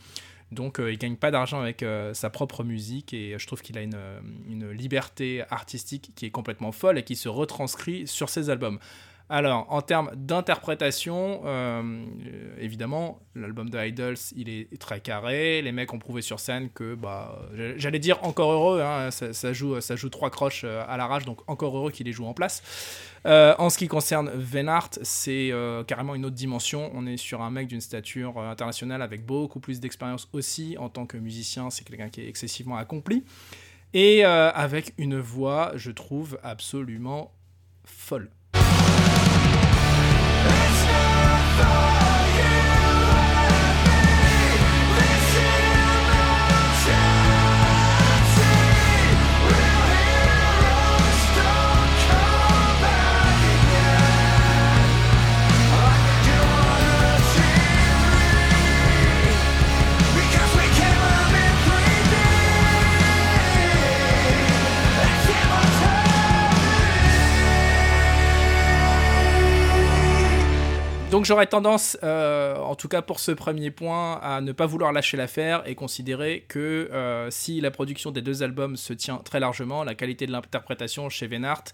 Donc, 0.52 0.80
euh, 0.80 0.92
il 0.92 0.98
gagne 0.98 1.16
pas 1.16 1.32
d'argent 1.32 1.62
avec 1.62 1.86
sa 2.14 2.30
propre 2.30 2.64
musique 2.64 3.14
et 3.14 3.36
je 3.38 3.48
trouve 3.48 3.62
qu'il 3.62 3.78
a 3.78 3.82
une, 3.82 3.98
une 4.50 4.70
liberté 4.72 5.44
artistique 5.50 6.12
qui 6.16 6.26
est 6.26 6.32
complètement 6.32 6.72
folle 6.72 6.98
et 6.98 7.04
qui 7.04 7.16
se 7.16 7.30
retranscrit 7.30 8.08
sur 8.08 8.30
ses 8.30 8.50
albums. 8.50 8.80
Alors, 9.34 9.66
en 9.70 9.82
termes 9.82 10.12
d'interprétation, 10.14 11.40
euh, 11.46 12.04
évidemment, 12.60 13.22
l'album 13.34 13.70
de 13.70 13.80
Idols, 13.80 14.18
il 14.36 14.50
est 14.50 14.78
très 14.78 15.00
carré. 15.00 15.62
Les 15.62 15.72
mecs 15.72 15.94
ont 15.94 16.00
prouvé 16.00 16.22
sur 16.22 16.42
scène 16.42 16.70
que, 16.70 16.96
bah, 16.96 17.42
j'allais 17.78 18.00
dire 18.00 18.22
encore 18.26 18.52
heureux, 18.52 18.82
hein, 18.82 19.10
ça, 19.10 19.54
joue, 19.54 19.80
ça 19.80 19.96
joue 19.96 20.10
trois 20.10 20.32
croches 20.32 20.64
euh, 20.66 20.84
à 20.86 20.98
l'arrache, 20.98 21.24
donc 21.24 21.50
encore 21.50 21.78
heureux 21.78 21.92
qu'il 21.92 22.08
les 22.08 22.12
joue 22.12 22.26
en 22.26 22.34
place. 22.34 22.62
Euh, 23.26 23.56
en 23.58 23.70
ce 23.70 23.78
qui 23.78 23.88
concerne 23.88 24.30
Venhart, 24.32 24.90
c'est 25.02 25.54
carrément 25.88 26.14
une 26.14 26.26
autre 26.26 26.36
dimension. 26.36 26.92
On 26.94 27.08
est 27.08 27.16
sur 27.16 27.42
un 27.42 27.52
mec 27.52 27.68
d'une 27.68 27.80
stature 27.80 28.38
internationale 28.38 29.02
avec 29.02 29.26
beaucoup 29.26 29.62
plus 29.62 29.80
d'expérience 29.80 30.28
aussi 30.34 30.76
en 30.78 30.90
tant 30.90 31.06
que 31.06 31.16
musicien. 31.16 31.70
C'est 31.70 31.86
quelqu'un 31.86 32.10
qui 32.10 32.20
est 32.20 32.28
excessivement 32.28 32.76
accompli. 32.76 33.24
Et 33.94 34.26
avec 34.26 34.94
une 34.98 35.22
voix, 35.22 35.72
je 35.76 35.92
trouve, 35.92 36.38
absolument 36.44 37.32
folle. 37.86 38.30
It's 40.48 40.86
not 40.86 41.42
fun. 41.58 42.01
Donc 71.22 71.28
j'aurais 71.28 71.46
tendance, 71.46 72.00
euh, 72.02 72.56
en 72.58 72.74
tout 72.74 72.88
cas 72.88 73.04
pour 73.04 73.20
ce 73.20 73.32
premier 73.32 73.70
point, 73.70 74.20
à 74.24 74.42
ne 74.42 74.54
pas 74.54 74.66
vouloir 74.66 74.92
lâcher 74.92 75.18
l'affaire 75.18 75.62
et 75.68 75.76
considérer 75.76 76.46
que 76.48 76.90
euh, 76.92 77.30
si 77.30 77.62
la 77.62 77.70
production 77.70 78.10
des 78.10 78.24
deux 78.24 78.42
albums 78.42 78.76
se 78.76 78.92
tient 78.92 79.18
très 79.18 79.40
largement, 79.40 79.84
la 79.84 79.94
qualité 79.94 80.26
de 80.26 80.32
l'interprétation 80.32 81.10
chez 81.10 81.28
Venart 81.28 81.66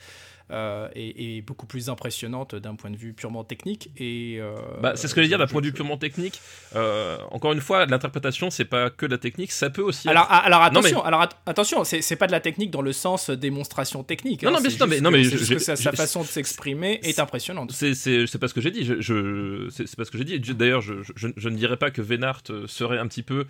euh, 0.52 0.88
est, 0.96 1.38
est 1.38 1.42
beaucoup 1.42 1.66
plus 1.66 1.90
impressionnante 1.90 2.56
d'un 2.56 2.76
point 2.76 2.90
de 2.90 2.96
vue 2.98 3.14
purement 3.14 3.44
technique. 3.44 3.90
Et 3.98 4.38
euh, 4.40 4.56
Bah, 4.82 4.94
c'est 4.96 5.08
ce 5.08 5.16
que 5.16 5.22
je 5.22 5.26
veux 5.26 5.30
dire 5.30 5.38
d'un 5.40 5.48
point 5.48 5.62
de 5.62 5.66
vue 5.68 5.74
purement 5.74 5.98
technique. 5.98 6.40
Euh, 6.76 7.18
encore 7.32 7.52
une 7.54 7.62
fois, 7.62 7.86
l'interprétation, 7.86 8.50
c'est 8.50 8.66
pas 8.66 8.90
que 8.90 9.06
de 9.06 9.12
la 9.12 9.18
technique, 9.18 9.52
ça 9.52 9.70
peut 9.70 9.82
aussi. 9.82 10.08
Alors, 10.10 10.24
être- 10.24 10.32
a- 10.32 10.38
alors 10.38 10.60
Non, 10.60 10.82
mais- 10.82 10.88
attention, 10.90 11.04
alors 11.04 11.22
at- 11.22 11.30
attention, 11.46 11.84
c'est 11.84 12.02
c'est 12.02 12.16
pas 12.16 12.28
de 12.28 12.32
la 12.32 12.40
technique 12.40 12.72
dans 12.72 12.82
le 12.82 12.94
sens 12.94 13.30
démonstration 13.30 14.04
technique. 14.04 14.44
Non, 14.44 14.50
hein, 14.50 14.54
non, 14.54 14.60
mais 14.62 14.70
c'est 14.70 14.78
c'est- 14.78 14.80
non, 14.84 14.88
mais- 14.88 15.02
non, 15.02 15.10
que- 15.12 15.16
mais 15.18 15.24
je- 15.24 15.54
que 15.54 15.60
sa, 15.60 15.76
façon 15.94 16.22
de 16.22 16.28
s'exprimer 16.28 17.00
est 17.04 17.20
impressionnante. 17.20 17.72
C'est, 17.72 17.94
c'est, 17.94 18.28
c'est 18.28 18.38
pas 18.40 18.48
ce 18.48 18.54
que 18.54 18.62
j'ai 18.62 18.72
dit. 18.72 18.86
Je, 18.86 19.02
je, 19.02 19.68
c'est, 19.70 19.96
pas 19.96 20.06
ce 20.06 20.12
que 20.12 20.18
j'ai 20.18 20.24
dit. 20.24 20.40
D'ailleurs, 20.40 20.82
je, 20.82 20.94
je, 21.16 21.50
ne 21.50 21.56
dirais 21.56 21.78
pas 21.78 21.92
que 21.92 22.02
Vénart 22.02 22.42
euh, 22.50 22.66
serait 22.68 22.98
un 23.00 23.08
petit 23.08 23.24
peu, 23.24 23.46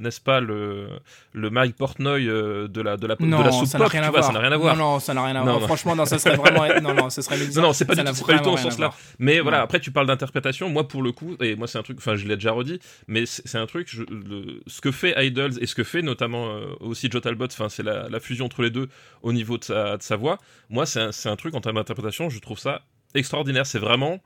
n'est-ce 0.00 0.20
pas, 0.20 0.40
le, 0.40 0.88
le 1.32 1.50
Mike 1.50 1.76
Portnoy 1.76 2.24
de 2.24 2.80
la, 2.80 2.96
de 2.96 3.06
la, 3.06 3.16
Non, 3.20 3.38
de 3.40 3.44
la 3.44 3.52
soupe 3.52 3.66
ça 3.66 3.78
n'a 3.78 3.86
rien 3.86 4.02
à 4.02 4.10
voir. 4.10 4.24
ça 4.24 4.32
n'a 4.32 4.38
rien 4.40 4.52
à 4.52 4.56
voir. 4.56 4.76
Non, 4.76 4.92
non, 4.94 5.00
ça 5.00 5.14
n'a 5.14 5.24
rien 5.24 5.36
à 5.36 5.44
Non, 5.44 5.58
voir. 5.58 5.68
Franchement, 5.76 5.96
non, 5.96 6.04
ça 6.06 6.18
serait 6.18 6.36
vraiment. 6.36 6.64
Non, 6.80 6.94
non, 6.94 7.10
ce 7.10 7.22
serait 7.22 7.36
Non, 7.56 7.62
non, 7.62 7.72
c'est 7.72 7.84
pas, 7.84 7.94
du 7.94 8.00
tout, 8.00 8.06
pas 8.06 8.12
du 8.12 8.18
tout 8.18 8.24
vraiment 8.24 8.42
dans 8.42 8.56
ce 8.56 8.62
rien 8.62 8.68
à 8.68 8.70
sens-là. 8.70 8.86
voir. 8.88 8.98
Mais 9.18 9.40
voilà, 9.40 9.62
après, 9.62 9.80
tu 9.80 9.90
parles 9.90 10.06
d'interprétation. 10.06 10.68
Moi, 10.70 10.86
pour 10.88 11.02
le 11.02 11.12
coup, 11.12 11.36
et 11.40 11.56
moi, 11.56 11.66
c'est 11.66 11.78
un 11.78 11.82
truc, 11.82 11.98
enfin, 11.98 12.16
je 12.16 12.26
l'ai 12.26 12.36
déjà 12.36 12.52
redit, 12.52 12.78
mais 13.08 13.26
c'est 13.26 13.58
un 13.58 13.66
truc, 13.66 13.88
je- 13.90 14.02
le- 14.04 14.60
ce 14.66 14.80
que 14.80 14.90
fait 14.92 15.14
Idols 15.26 15.52
et 15.60 15.66
ce 15.66 15.74
que 15.74 15.84
fait 15.84 16.02
notamment 16.02 16.48
euh, 16.54 16.66
aussi 16.80 17.08
Joe 17.10 17.22
Talbot, 17.22 17.46
enfin, 17.46 17.68
c'est 17.68 17.82
la, 17.82 18.08
la 18.08 18.20
fusion 18.20 18.46
entre 18.46 18.62
les 18.62 18.70
deux 18.70 18.88
au 19.22 19.32
niveau 19.32 19.58
de 19.58 19.64
sa, 19.64 19.96
de 19.96 20.02
sa 20.02 20.16
voix. 20.16 20.38
Moi, 20.70 20.86
c'est 20.86 21.00
un, 21.00 21.10
un 21.24 21.36
truc 21.36 21.54
en 21.54 21.60
termes 21.60 21.76
d'interprétation, 21.76 22.30
je 22.30 22.38
trouve 22.40 22.58
ça 22.58 22.82
extraordinaire. 23.14 23.66
C'est 23.66 23.78
vraiment 23.78 24.20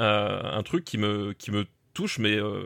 euh, 0.00 0.40
un 0.42 0.62
truc 0.62 0.84
qui 0.84 0.98
me, 0.98 1.32
qui 1.34 1.50
me 1.50 1.66
touche, 1.94 2.18
mais 2.18 2.36
euh, 2.36 2.62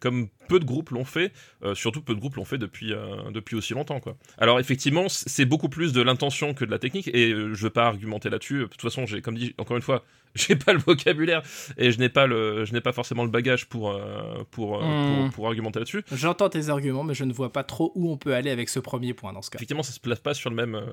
comme 0.00 0.28
peu 0.48 0.58
de 0.58 0.64
groupes 0.64 0.90
l'ont 0.90 1.04
fait, 1.04 1.32
euh, 1.62 1.74
surtout 1.74 2.00
peu 2.02 2.14
de 2.14 2.20
groupes 2.20 2.36
l'ont 2.36 2.44
fait 2.44 2.58
depuis, 2.58 2.92
euh, 2.92 3.30
depuis 3.30 3.56
aussi 3.56 3.74
longtemps. 3.74 4.00
Quoi. 4.00 4.16
Alors 4.38 4.60
effectivement, 4.60 5.08
c'est 5.08 5.44
beaucoup 5.44 5.68
plus 5.68 5.92
de 5.92 6.02
l'intention 6.02 6.54
que 6.54 6.64
de 6.64 6.70
la 6.70 6.78
technique, 6.78 7.08
et 7.08 7.30
je 7.30 7.62
veux 7.62 7.70
pas 7.70 7.86
argumenter 7.86 8.30
là-dessus. 8.30 8.60
De 8.60 8.66
toute 8.66 8.82
façon, 8.82 9.06
j'ai, 9.06 9.20
comme 9.20 9.36
dit, 9.36 9.54
encore 9.58 9.76
une 9.76 9.82
fois, 9.82 10.04
j'ai 10.48 10.56
pas 10.56 10.72
le 10.72 10.78
vocabulaire 10.78 11.42
et 11.76 11.90
je 11.90 11.98
n'ai 11.98 12.08
pas 12.08 12.26
le, 12.26 12.64
je 12.64 12.72
n'ai 12.72 12.80
pas 12.80 12.92
forcément 12.92 13.24
le 13.24 13.30
bagage 13.30 13.66
pour, 13.66 13.90
euh, 13.90 14.44
pour, 14.50 14.76
euh, 14.76 14.86
Hmm. 14.88 15.24
pour, 15.26 15.30
pour 15.34 15.46
argumenter 15.48 15.78
là-dessus. 15.80 16.02
J'entends 16.12 16.48
tes 16.48 16.68
arguments, 16.68 17.04
mais 17.04 17.14
je 17.14 17.24
ne 17.24 17.32
vois 17.32 17.52
pas 17.52 17.64
trop 17.64 17.92
où 17.94 18.10
on 18.10 18.16
peut 18.16 18.34
aller 18.34 18.50
avec 18.50 18.68
ce 18.68 18.78
premier 18.80 19.12
point 19.14 19.32
dans 19.32 19.42
ce 19.42 19.50
cas. 19.50 19.58
Effectivement, 19.58 19.82
ça 19.82 19.92
se 19.92 20.00
place 20.00 20.20
pas 20.20 20.34
sur 20.34 20.50
le 20.50 20.56
même 20.56 20.74
euh, 20.74 20.86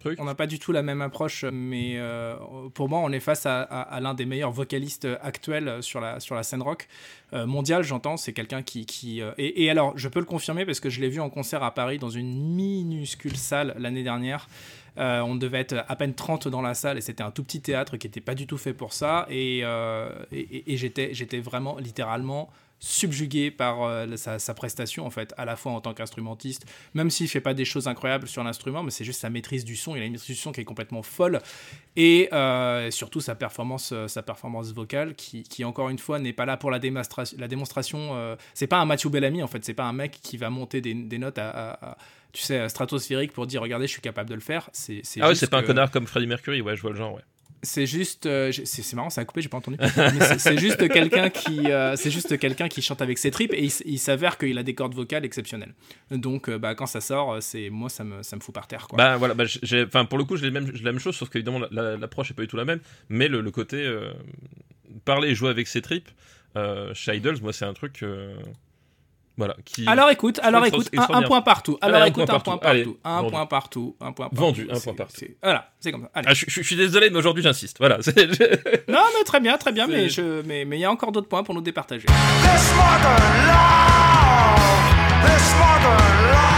truc. 0.00 0.18
On 0.20 0.24
n'a 0.24 0.34
pas 0.34 0.46
du 0.46 0.58
tout 0.58 0.72
la 0.72 0.82
même 0.82 1.02
approche, 1.02 1.44
mais 1.52 1.94
euh, 1.96 2.34
pour 2.74 2.88
moi, 2.88 3.00
on 3.00 3.12
est 3.12 3.20
face 3.20 3.46
à, 3.46 3.60
à- 3.62 3.82
à 3.82 4.00
l'un 4.00 4.14
des 4.14 4.26
meilleurs 4.26 4.52
vocalistes 4.52 5.06
actuels 5.22 5.82
sur 5.82 6.00
la, 6.00 6.18
sur 6.20 6.34
la 6.34 6.42
scène 6.42 6.62
rock 6.62 6.88
euh, 7.32 7.46
mondiale, 7.46 7.82
j'entends. 7.82 8.16
C'est 8.16 8.32
quelqu'un 8.32 8.62
qui. 8.62 8.86
qui 8.86 9.20
et, 9.38 9.64
et 9.64 9.70
alors, 9.70 9.92
je 9.96 10.08
peux 10.08 10.20
le 10.20 10.26
confirmer 10.26 10.64
parce 10.64 10.80
que 10.80 10.88
je 10.90 11.00
l'ai 11.00 11.08
vu 11.08 11.20
en 11.20 11.28
concert 11.30 11.62
à 11.62 11.72
Paris 11.74 11.98
dans 11.98 12.10
une 12.10 12.54
minuscule 12.54 13.36
salle 13.36 13.74
l'année 13.78 14.02
dernière. 14.02 14.48
Euh, 14.98 15.20
on 15.20 15.34
devait 15.34 15.60
être 15.60 15.84
à 15.88 15.96
peine 15.96 16.14
30 16.14 16.48
dans 16.48 16.62
la 16.62 16.74
salle 16.74 16.96
et 16.98 17.00
c'était 17.00 17.22
un 17.22 17.30
tout 17.30 17.44
petit 17.44 17.60
théâtre 17.60 17.96
qui 17.96 18.06
n'était 18.06 18.20
pas 18.20 18.34
du 18.34 18.46
tout 18.46 18.58
fait 18.58 18.72
pour 18.74 18.92
ça. 18.92 19.26
Et, 19.30 19.60
euh, 19.64 20.08
et, 20.32 20.72
et- 20.72 20.76
j'étais, 20.76 21.12
j'étais 21.12 21.38
vraiment 21.40 21.78
littéralement 21.78 22.48
subjugué 22.78 23.50
par 23.50 23.82
euh, 23.82 24.16
sa, 24.16 24.38
sa 24.38 24.52
prestation 24.54 25.06
en 25.06 25.10
fait 25.10 25.32
à 25.38 25.44
la 25.44 25.56
fois 25.56 25.72
en 25.72 25.80
tant 25.80 25.94
qu'instrumentiste 25.94 26.66
même 26.94 27.08
s'il 27.10 27.26
fait 27.28 27.40
pas 27.40 27.54
des 27.54 27.64
choses 27.64 27.88
incroyables 27.88 28.28
sur 28.28 28.44
l'instrument 28.44 28.82
mais 28.82 28.90
c'est 28.90 29.04
juste 29.04 29.20
sa 29.20 29.30
maîtrise 29.30 29.64
du 29.64 29.76
son. 29.76 29.96
Il 29.96 30.02
a 30.02 30.04
une 30.04 30.12
maîtrise 30.12 30.36
du 30.36 30.40
son 30.42 30.52
qui 30.52 30.60
est 30.60 30.64
complètement 30.64 31.02
folle. 31.02 31.40
Et 31.96 32.28
euh, 32.34 32.90
surtout 32.90 33.20
sa 33.20 33.34
performance 33.34 33.92
euh, 33.92 34.08
sa 34.08 34.22
performance 34.22 34.72
vocale 34.72 35.14
qui, 35.14 35.42
qui 35.42 35.64
encore 35.64 35.88
une 35.88 35.98
fois 35.98 36.18
n'est 36.18 36.34
pas 36.34 36.44
là 36.44 36.56
pour 36.58 36.70
la 36.70 36.78
démonstration 36.78 37.36
la 37.40 37.48
démonstration 37.48 38.36
c'est 38.54 38.66
pas 38.66 38.78
un 38.78 38.84
Matthew 38.84 39.08
Bellamy 39.08 39.42
en 39.42 39.46
fait. 39.46 39.64
C'est 39.64 39.74
pas 39.74 39.84
un 39.84 39.92
mec 39.94 40.18
qui 40.22 40.36
va 40.36 40.50
monter 40.50 40.80
des, 40.80 40.92
des 40.94 41.18
notes 41.18 41.38
à, 41.38 41.48
à- 41.50 41.90
à, 41.92 41.98
tu 42.32 42.42
sais 42.42 42.68
stratosphérique 42.68 43.32
pour 43.32 43.46
dire 43.46 43.62
regardez 43.62 43.86
je 43.86 43.92
suis 43.92 44.02
capable 44.02 44.28
de 44.28 44.34
le 44.34 44.40
faire. 44.40 44.68
C'est 44.72 45.00
Ah 45.20 45.28
ouais, 45.28 45.34
c'est 45.34 45.48
pas 45.48 45.58
un 45.58 45.62
connard 45.62 45.90
comme 45.90 46.06
Freddie 46.06 46.26
Mercury, 46.26 46.60
ouais, 46.60 46.76
je 46.76 46.82
vois 46.82 46.90
le 46.90 46.96
genre, 46.96 47.14
ouais. 47.14 47.22
C'est 47.62 47.86
juste, 47.86 48.26
euh, 48.26 48.52
c'est 48.52 48.94
marrant, 48.94 49.10
ça 49.10 49.20
a 49.20 49.24
coupé, 49.24 49.40
j'ai 49.42 49.48
pas 49.48 49.56
entendu. 49.58 49.76
C'est- 50.38 50.58
juste 50.58 50.88
quelqu'un 50.88 51.30
qui, 51.30 51.70
euh, 51.70 51.96
c'est 51.96 52.10
juste 52.10 52.38
quelqu'un 52.38 52.68
qui 52.68 52.82
chante 52.82 53.02
avec 53.02 53.18
ses 53.18 53.30
tripes 53.30 53.52
et 53.52 53.68
il, 53.84 53.98
s'avère 53.98 54.38
qu'il 54.38 54.56
a 54.58 54.62
des 54.62 54.74
cordes 54.74 54.94
vocales 54.94 55.24
exceptionnelles. 55.24 55.74
Donc, 56.10 56.48
euh, 56.48 56.58
bah, 56.58 56.74
quand 56.74 56.86
ça 56.86 57.00
sort, 57.00 57.42
c'est 57.42 57.70
moi, 57.70 57.88
ça 57.88 58.04
me, 58.04 58.22
ça 58.22 58.36
me 58.36 58.40
fout 58.40 58.54
par 58.54 58.66
terre, 58.66 58.86
quoi. 58.88 58.96
Bah 58.96 59.16
voilà, 59.16 59.34
bah, 59.34 59.44
pour 60.04 60.18
le 60.18 60.24
coup, 60.24 60.36
j'ai 60.36 60.50
la 60.50 60.60
même 60.60 60.98
chose, 60.98 61.16
sauf 61.16 61.28
qu'évidemment 61.28 61.58
la- 61.58 61.68
la- 61.70 61.96
l'approche 61.96 62.30
est 62.30 62.34
pas 62.34 62.42
du 62.42 62.48
tout 62.48 62.56
la 62.56 62.64
même, 62.64 62.80
mais 63.08 63.28
le, 63.28 63.40
le 63.40 63.50
côté 63.50 63.86
parler 65.04 65.30
et 65.30 65.34
jouer 65.34 65.50
avec 65.50 65.66
ses 65.68 65.82
tripes 65.82 66.08
chez 66.94 67.16
Idols, 67.16 67.38
moi 67.42 67.52
c'est 67.52 67.64
un 67.64 67.74
truc, 67.74 68.02
voilà, 69.36 69.54
qui. 69.64 69.86
alors 69.86 70.08
écoute, 70.10 70.38
alors 70.42 70.64
écoute, 70.66 70.88
un, 70.96 71.06
un 71.14 71.22
point 71.22 71.42
partout. 71.42 71.76
Allez, 71.80 71.94
Alors 71.94 72.04
un 72.04 72.08
écoute, 72.08 72.26
point 72.26 72.34
un 72.36 72.40
point 72.40 72.56
partout. 72.56 72.68
Allez, 72.68 72.86
un 73.04 73.16
vendu. 73.20 73.30
point 73.32 73.46
partout, 73.46 73.96
un 74.00 74.12
point 74.12 74.28
partout. 74.28 74.42
Vendu, 74.44 74.68
un 74.70 74.80
point 74.80 74.94
partout. 74.94 75.24
Voilà, 75.42 75.70
c'est 75.80 75.92
comme 75.92 76.02
ça. 76.02 76.10
Allez. 76.14 76.28
Ah, 76.30 76.34
je, 76.34 76.44
je- 76.48 76.60
je 76.62 76.66
suis 76.66 76.76
désolé, 76.76 77.10
mais 77.10 77.18
aujourd'hui 77.18 77.42
j'insiste. 77.42 77.76
Voilà. 77.78 77.98
Non, 78.88 79.00
mais 79.18 79.24
très 79.24 79.40
bien, 79.40 79.56
très 79.58 79.72
bien, 79.72 79.86
mais 79.86 80.08
je, 80.08 80.42
mais, 80.46 80.64
mais 80.64 80.78
il 80.78 80.80
y 80.80 80.84
a 80.84 80.90
encore 80.90 81.12
d'autres 81.12 81.28
points 81.28 81.42
pour 81.42 81.54
nous 81.54 81.60
départager. 81.60 82.06
This 82.06 82.72
mother 82.76 83.18
love, 83.46 85.26
this 85.26 85.54
mother 85.58 85.98
love, 86.32 86.55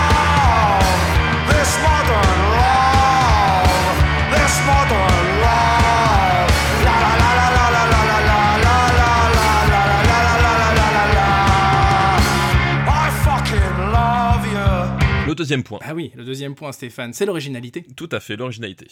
deuxième 15.38 15.62
point, 15.62 15.79
Ah 15.83 15.94
oui, 15.94 16.12
le 16.14 16.24
deuxième 16.24 16.55
point, 16.55 16.72
Stéphane, 16.72 17.12
c'est 17.12 17.27
l'originalité. 17.27 17.85
tout 17.96 18.09
à 18.12 18.20
fait, 18.20 18.37
l'originalité. 18.37 18.87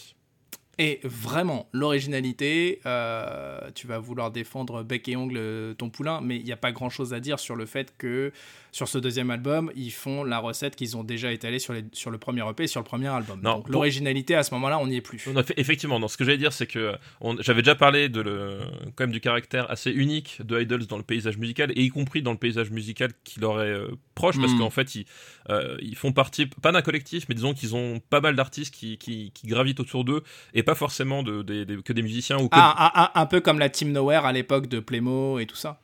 Et 0.79 1.01
vraiment, 1.05 1.69
l'originalité, 1.73 2.81
euh, 2.85 3.71
tu 3.75 3.87
vas 3.87 3.99
vouloir 3.99 4.31
défendre 4.31 4.83
bec 4.83 5.09
et 5.09 5.17
ongle 5.17 5.75
ton 5.79 5.89
poulain, 5.89 6.21
mais 6.21 6.37
il 6.37 6.45
n'y 6.45 6.53
a 6.53 6.57
pas 6.59 6.71
grand-chose 6.71 7.15
à 7.15 7.21
dire 7.21 7.39
sur 7.39 7.57
le 7.57 7.65
fait 7.65 7.95
que 7.97 8.31
sur 8.77 8.89
ce 8.89 8.99
deuxième 8.99 9.31
album, 9.31 9.73
ils 9.75 9.91
font 9.91 10.23
la 10.23 10.39
recette 10.39 10.77
qu'ils 10.77 10.99
ont 10.99 11.03
déjà 11.03 11.33
étalée 11.33 11.59
sur, 11.59 11.73
les, 11.73 11.83
sur 11.93 12.11
le 12.11 12.19
premier 12.19 12.47
EP 12.47 12.65
et 12.65 12.67
sur 12.67 12.79
le 12.81 12.85
premier 12.85 13.09
album. 13.09 13.41
Non, 13.43 13.55
Donc 13.55 13.62
pour- 13.65 13.73
l'originalité, 13.73 14.35
à 14.35 14.43
ce 14.43 14.53
moment-là, 14.53 14.79
on 14.79 14.87
n'y 14.87 14.97
est 14.97 15.01
plus. 15.01 15.27
Effectivement, 15.57 15.99
dans 15.99 16.09
ce 16.09 16.19
que 16.19 16.25
j'allais 16.25 16.37
dire, 16.37 16.53
c'est 16.53 16.67
que 16.67 16.95
j'avais 17.41 17.62
déjà 17.62 17.75
parlé 17.75 18.11
de 18.11 18.21
le, 18.21 18.59
quand 18.95 19.05
même 19.05 19.12
du 19.12 19.21
caractère 19.23 19.71
assez 19.71 19.91
unique 19.91 20.43
de 20.45 20.61
Idols 20.61 20.85
dans 20.87 20.99
le 20.99 21.03
paysage 21.03 21.39
musical, 21.39 21.73
et 21.75 21.85
y 21.85 21.89
compris 21.89 22.21
dans 22.21 22.33
le 22.33 22.37
paysage 22.39 22.71
musical 22.71 23.12
qui 23.25 23.41
leur 23.41 23.62
est 23.62 23.71
euh, 23.71 23.89
proche, 24.15 24.39
parce 24.39 24.53
Mm. 24.53 24.59
qu'en 24.59 24.71
fait, 24.71 24.95
ils, 24.95 25.07
euh, 25.49 25.79
ils 25.81 25.97
font 25.97 26.12
partie, 26.12 26.45
pas 26.45 26.71
d'un 26.71 26.83
collectif, 26.83 27.25
mais 27.31 27.35
disons 27.35 27.55
qu'ils 27.55 27.75
ont 27.75 27.99
pas 28.11 28.21
mal 28.21 28.37
d'artistes 28.37 28.75
qui, 28.75 28.99
qui, 28.99 29.31
qui 29.33 29.47
gravitent 29.47 29.81
autour 29.81 30.05
d'eux, 30.05 30.23
et 30.53 30.62
pas 30.62 30.75
forcément 30.75 31.23
de, 31.23 31.41
que 31.81 31.93
des 31.95 32.03
musiciens 32.03 32.37
ou 32.37 32.51
que. 32.51 32.59
Ah, 32.61 33.11
un 33.19 33.25
peu 33.25 33.41
comme 33.41 33.59
la 33.59 33.71
Team 33.71 33.91
Nowhere 33.93 34.27
à 34.27 34.33
l'époque 34.33 34.67
de 34.67 34.81
Playmo 34.81 35.39
et 35.39 35.47
tout 35.47 35.57
ça. 35.57 35.81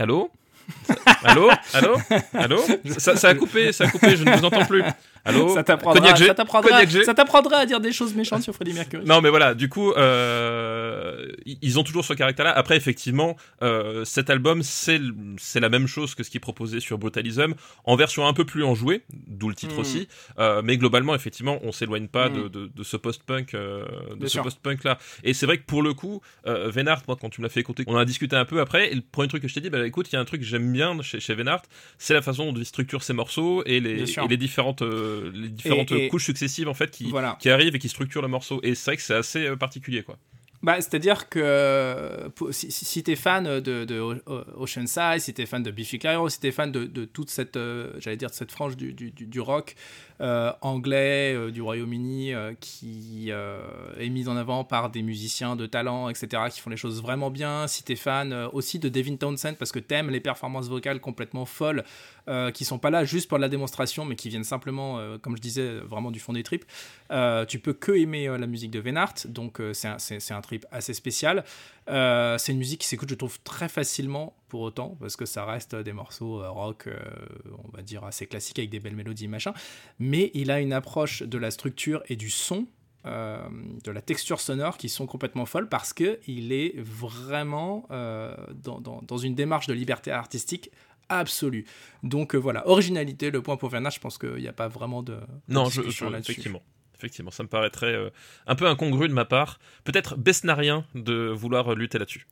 Allô? 0.00 0.32
Allô? 1.24 1.50
Allô? 1.74 1.96
Allô? 2.34 2.64
Ça, 2.98 3.16
ça 3.16 3.28
a 3.28 3.34
coupé, 3.34 3.72
ça 3.72 3.84
a 3.84 3.90
coupé, 3.90 4.16
je 4.16 4.24
ne 4.24 4.36
vous 4.36 4.44
entends 4.44 4.64
plus. 4.64 4.82
Allô 5.24 5.52
ça 5.54 5.62
t'apprendra 5.62 6.16
ça 6.16 6.34
t'apprendra- 6.34 6.86
ça 7.04 7.14
t'apprendra 7.14 7.56
à 7.58 7.66
dire 7.66 7.80
des 7.80 7.92
choses 7.92 8.14
méchantes 8.14 8.42
sur 8.42 8.54
Freddie 8.54 8.72
Mercury. 8.72 9.04
Non, 9.04 9.20
mais 9.20 9.28
voilà, 9.30 9.54
du 9.54 9.68
coup, 9.68 9.92
euh, 9.92 11.26
ils 11.62 11.78
ont 11.78 11.82
toujours 11.84 12.04
ce 12.04 12.14
caractère-là. 12.14 12.52
Après, 12.52 12.76
effectivement, 12.76 13.36
euh, 13.62 14.04
cet 14.04 14.30
album, 14.30 14.62
c'est 14.62 15.00
c'est 15.38 15.60
la 15.60 15.68
même 15.68 15.86
chose 15.86 16.14
que 16.14 16.22
ce 16.22 16.30
qu'ils 16.30 16.40
proposaient 16.40 16.80
sur 16.80 16.98
Brutalism, 16.98 17.54
en 17.84 17.96
version 17.96 18.26
un 18.26 18.32
peu 18.32 18.44
plus 18.44 18.64
enjouée, 18.64 19.02
d'où 19.26 19.48
le 19.48 19.54
titre 19.54 19.76
Mm. 19.76 19.80
aussi. 19.80 20.08
Euh, 20.38 20.62
mais 20.64 20.76
globalement, 20.76 21.14
effectivement, 21.14 21.58
on 21.62 21.72
s'éloigne 21.72 22.08
pas 22.08 22.28
Mm. 22.28 22.34
de, 22.42 22.48
de, 22.48 22.70
de 22.74 22.82
ce 22.82 22.96
post-punk, 22.96 23.52
de 23.54 24.26
ce 24.26 24.38
post-punk-là. 24.38 24.98
Et 25.24 25.34
c'est 25.34 25.46
vrai 25.46 25.58
que 25.58 25.64
pour 25.64 25.82
le 25.82 25.94
coup, 25.94 26.20
euh, 26.46 26.70
Venart, 26.70 27.02
moi, 27.08 27.16
quand 27.20 27.30
tu 27.30 27.40
me 27.40 27.46
l'as 27.46 27.50
fait 27.52 27.60
écouter, 27.60 27.84
on 27.86 27.94
en 27.94 27.98
a 27.98 28.04
discuté 28.04 28.36
un 28.36 28.44
peu 28.44 28.60
après. 28.60 28.90
Et 28.90 28.94
le 28.94 29.02
premier 29.02 29.28
truc 29.28 29.42
que 29.42 29.48
je 29.48 29.54
t'ai 29.54 29.60
dit, 29.60 29.70
bah 29.70 29.86
écoute, 29.86 30.08
il 30.10 30.14
y 30.14 30.16
a 30.16 30.20
un 30.20 30.24
truc 30.24 30.40
que 30.40 30.46
j'aime 30.46 30.72
bien 30.72 31.00
chez, 31.02 31.20
chez 31.20 31.34
Venart, 31.34 31.62
c'est 31.98 32.14
la 32.14 32.22
façon 32.22 32.50
dont 32.52 32.58
il 32.58 32.64
structure 32.64 33.02
ses 33.02 33.12
morceaux 33.12 33.62
et 33.66 33.80
les, 33.80 34.10
et 34.18 34.28
les 34.28 34.36
différentes, 34.36 34.82
euh, 34.82 35.09
les 35.32 35.48
différentes 35.48 35.90
Et- 35.92 36.06
et- 36.06 36.08
couches 36.08 36.24
successives 36.26 36.68
en 36.68 36.74
fait 36.74 36.90
qui, 36.90 37.10
Voilà. 37.10 37.36
qui 37.40 37.50
arrivent 37.50 37.74
et 37.74 37.78
qui 37.78 37.88
structurent 37.88 38.22
le 38.22 38.28
morceau. 38.28 38.60
Et 38.62 38.74
c'est 38.74 38.90
vrai 38.90 38.96
que 38.96 39.02
c'est 39.02 39.14
assez 39.14 39.46
euh, 39.46 39.56
particulier, 39.56 40.02
quoi. 40.02 40.16
Bah, 40.62 40.76
C'est-à-dire 40.82 41.30
que 41.30 41.40
euh, 41.42 42.28
pour- 42.28 42.52
si, 42.52 42.70
si, 42.70 42.84
si 42.84 43.02
t'es 43.02 43.16
fan 43.16 43.60
de, 43.60 43.84
de 43.86 44.20
Oceanside, 44.56 45.20
si 45.20 45.32
t'es 45.32 45.46
fan 45.46 45.62
de 45.62 45.70
Biffy 45.70 45.98
Clyro, 45.98 46.28
si 46.28 46.38
t'es 46.38 46.50
fan 46.52 46.70
de, 46.70 46.84
de 46.84 47.06
toute 47.06 47.30
cette, 47.30 47.56
euh, 47.56 47.92
j'allais 47.98 48.18
dire, 48.18 48.28
de 48.28 48.34
cette 48.34 48.52
frange 48.52 48.76
du, 48.76 48.92
du, 48.92 49.40
rock 49.40 49.74
euh, 50.20 50.52
anglais 50.60 51.32
euh, 51.34 51.50
du 51.50 51.62
Royaume-Uni 51.62 52.32
qui 52.60 53.30
est 53.30 54.08
mise 54.10 54.28
en 54.28 54.36
avant 54.36 54.64
par 54.64 54.90
des 54.90 55.00
musiciens 55.00 55.56
de 55.56 55.64
talent, 55.64 56.10
etc., 56.10 56.42
qui 56.52 56.60
font 56.60 56.68
les 56.68 56.76
choses 56.76 57.00
vraiment 57.00 57.30
bien, 57.30 57.66
si 57.66 57.82
t'es 57.82 57.96
fan 57.96 58.32
euh, 58.32 58.48
aussi 58.52 58.78
de 58.78 58.90
Devin 58.90 59.16
Townsend 59.16 59.54
parce 59.58 59.72
que 59.72 59.78
t'aimes 59.78 60.10
les 60.10 60.20
performances 60.20 60.68
vocales 60.68 61.00
complètement 61.00 61.46
folles, 61.46 61.84
euh, 62.30 62.52
qui 62.52 62.64
sont 62.64 62.78
pas 62.78 62.90
là 62.90 63.04
juste 63.04 63.28
pour 63.28 63.38
la 63.38 63.48
démonstration, 63.48 64.04
mais 64.04 64.14
qui 64.14 64.28
viennent 64.28 64.44
simplement, 64.44 64.98
euh, 64.98 65.18
comme 65.18 65.36
je 65.36 65.42
disais, 65.42 65.80
vraiment 65.80 66.12
du 66.12 66.20
fond 66.20 66.32
des 66.32 66.44
tripes, 66.44 66.64
euh, 67.10 67.44
tu 67.44 67.58
peux 67.58 67.72
que 67.72 67.90
aimer 67.90 68.28
euh, 68.28 68.38
la 68.38 68.46
musique 68.46 68.70
de 68.70 68.78
Venart, 68.78 69.14
donc 69.24 69.60
c'est 69.72 69.88
un, 70.32 70.40
trip 70.40 70.64
assez 70.70 70.94
spécial. 70.94 71.44
C'est 71.88 72.52
une 72.52 72.58
musique 72.58 72.82
qui 72.82 72.86
s'écoute, 72.86 73.08
je 73.10 73.16
trouve, 73.16 73.40
très 73.40 73.68
facilement 73.68 74.36
pour 74.48 74.60
autant, 74.60 74.96
parce 75.00 75.16
que 75.16 75.26
ça 75.26 75.44
reste 75.44 75.74
des 75.74 75.92
morceaux 75.92 76.40
rock, 76.52 76.88
on 77.64 77.76
va 77.76 77.82
dire, 77.82 78.04
assez 78.04 78.26
classiques 78.26 78.60
avec 78.60 78.70
des 78.70 78.78
belles 78.78 78.94
mélodies, 78.94 79.26
machin. 79.26 79.52
Mais 79.98 80.30
il 80.34 80.52
a 80.52 80.60
une 80.60 80.72
approche 80.72 81.22
de 81.22 81.36
la 81.36 81.50
structure 81.50 82.02
et 82.08 82.14
du 82.14 82.30
son. 82.30 82.66
de 83.04 83.90
la 83.90 84.02
texture 84.02 84.40
sonore 84.40 84.76
qui 84.76 84.88
sont 84.88 85.06
complètement 85.06 85.46
folles 85.46 85.68
parce 85.68 85.92
que 85.92 86.20
il 86.28 86.52
est 86.52 86.74
vraiment 86.78 87.88
dans 87.88 89.18
une 89.18 89.34
démarche 89.34 89.66
de 89.66 89.74
liberté 89.74 90.12
artistique 90.12 90.70
absolue. 91.10 91.66
Donc 92.02 92.34
euh, 92.34 92.38
voilà, 92.38 92.66
originalité, 92.68 93.30
le 93.30 93.42
point 93.42 93.56
pour 93.58 93.70
Werner, 93.70 93.90
je 93.92 94.00
pense 94.00 94.16
qu'il 94.16 94.36
n'y 94.36 94.48
a 94.48 94.52
pas 94.54 94.68
vraiment 94.68 95.02
de, 95.02 95.12
de 95.14 95.20
Non, 95.48 95.66
je, 95.66 95.80
discussion 95.82 96.06
je- 96.08 96.12
là-dessus. 96.12 96.32
effectivement. 96.32 96.62
Effectivement, 96.96 97.30
ça 97.30 97.42
me 97.42 97.48
paraîtrait 97.48 97.94
euh, 97.94 98.10
un 98.46 98.54
peu 98.54 98.66
incongru 98.66 99.08
de 99.08 99.14
ma 99.14 99.24
part, 99.24 99.58
peut-être 99.84 100.16
besnarien 100.16 100.84
de 100.94 101.28
vouloir 101.30 101.74
lutter 101.74 101.98
là-dessus. 101.98 102.26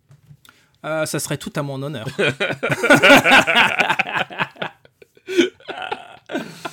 Euh, 0.84 1.06
ça 1.06 1.18
serait 1.20 1.38
tout 1.38 1.52
à 1.56 1.62
mon 1.62 1.82
honneur. 1.82 2.06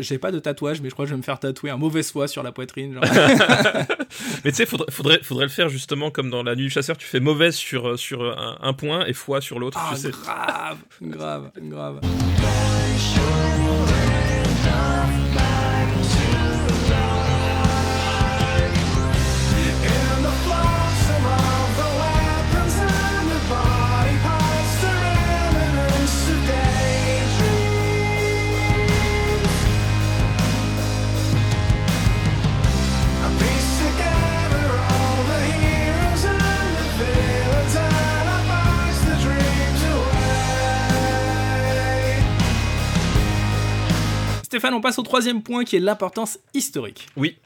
J'ai 0.00 0.18
pas 0.18 0.32
de 0.32 0.38
tatouage, 0.38 0.80
mais 0.80 0.88
je 0.88 0.94
crois 0.94 1.04
que 1.04 1.08
je 1.10 1.14
vais 1.14 1.18
me 1.18 1.22
faire 1.22 1.38
tatouer 1.38 1.70
un 1.70 1.76
mauvais 1.76 2.02
foi 2.02 2.28
sur 2.28 2.42
la 2.42 2.52
poitrine. 2.52 2.94
genre. 2.94 3.04
Mais 4.44 4.50
tu 4.50 4.56
sais, 4.56 4.66
faudrait, 4.66 4.90
faudrait, 4.90 5.20
faudrait 5.22 5.44
le 5.44 5.50
faire 5.50 5.68
justement 5.68 6.10
comme 6.10 6.30
dans 6.30 6.42
la 6.42 6.54
nuit 6.54 6.64
du 6.64 6.70
chasseur, 6.70 6.96
tu 6.96 7.06
fais 7.06 7.20
mauvaise 7.20 7.54
sur, 7.54 7.88
euh, 7.90 7.96
sur 7.96 8.22
un, 8.22 8.58
un 8.60 8.72
point 8.72 9.04
et 9.06 9.12
foi 9.12 9.40
sur 9.40 9.58
l'autre. 9.58 9.78
Ah, 9.80 9.94
tu 9.94 10.00
sais. 10.00 10.10
grave, 10.10 10.78
grave, 11.02 11.50
grave. 11.56 12.00
Stéphane, 44.58 44.74
on 44.74 44.80
passe 44.80 44.98
au 44.98 45.04
troisième 45.04 45.40
point 45.40 45.62
qui 45.62 45.76
est 45.76 45.78
l'importance 45.78 46.40
historique. 46.52 47.06
Oui. 47.16 47.38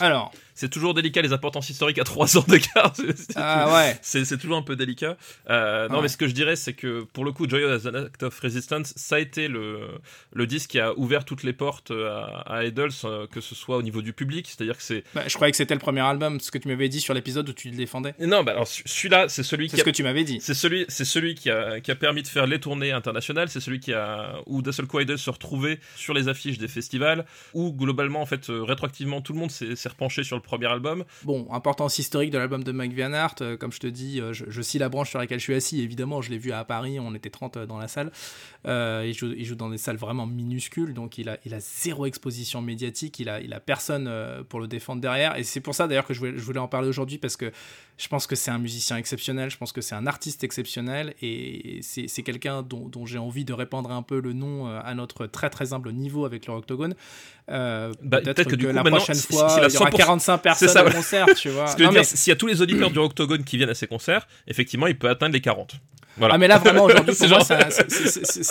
Alors, 0.00 0.32
C'est 0.54 0.68
toujours 0.68 0.94
délicat 0.94 1.22
les 1.22 1.32
importances 1.32 1.70
historiques 1.70 1.98
à 1.98 2.04
3 2.04 2.36
ans 2.38 2.44
d'écart. 2.46 2.92
C'est- 2.96 3.16
c'est- 3.16 3.32
ah 3.36 3.72
ouais. 3.74 3.98
C'est 4.02 4.38
toujours 4.38 4.56
un 4.56 4.62
peu 4.62 4.76
délicat. 4.76 5.16
Euh, 5.50 5.88
non, 5.88 5.96
Ouais. 5.96 6.02
mais 6.02 6.08
ce 6.08 6.16
que 6.16 6.26
je 6.28 6.32
dirais, 6.34 6.56
c'est 6.56 6.72
que 6.74 7.02
pour 7.12 7.24
le 7.24 7.32
coup, 7.32 7.48
Joyous 7.48 7.68
as 7.68 7.86
an 7.86 7.94
Act 7.94 8.22
of 8.22 8.38
Resistance, 8.40 8.92
ça 8.96 9.16
a 9.16 9.18
été 9.18 9.48
le, 9.48 9.88
le 10.32 10.46
disque 10.46 10.70
qui 10.70 10.78
a 10.80 10.92
ouvert 10.98 11.24
toutes 11.24 11.42
les 11.42 11.52
portes 11.52 11.90
à, 11.90 12.42
à 12.46 12.64
Idols, 12.64 12.90
euh, 13.04 13.26
que 13.26 13.40
ce 13.40 13.54
soit 13.54 13.76
au 13.76 13.82
niveau 13.82 14.02
du 14.02 14.12
public. 14.12 14.46
C'est-à-dire 14.48 14.76
que 14.76 14.82
c'est. 14.82 15.04
Bah, 15.14 15.22
je 15.26 15.34
croyais 15.34 15.50
que 15.50 15.56
c'était 15.56 15.74
le 15.74 15.80
premier 15.80 16.00
album, 16.00 16.40
ce 16.40 16.50
que 16.50 16.58
tu 16.58 16.68
m'avais 16.68 16.88
dit 16.88 17.00
sur 17.00 17.14
l'épisode 17.14 17.48
où 17.48 17.52
tu 17.52 17.70
le 17.70 17.76
défendais. 17.76 18.14
Non, 18.20 18.42
bah 18.44 18.52
alors 18.52 18.66
ce- 18.66 18.82
celui-là, 18.84 19.28
c'est 19.28 19.42
celui 19.42 19.68
C'est 19.68 19.76
qui 19.76 19.82
ce 19.82 19.88
a. 19.88 19.90
que 19.90 19.96
tu 19.96 20.02
m'avais 20.02 20.24
dit. 20.24 20.38
C'est 20.40 20.54
celui, 20.54 20.84
c'est 20.88 21.04
celui 21.04 21.34
qui 21.34 21.50
a, 21.50 21.80
qui 21.80 21.90
a 21.90 21.94
permis 21.94 22.22
de 22.22 22.28
faire 22.28 22.46
les 22.46 22.60
tournées 22.60 22.92
internationales. 22.92 23.48
C'est 23.48 23.60
celui 23.60 23.80
qui 23.80 23.92
a 23.92 24.34
où 24.46 24.60
d'un 24.62 24.72
seul 24.72 24.86
coup 24.86 25.00
Idols 25.00 25.18
se 25.18 25.30
retrouvait 25.30 25.80
sur 25.96 26.12
les 26.14 26.28
affiches 26.28 26.58
des 26.58 26.68
festivals. 26.68 27.24
Où 27.54 27.72
globalement, 27.72 28.20
en 28.20 28.26
fait, 28.26 28.50
euh, 28.50 28.62
rétroactivement, 28.62 29.20
tout 29.22 29.32
le 29.32 29.38
monde 29.38 29.50
s'est 29.50 29.76
s'est 29.76 29.88
repenché 29.88 30.22
sur 30.24 30.36
le 30.36 30.41
premier 30.42 30.66
album. 30.66 31.04
Bon, 31.24 31.46
importance 31.50 31.98
historique 31.98 32.30
de 32.30 32.38
l'album 32.38 32.64
de 32.64 32.72
Mike 32.72 32.94
Van 32.94 33.12
euh, 33.40 33.56
comme 33.56 33.72
je 33.72 33.80
te 33.80 33.86
dis, 33.86 34.20
euh, 34.20 34.32
je, 34.32 34.44
je 34.48 34.62
scie 34.62 34.78
la 34.78 34.88
branche 34.88 35.10
sur 35.10 35.18
laquelle 35.18 35.38
je 35.38 35.44
suis 35.44 35.54
assis, 35.54 35.80
évidemment, 35.80 36.20
je 36.22 36.30
l'ai 36.30 36.38
vu 36.38 36.52
à 36.52 36.64
Paris, 36.64 36.98
on 37.00 37.14
était 37.14 37.30
30 37.30 37.58
dans 37.58 37.78
la 37.78 37.88
salle, 37.88 38.10
Euh, 38.66 39.04
il, 39.04 39.44
joue, 39.44 39.56
dans 39.56 39.70
des 39.70 39.78
salles 39.78 39.96
vraiment 39.96 40.26
minuscules, 40.26 40.94
donc 40.94 41.18
il 41.18 41.28
a, 41.28 41.38
zéro 41.58 42.06
exposition 42.06 42.62
médiatique, 42.62 43.18
il 43.18 43.28
a, 43.28 43.60
personne 43.60 44.06
euh, 44.08 44.44
pour 44.44 44.60
le 44.60 44.68
défendre 44.68 45.00
derrière, 45.00 45.36
et 45.36 45.42
c'est 45.42 45.60
pour 45.60 45.74
ça 45.74 45.88
d'ailleurs 45.88 46.06
que 46.06 46.14
je 46.14 46.20
voulais 46.20 46.60
en 46.60 46.68
parler 46.68 46.88
aujourd'hui, 46.88 47.18
parce 47.18 47.36
que 47.36 47.50
je 48.02 48.08
pense 48.08 48.26
que 48.26 48.34
c'est 48.34 48.50
un 48.50 48.58
musicien 48.58 48.96
exceptionnel, 48.96 49.48
je 49.48 49.56
pense 49.56 49.70
que 49.70 49.80
c'est 49.80 49.94
un 49.94 50.08
artiste 50.08 50.42
exceptionnel, 50.42 51.14
et 51.22 51.78
c'est 51.82 52.22
quelqu'un 52.24 52.62
dont, 52.62 52.88
dont 52.88 53.06
j'ai 53.06 53.18
envie 53.18 53.44
de 53.44 53.52
répandre 53.52 53.92
un 53.92 54.02
peu 54.02 54.20
le 54.20 54.32
nom 54.32 54.66
euh, 54.66 54.80
à 54.84 54.94
notre 54.94 55.26
très 55.28 55.50
très 55.50 55.72
humble 55.72 55.92
niveau 55.92 56.24
avec 56.24 56.46
le 56.46 56.52
Octogone. 56.54 56.94
Euh, 57.48 57.92
Bah, 58.02 58.20
Peut-être 58.20 58.44
que 58.44 58.50
que, 58.50 58.56
du 58.56 58.66
coup, 58.66 58.72
la 58.72 58.82
prochaine 58.82 59.14
fois, 59.14 59.48
si 59.50 59.60
la 59.60 59.68
il 59.68 59.72
y 59.74 59.76
aura 59.76 59.90
100%, 59.90 59.96
45 59.96 60.38
personnes 60.38 60.68
ça, 60.68 60.84
au 60.84 60.90
concert, 60.90 61.26
tu 61.36 61.50
vois. 61.50 61.66
Ce 61.68 61.76
que 61.76 61.78
je 61.78 61.84
veux 61.84 61.86
Non, 61.86 61.92
dire, 61.92 62.00
mais- 62.00 62.04
c'est- 62.04 62.16
s'il 62.16 62.30
y 62.32 62.34
a 62.34 62.36
tous 62.36 62.48
les 62.48 62.60
auditeurs 62.60 62.90
du 62.90 62.98
Octogone 62.98 63.44
qui 63.44 63.56
viennent 63.56 63.70
à 63.70 63.74
ces 63.74 63.86
concerts, 63.86 64.26
effectivement, 64.48 64.88
il 64.88 64.98
peut 64.98 65.08
atteindre 65.08 65.34
les 65.34 65.40
40. 65.40 65.74
Voilà. 66.18 66.34
Ah 66.34 66.38
mais 66.38 66.46
là 66.46 66.58
vraiment 66.58 66.84
aujourd'hui 66.84 67.14
C'est 67.14 67.26
moi 67.26 67.38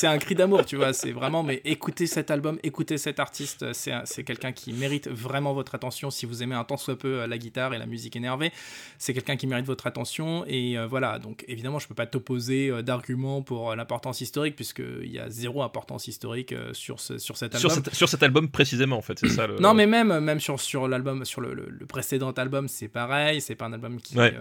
un- 0.09 0.17
cri 0.17 0.33
d'amour 0.33 0.65
tu 0.65 0.77
vois 0.77 0.93
c'est 0.93 1.11
vraiment 1.11 1.43
mais 1.43 1.61
écoutez 1.63 2.07
cet 2.07 2.31
album 2.31 2.57
écoutez 2.63 2.97
cet 2.97 3.19
artiste 3.19 3.63
c'est 3.73 4.23
quelqu'un 4.23 4.51
qui 4.51 4.73
mérite 4.73 5.07
vraiment 5.07 5.53
votre 5.53 5.75
attention 5.75 6.09
si 6.09 6.25
vous 6.25 6.41
aimez 6.41 6.55
un 6.55 6.63
tant 6.63 6.77
soit 6.77 6.97
peu 6.97 7.19
euh, 7.21 7.27
la 7.27 7.37
guitare 7.37 7.75
et 7.75 7.77
la 7.77 7.85
musique 7.85 8.15
énervée 8.15 8.51
c'est 8.97 9.13
quelqu'un 9.13 9.35
qui 9.41 9.47
mérite 9.47 9.65
votre 9.65 9.87
attention 9.87 10.45
et 10.47 10.77
euh, 10.77 10.85
voilà 10.85 11.17
donc 11.17 11.43
évidemment 11.47 11.79
je 11.79 11.87
peux 11.87 11.95
pas 11.95 12.05
t'opposer 12.05 12.69
euh, 12.69 12.81
d'arguments 12.83 13.41
pour 13.41 13.71
euh, 13.71 13.75
l'importance 13.75 14.21
historique 14.21 14.55
puisque 14.55 14.83
il 15.01 15.11
y 15.11 15.17
a 15.17 15.29
zéro 15.31 15.63
importance 15.63 16.07
historique 16.07 16.51
euh, 16.53 16.73
sur 16.73 16.99
ce, 16.99 17.17
sur 17.17 17.37
cet 17.37 17.55
album 17.55 17.71
sur, 17.71 17.83
cet, 17.83 17.95
sur 17.95 18.07
cet 18.07 18.21
album 18.21 18.49
précisément, 18.49 18.97
en 18.97 19.01
fait, 19.01 19.17
c'est 19.17 19.29
ça 19.29 19.47
le. 19.47 19.57
non, 19.59 19.73
mais 19.73 19.87
même, 19.87 20.19
même 20.19 20.39
sur, 20.39 20.59
sur 20.61 20.87
l'album, 20.87 21.25
sur 21.25 21.41
le, 21.41 21.53
le- 21.55 21.69
le 21.69 21.85
précédent 21.87 22.29
album, 22.31 22.67
c'est 22.67 22.87
pareil. 22.87 23.41
C'est 23.41 23.55
pas 23.55 23.65
un 23.65 23.73
album 23.73 23.99
qui, 23.99 24.15
Ouais. 24.17 24.33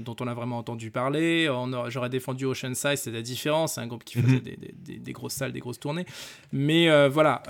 dont 0.00 0.16
on 0.20 0.26
a 0.26 0.32
vraiment 0.34 0.56
entendu 0.58 0.90
parler. 0.90 1.50
J'aurais 1.88 2.08
défendu 2.08 2.46
Oceanside, 2.46 2.96
c'est 2.96 3.10
la 3.10 3.20
différence. 3.22 3.74
C'est 3.74 3.82
un 3.82 3.86
groupe 3.86 4.04
qui 4.04 4.20
faisait 4.22 4.36
Mhm. 4.36 4.40
des, 4.40 4.56
des- 4.56 4.74
des- 4.78 4.98
des 4.98 5.12
grosses 5.12 5.34
salles, 5.34 5.52
des 5.52 5.60
grosses 5.60 5.78
tournées. 5.80 6.06
Mais 6.52 6.88
voilà, 7.08 7.42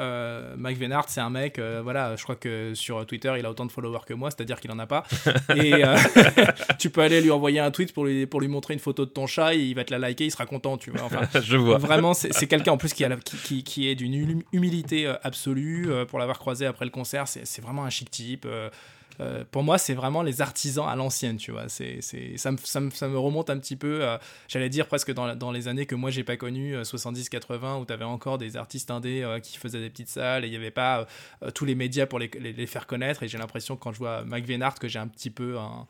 Mike 0.56 0.78
Venhart, 0.78 1.08
c'est 1.08 1.20
un 1.20 1.30
mec, 1.30 1.60
voilà, 1.82 2.16
je 2.16 2.22
crois 2.24 2.36
que 2.36 2.74
sur 2.74 3.06
Twitter, 3.06 3.32
il 3.38 3.46
a 3.46 3.50
autant 3.50 3.66
de 3.66 3.72
followers 3.72 4.04
que 4.06 4.14
moi, 4.14 4.30
c'est-à-dire 4.30 4.60
qu'il 4.60 4.70
en 4.72 4.78
a 4.80 4.86
pas. 4.86 5.04
Et 5.54 5.84
euh, 5.84 5.96
tu 6.78 6.85
peux 6.90 7.00
aller 7.00 7.20
lui 7.20 7.30
envoyer 7.30 7.60
un 7.60 7.70
tweet 7.70 7.92
pour 7.92 8.04
lui, 8.04 8.26
pour 8.26 8.40
lui 8.40 8.48
montrer 8.48 8.74
une 8.74 8.80
photo 8.80 9.04
de 9.04 9.10
ton 9.10 9.26
chat, 9.26 9.54
et 9.54 9.58
il 9.60 9.74
va 9.74 9.84
te 9.84 9.92
la 9.92 9.98
liker, 9.98 10.24
il 10.26 10.30
sera 10.30 10.46
content, 10.46 10.76
tu 10.78 10.90
vois. 10.90 11.02
Enfin, 11.02 11.20
je 11.42 11.56
vois. 11.56 11.78
Vraiment, 11.78 12.14
c'est 12.14 12.46
quelqu'un 12.46 12.72
en 12.72 12.76
plus 12.78 12.92
qui, 12.92 13.04
a 13.04 13.08
la- 13.08 13.16
qui, 13.16 13.36
qui- 13.38 13.62
qui 13.64 13.88
est 13.88 13.94
d'une 13.94 14.14
hum- 14.32 14.42
humilité 14.52 15.06
euh, 15.06 15.14
absolue. 15.22 15.90
euh, 15.90 16.04
pour 16.04 16.18
l'avoir 16.18 16.38
croisé 16.38 16.66
après 16.66 16.84
le 16.84 16.90
concert, 16.90 17.26
c'est 17.28 17.60
vraiment 17.60 17.84
un 17.84 17.90
chic 17.90 18.10
type. 18.10 18.44
euh, 18.46 18.70
euh, 19.18 19.44
pour 19.50 19.62
moi, 19.62 19.78
c'est 19.78 19.94
vraiment 19.94 20.20
les 20.20 20.42
artisans 20.42 20.86
à 20.86 20.94
l'ancienne, 20.94 21.38
tu 21.38 21.50
vois. 21.50 21.70
C'est, 21.70 22.02
c'est, 22.02 22.36
ça, 22.36 22.52
me, 22.52 22.58
ça, 22.58 22.80
me, 22.80 22.90
ça 22.90 23.08
me 23.08 23.16
remonte 23.18 23.48
un 23.48 23.58
petit 23.58 23.74
peu, 23.74 24.00
euh, 24.04 24.18
j'allais 24.46 24.68
dire 24.68 24.86
presque 24.86 25.10
dans, 25.14 25.34
dans 25.34 25.52
les 25.52 25.68
années 25.68 25.86
que 25.86 25.94
moi 25.94 26.10
j'ai 26.10 26.22
pas 26.22 26.36
connues, 26.36 26.76
70-80, 26.82 27.80
où 27.80 27.86
tu 27.86 27.92
avais 27.94 28.04
encore 28.04 28.36
des 28.36 28.58
artistes 28.58 28.90
indés 28.90 29.22
euh, 29.22 29.40
qui 29.40 29.56
faisaient 29.56 29.80
des 29.80 29.88
petites 29.88 30.10
salles 30.10 30.44
et 30.44 30.48
il 30.48 30.50
n'y 30.50 30.56
avait 30.56 30.70
pas 30.70 31.06
euh, 31.42 31.50
tous 31.50 31.64
les 31.64 31.74
médias 31.74 32.04
pour 32.04 32.18
les, 32.18 32.30
les- 32.38 32.52
les 32.52 32.66
faire 32.66 32.86
connaître. 32.86 33.22
Et 33.22 33.28
j'ai 33.28 33.38
l'impression, 33.38 33.76
quand 33.76 33.90
je 33.92 33.98
vois 33.98 34.22
Mike 34.24 34.46
Venhart, 34.46 34.78
que 34.78 34.86
j'ai 34.88 34.98
un 34.98 35.08
petit 35.08 35.30
peu 35.30 35.56
un- 35.58 35.62
euh, 35.62 35.84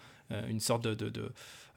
une 0.49 0.61
sorte 0.61 0.83
de, 0.87 1.21
euh, 1.21 1.29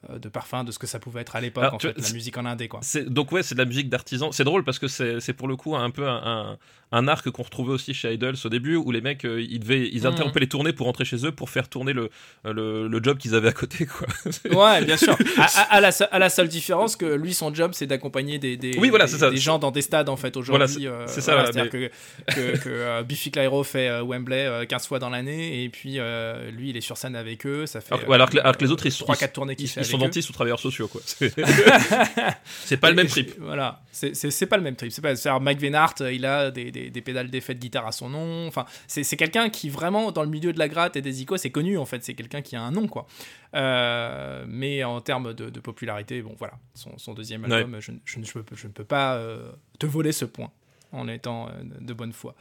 de 0.08 0.28
parfum 0.28 0.64
de 0.64 0.72
ce 0.72 0.78
que 0.78 0.86
ça 0.86 0.98
pouvait 0.98 1.20
être 1.20 1.36
à 1.36 1.40
l'époque, 1.40 1.72
en 1.74 1.78
fait, 1.78 1.96
la 2.00 2.12
musique 2.12 2.36
en 2.38 2.46
indé, 2.46 2.68
quoi. 2.68 2.80
Donc 3.06 3.32
ouais, 3.32 3.42
c'est 3.42 3.54
de 3.54 3.60
la 3.60 3.66
musique 3.66 3.88
d'artisan. 3.88 4.32
C'est 4.32 4.44
drôle 4.44 4.64
parce 4.64 4.78
que 4.78 4.88
c'est 4.88 5.20
c'est 5.20 5.32
pour 5.34 5.46
le 5.48 5.56
coup 5.56 5.76
un 5.76 5.90
peu 5.90 6.08
un, 6.08 6.22
un, 6.24 6.58
un 6.92 7.06
arc 7.08 7.28
qu'on 7.30 7.42
retrouvait 7.42 7.72
aussi 7.72 7.92
chez 7.94 8.12
Idols 8.14 8.34
au 8.44 8.48
début 8.48 8.76
où 8.76 8.90
les 8.92 9.00
mecs 9.02 9.24
euh, 9.24 9.40
ils 9.42 9.60
devaient 9.60 9.88
ils 9.92 10.00
Mhm. 10.00 10.06
interrompaient 10.06 10.40
les 10.40 10.48
tournées 10.48 10.72
pour 10.72 10.86
rentrer 10.86 11.04
chez 11.04 11.24
eux 11.26 11.32
pour 11.32 11.50
faire 11.50 11.68
tourner 11.68 11.92
le 11.92 12.08
le, 12.44 12.88
le 12.88 13.02
job 13.02 13.18
qu'ils 13.18 13.34
avaient 13.34 13.48
à 13.48 13.52
côté 13.52 13.86
quoi. 13.86 14.06
Ouais, 14.50 14.84
bien 14.84 14.96
sûr. 14.96 15.16
À, 15.36 15.42
à- 15.44 15.74
à 15.76 15.80
la, 15.80 15.92
seule- 15.92 16.08
à 16.10 16.18
la 16.18 16.30
seule 16.30 16.48
différence 16.48 16.96
que 16.96 17.04
lui, 17.06 17.34
son 17.34 17.54
job, 17.54 17.72
c'est 17.74 17.86
d'accompagner 17.86 18.38
des, 18.38 18.56
des, 18.56 18.76
Oui, 18.78 18.88
voilà, 18.88 19.04
des- 19.04 19.12
c'est 19.12 19.18
ça. 19.18 19.30
des 19.30 19.36
gens 19.36 19.58
dans 19.58 19.70
des 19.70 19.82
stades, 19.82 20.08
en 20.08 20.16
fait, 20.16 20.36
Voilà, 20.36 20.64
aujourd'hui. 20.64 20.84
c'est- 20.84 20.88
euh, 20.88 21.06
ça, 21.06 21.34
voilà, 21.34 21.52
C'est-à-dire 21.52 21.70
que, 21.70 21.90
que, 22.34 22.58
que, 22.58 22.68
euh, 22.68 23.02
Biffy 23.10 23.30
Clyro 23.30 23.62
fait 23.64 23.88
euh, 23.88 24.02
Wembley 24.02 24.46
euh, 24.46 24.64
15 24.64 24.86
fois 24.86 24.98
dans 24.98 25.10
l'année, 25.10 25.62
et 25.64 25.68
puis 25.68 25.98
euh, 25.98 26.50
lui, 26.50 26.70
il 26.70 26.76
est 26.76 26.80
sur 26.80 26.96
scène 26.96 27.14
avec 27.16 27.46
eux. 27.46 27.66
Ça 27.66 27.80
fait 27.80 27.94
Alors, 27.94 28.14
alors 28.14 28.30
que, 28.30 28.38
alors 28.38 28.56
que 28.56 28.64
les 28.64 28.70
autres 28.70 28.86
ils, 28.86 28.92
sont- 28.92 29.04
3-4 29.04 29.32
tournées 29.32 29.56
qu'il 29.56 29.66
ils, 29.66 29.68
fait 29.68 29.80
ils 29.82 29.84
sont 29.90 29.98
dentistes 29.98 30.28
ou 30.30 30.32
travailleurs 30.32 30.60
sociaux 30.60 30.88
quoi. 30.88 31.00
C'est 32.64 32.76
pas 32.76 32.90
le 32.90 32.96
même 32.96 33.06
trip. 33.06 33.34
Voilà, 33.38 33.82
c'est- 33.92 34.46
pas 34.46 34.56
le 34.56 34.62
même 34.62 34.76
trip. 34.76 34.92
C'est 34.92 35.02
pas. 35.02 35.38
Mike 35.40 35.60
Venhart, 35.60 35.94
euh, 36.00 36.12
il 36.12 36.24
a 36.26 36.50
des, 36.50 36.70
des, 36.70 36.90
des 36.90 37.00
pédales 37.00 37.30
d'effet 37.30 37.54
de 37.54 37.60
guitare 37.60 37.86
à 37.86 37.92
son 37.92 38.08
nom. 38.08 38.46
Enfin, 38.46 38.64
c'est 38.86 39.16
quelqu'un 39.16 39.48
qui 39.50 39.68
vraiment 39.68 40.12
dans 40.12 40.22
le 40.22 40.28
milieu 40.28 40.52
de 40.52 40.58
la 40.58 40.68
gratte 40.68 40.96
et 40.96 41.02
des 41.02 41.22
icônes, 41.22 41.38
c'est 41.38 41.50
connu 41.50 41.78
en 41.78 41.86
fait. 41.86 42.02
C'est 42.04 42.14
quelqu'un 42.14 42.42
qui 42.42 42.56
a 42.56 42.62
un 42.62 42.70
nom 42.70 42.88
quoi. 42.88 43.06
Euh, 43.54 44.44
mais 44.48 44.84
en 44.84 45.00
termes 45.00 45.34
de, 45.34 45.50
de 45.50 45.60
popularité, 45.60 46.22
bon 46.22 46.34
voilà, 46.38 46.54
son, 46.74 46.96
son 46.98 47.14
deuxième 47.14 47.44
Ouais. 47.44 47.52
album, 47.54 47.80
je, 47.80 47.92
ne- 47.92 47.98
je 48.04 48.18
je 48.54 48.66
ne 48.66 48.72
peux 48.72 48.84
pas 48.84 49.14
euh, 49.16 49.50
te 49.78 49.86
voler 49.86 50.12
ce 50.12 50.24
point 50.24 50.50
en 50.92 51.08
étant 51.08 51.48
de 51.80 51.92
bonne 51.94 52.12
foi. 52.12 52.34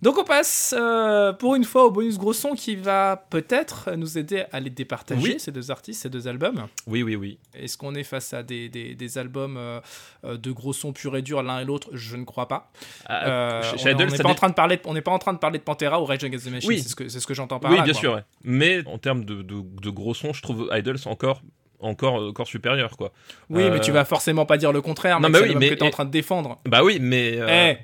Donc 0.00 0.16
on 0.16 0.22
passe 0.22 0.74
euh, 0.78 1.32
pour 1.32 1.56
une 1.56 1.64
fois 1.64 1.84
au 1.86 1.90
bonus 1.90 2.18
gros 2.18 2.32
son 2.32 2.52
qui 2.54 2.76
va 2.76 3.24
peut-être 3.30 3.90
nous 3.96 4.16
aider 4.16 4.44
à 4.52 4.60
les 4.60 4.70
départager, 4.70 5.20
Oui. 5.20 5.34
ces 5.40 5.50
deux 5.50 5.72
artistes, 5.72 6.02
ces 6.02 6.08
deux 6.08 6.28
albums. 6.28 6.66
Oui, 6.86 7.02
oui, 7.02 7.16
oui. 7.16 7.38
Est-ce 7.54 7.76
qu'on 7.76 7.96
est 7.96 8.04
face 8.04 8.32
à 8.32 8.44
des, 8.44 8.68
des- 8.68 8.94
des 8.94 9.18
albums 9.18 9.56
euh, 9.56 9.80
euh, 10.24 10.36
de 10.36 10.52
gros 10.52 10.72
sons 10.72 10.92
pur 10.92 11.16
et 11.16 11.22
dur 11.22 11.42
l'un 11.42 11.58
et 11.60 11.64
l'autre? 11.64 11.88
Je 11.94 12.16
ne 12.16 12.24
crois 12.24 12.46
pas. 12.46 12.70
Ah, 13.06 13.26
Euh, 13.28 13.62
chez- 13.76 13.92
on 13.92 13.98
n'est 13.98 14.16
pas, 14.18 14.28
en 14.28 14.34
train 14.36 14.48
de 14.50 14.54
parler, 14.54 14.78
on 14.84 14.94
n'est 14.94 15.00
pas 15.00 15.10
en 15.10 15.18
train 15.18 15.32
de 15.32 15.38
parler 15.38 15.58
de 15.58 15.64
Pantera 15.64 16.00
ou 16.00 16.04
Rage 16.04 16.22
Against 16.22 16.46
the 16.46 16.50
Machine, 16.52 16.68
Oui. 16.68 16.80
c'est 16.80 16.88
ce 16.90 16.94
que, 16.96 17.08
c'est 17.08 17.18
ce 17.18 17.26
que 17.26 17.34
j'entends 17.34 17.58
par 17.58 17.72
Oui, 17.72 17.78
là. 17.78 17.82
bien 17.82 17.92
quoi. 17.92 18.00
sûr. 18.00 18.14
ouais. 18.14 18.24
Mais 18.44 18.86
en 18.86 18.98
termes 18.98 19.24
de, 19.24 19.42
de, 19.42 19.56
de 19.82 19.90
gros 19.90 20.14
sons, 20.14 20.32
je 20.32 20.42
trouve 20.42 20.68
Idols 20.72 20.98
encore, 21.06 21.42
encore, 21.80 22.14
encore 22.22 22.46
supérieur, 22.46 22.96
quoi. 22.96 23.12
Oui, 23.50 23.62
Euh, 23.64 23.70
mais 23.72 23.80
tu 23.80 23.90
vas 23.90 24.04
forcément 24.04 24.46
pas 24.46 24.58
dire 24.58 24.70
le 24.72 24.80
contraire, 24.80 25.18
Non, 25.18 25.28
mais 25.28 25.38
c'est 25.38 25.48
oui, 25.48 25.54
mais- 25.56 25.70
que 25.70 25.74
tu 25.74 25.82
es 25.84 25.86
en 25.86 25.90
train 25.90 26.04
de 26.04 26.10
défendre. 26.10 26.58
Bah 26.66 26.84
oui, 26.84 26.98
mais. 27.00 27.32
euh, 27.40 27.72
Eh, 27.72 27.78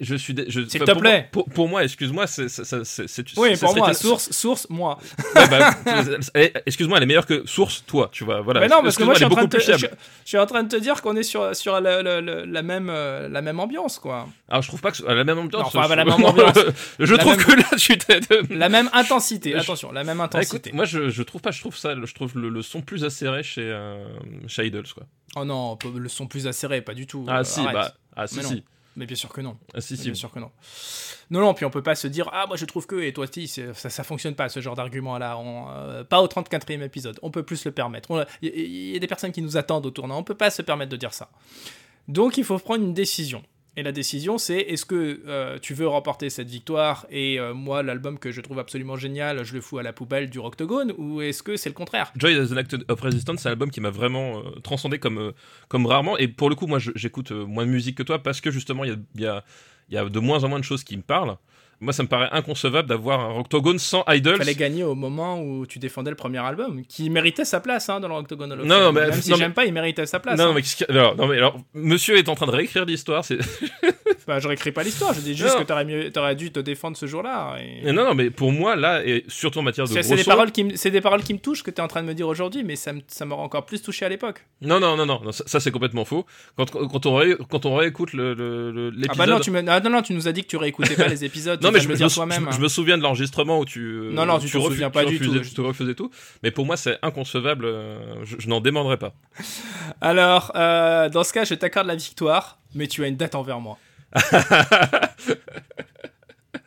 Je 0.00 0.16
suis. 0.16 0.34
dé- 0.34 0.44
je- 0.48 0.62
S'il 0.66 0.82
enfin, 0.82 0.86
te 0.86 0.90
pour 0.92 1.02
plaît. 1.02 1.18
moi- 1.20 1.28
Pour, 1.30 1.44
pour 1.50 1.68
moi, 1.68 1.84
excuse-moi, 1.84 2.26
c'est. 2.26 2.46
oui, 3.36 3.56
pour 3.56 3.76
moi, 3.76 3.94
source, 3.94 4.30
source, 4.32 4.66
moi. 4.68 4.98
Ouais, 5.36 5.48
bah, 5.48 5.70
excuse-moi, 6.66 6.96
elle 6.98 7.04
est 7.04 7.06
meilleure 7.06 7.26
que 7.26 7.46
source, 7.46 7.84
toi, 7.86 8.08
tu 8.12 8.24
vois. 8.24 8.40
Voilà. 8.40 8.60
mais 8.60 8.68
non, 8.68 8.82
parce 8.82 8.96
que 8.96 9.04
moi, 9.04 9.14
je 9.14 9.18
suis, 9.18 9.24
en 9.24 9.28
train 9.30 9.42
de 9.44 9.48
te, 9.48 9.56
beaucoup 9.56 9.62
je, 9.64 9.70
plus 9.70 9.78
fiable. 9.78 9.96
je 10.24 10.28
suis 10.28 10.38
en 10.38 10.46
train 10.46 10.62
de 10.64 10.68
te 10.68 10.76
dire 10.76 11.00
qu'on 11.00 11.14
est 11.16 11.22
sur, 11.22 11.54
sur 11.54 11.80
la, 11.80 12.02
même, 12.62 12.88
euh, 12.90 13.28
la 13.28 13.40
même 13.42 13.60
ambiance, 13.60 13.98
quoi. 14.00 14.26
Alors, 14.48 14.62
je 14.62 14.68
trouve 14.68 14.80
pas 14.80 14.90
que 14.90 15.02
la 15.04 15.22
même 15.24 15.38
ambiance. 15.38 15.62
Non, 15.74 15.80
enfin, 15.80 15.88
je- 15.88 15.94
la 15.94 16.04
même 16.04 16.24
ambiance. 16.24 16.58
je 16.98 17.12
La 17.12 17.18
trouve 17.18 17.36
même- 17.36 17.46
que 17.46 17.52
là, 17.52 17.78
tu 17.78 17.96
t'es. 17.96 18.20
La 18.50 18.68
même 18.68 18.90
intensité, 18.92 19.54
attention, 19.54 19.92
la 19.92 20.02
même 20.04 20.20
Ah, 20.20 20.24
intensité. 20.24 20.72
moi 20.72 20.84
je, 20.86 21.22
trouve 21.22 21.40
pas, 21.40 21.50
je 21.52 21.60
trouve 21.60 21.76
ça, 21.76 21.94
je 22.02 22.14
trouve 22.14 22.32
le, 22.36 22.62
son 22.62 22.80
plus 22.80 23.04
acéré 23.04 23.42
chez, 23.44 23.62
euh, 23.62 24.04
chez 24.48 24.66
Idols 24.66 24.86
quoi. 24.94 25.04
Oh 25.36 25.44
non, 25.44 25.78
le 25.96 26.08
son 26.08 26.26
plus 26.26 26.46
acéré, 26.46 26.80
pas 26.82 26.94
du 26.94 27.06
tout. 27.06 27.24
Ah 27.28 27.44
si, 27.44 27.62
bah, 27.64 27.92
ah 28.16 28.26
si 28.26 28.42
si, 28.42 28.64
Mais 28.96 29.06
bien 29.06 29.16
sûr 29.16 29.28
que 29.30 29.40
non. 29.40 29.56
ah 29.74 29.80
si 29.80 29.96
si. 29.96 30.04
Bien 30.04 30.14
sûr 30.14 30.30
que 30.30 30.38
non. 30.38 30.50
Non, 31.30 31.40
non, 31.40 31.54
puis 31.54 31.64
on 31.64 31.70
peut 31.70 31.82
pas 31.82 31.94
se 31.96 32.06
dire 32.06 32.28
Ah, 32.32 32.44
moi 32.46 32.56
je 32.56 32.64
trouve 32.64 32.86
que, 32.86 32.96
et 33.02 33.12
toi, 33.12 33.26
si, 33.32 33.48
ça, 33.48 33.72
ça 33.74 34.04
fonctionne 34.04 34.34
pas 34.36 34.48
ce 34.48 34.60
genre 34.60 34.76
d'argument-là. 34.76 35.36
On, 35.38 35.68
euh, 35.70 36.04
pas 36.04 36.20
au 36.22 36.26
34e 36.28 36.82
épisode. 36.82 37.18
On 37.22 37.30
peut 37.30 37.42
plus 37.42 37.56
se 37.56 37.68
le 37.68 37.74
permettre. 37.74 38.10
On- 38.10 38.24
Il 38.42 38.50
y, 38.50 38.60
il 38.60 38.92
y 38.92 38.96
a 38.96 38.98
des 39.00 39.06
personnes 39.08 39.32
qui 39.32 39.42
nous 39.42 39.56
attendent 39.56 39.86
au 39.86 39.90
tournant. 39.90 40.18
On 40.18 40.22
peut 40.22 40.36
pas 40.36 40.50
se 40.50 40.62
permettre 40.62 40.90
de 40.92 40.96
dire 40.96 41.12
ça. 41.12 41.28
Donc 42.08 42.36
il 42.36 42.44
faut 42.44 42.58
prendre 42.58 42.84
une 42.84 42.94
décision. 42.94 43.42
Et 43.76 43.82
la 43.82 43.90
décision, 43.90 44.38
c'est 44.38 44.58
est-ce 44.58 44.84
que 44.84 45.20
euh, 45.26 45.58
tu 45.60 45.74
veux 45.74 45.88
remporter 45.88 46.30
cette 46.30 46.48
victoire 46.48 47.06
et 47.10 47.40
euh, 47.40 47.54
moi, 47.54 47.82
l'album 47.82 48.20
que 48.20 48.30
je 48.30 48.40
trouve 48.40 48.60
absolument 48.60 48.96
génial, 48.96 49.44
je 49.44 49.52
le 49.52 49.60
fous 49.60 49.78
à 49.78 49.82
la 49.82 49.92
poubelle 49.92 50.30
du 50.30 50.38
Octogone 50.38 50.92
ou 50.96 51.20
est-ce 51.20 51.42
que 51.42 51.56
c'est 51.56 51.70
le 51.70 51.74
contraire? 51.74 52.12
Joy 52.16 52.36
as 52.36 52.52
an 52.52 52.56
Act 52.56 52.76
of 52.86 53.00
Resistance, 53.00 53.40
c'est 53.40 53.48
un 53.48 53.52
album 53.52 53.72
qui 53.72 53.80
m'a 53.80 53.90
vraiment 53.90 54.38
euh, 54.38 54.60
transcendé 54.62 55.00
comme, 55.00 55.32
comme 55.68 55.86
rarement. 55.86 56.16
Et 56.18 56.28
pour 56.28 56.50
le 56.50 56.54
coup, 56.54 56.68
moi, 56.68 56.78
j'écoute 56.78 57.32
moins 57.32 57.66
de 57.66 57.70
musique 57.70 57.96
que 57.96 58.04
toi 58.04 58.22
parce 58.22 58.40
que 58.40 58.52
justement, 58.52 58.84
il 58.84 58.96
y 59.16 59.26
a, 59.26 59.44
y 59.90 59.96
a 59.96 60.04
de 60.08 60.18
moins 60.20 60.44
en 60.44 60.48
moins 60.48 60.60
de 60.60 60.64
choses 60.64 60.84
qui 60.84 60.96
me 60.96 61.02
parlent. 61.02 61.36
Moi, 61.80 61.92
ça 61.92 62.02
me 62.02 62.08
paraît 62.08 62.28
inconcevable 62.32 62.88
d'avoir 62.88 63.20
un 63.20 63.38
Octogone 63.38 63.78
sans 63.78 64.04
Idols. 64.08 64.36
fallait 64.38 64.54
gagner 64.54 64.84
au 64.84 64.94
moment 64.94 65.40
où 65.42 65.66
tu 65.66 65.78
défendais 65.78 66.10
le 66.10 66.16
premier 66.16 66.38
album, 66.38 66.82
qui 66.88 67.10
méritait 67.10 67.44
sa 67.44 67.60
place 67.60 67.88
hein, 67.88 68.00
dans 68.00 68.08
le 68.08 68.14
Octogone 68.14 68.52
Hall 68.52 68.60
of 68.60 68.66
Non, 68.66 68.74
Fame. 68.76 68.84
non, 68.84 68.92
mais- 68.92 69.00
Même 69.08 69.20
si 69.20 69.34
j'aime 69.34 69.52
pas, 69.52 69.64
il 69.66 69.72
méritait 69.72 70.06
sa 70.06 70.20
place. 70.20 70.38
non, 70.38 70.50
hein. 70.50 70.54
mais, 70.54 70.62
alors, 70.88 71.16
non, 71.16 71.26
mais 71.26 71.36
alors, 71.36 71.58
monsieur 71.74 72.16
est 72.16 72.28
en 72.28 72.34
train 72.34 72.46
de 72.46 72.52
réécrire 72.52 72.84
l'histoire. 72.84 73.24
C'est... 73.24 73.38
Bah, 74.26 74.38
je 74.40 74.48
réécris 74.48 74.72
pas 74.72 74.82
l'histoire, 74.82 75.12
je 75.12 75.20
dis 75.20 75.34
juste 75.36 75.54
Non. 75.54 75.60
que 75.62 75.66
t'aurais, 75.66 75.84
mieux, 75.84 76.10
t'aurais 76.10 76.34
dû 76.34 76.50
te 76.50 76.58
défendre 76.60 76.96
ce 76.96 77.06
jour-là. 77.06 77.56
et- 77.60 77.92
Non, 77.92 78.04
non, 78.04 78.14
mais 78.14 78.30
pour 78.30 78.52
moi, 78.52 78.74
là, 78.76 79.04
et 79.04 79.24
surtout 79.28 79.58
en 79.58 79.62
matière 79.62 79.86
de 79.86 79.92
C'est, 79.92 80.02
c'est 80.02 80.16
des 80.16 80.24
paroles 80.24 80.50
qui 80.50 80.64
me, 80.64 80.76
c'est 80.76 80.90
des 80.90 81.00
paroles 81.00 81.22
qui 81.22 81.34
me 81.34 81.38
touchent 81.38 81.62
que 81.62 81.70
tu 81.70 81.76
es 81.76 81.80
en 81.84 81.88
train 81.88 82.02
de 82.02 82.06
me 82.06 82.14
dire 82.14 82.26
aujourd'hui, 82.26 82.64
mais 82.64 82.74
ça, 82.76 82.92
me- 82.92 83.02
ça 83.06 83.24
m'aurait 83.26 83.42
encore 83.42 83.66
plus 83.66 83.82
touché 83.82 84.06
à 84.06 84.08
l'époque. 84.08 84.44
Non, 84.62 84.80
non, 84.80 84.96
non, 84.96 85.04
non, 85.06 85.20
non, 85.22 85.32
ça, 85.32 85.44
ça, 85.46 85.60
c'est 85.60 85.70
complètement 85.70 86.04
faux. 86.04 86.24
Quand, 86.56 86.70
quand, 86.70 87.06
on, 87.06 87.14
ré- 87.16 87.36
quand 87.50 87.66
on 87.66 87.74
réécoute 87.76 88.12
le, 88.14 88.34
le- 88.34 88.70
le- 88.72 88.88
Ah 88.94 88.96
l'épisode. 88.98 89.16
bah 89.18 89.26
non 89.26 89.40
tu, 89.40 89.50
me, 89.50 89.62
ah 89.68 89.80
non, 89.80 89.90
non, 89.90 90.02
tu 90.02 90.14
nous 90.14 90.26
as 90.28 90.32
dit 90.32 90.42
que 90.42 90.48
tu 90.48 90.56
réécoutais 90.56 90.94
pas 90.96 91.08
les 91.08 91.24
épisodes, 91.24 91.60
Non, 91.62 91.68
tu 91.68 91.74
mais 91.74 91.80
je, 91.80 91.88
je 91.88 91.94
dire 91.94 92.06
me, 92.06 92.10
toi-même. 92.12 92.46
je- 92.50 92.56
je 92.56 92.60
me 92.60 92.68
souviens 92.68 92.96
de 92.96 93.02
l'enregistrement 93.02 93.58
où 93.58 93.64
tu. 93.64 93.80
euh, 93.80 94.10
Non, 94.12 94.24
non, 94.26 94.38
tu 94.38 94.50
t'en 94.50 94.58
refu- 94.60 94.68
souviens 94.72 94.90
pas 94.90 95.04
du 95.04 95.18
tout. 95.18 95.30
refusais, 95.32 95.54
Tu 95.54 95.60
refusais 95.60 95.94
tout. 95.94 96.10
Mais 96.42 96.50
pour 96.50 96.64
moi, 96.66 96.76
c'est 96.76 96.98
inconcevable. 97.02 97.64
euh, 97.66 97.98
Je, 98.24 98.36
je 98.38 98.48
n'en 98.48 98.60
demanderai 98.60 98.96
pas. 98.96 99.12
Alors, 100.00 100.52
euh, 100.54 101.08
dans 101.08 101.24
ce 101.24 101.32
cas, 101.32 101.44
je 101.44 101.54
t'accorde 101.54 101.86
la 101.86 101.96
victoire, 101.96 102.58
mais 102.74 102.86
tu 102.86 103.04
as 103.04 103.08
une 103.08 103.16
dette 103.16 103.34
envers 103.34 103.60
moi. 103.60 103.78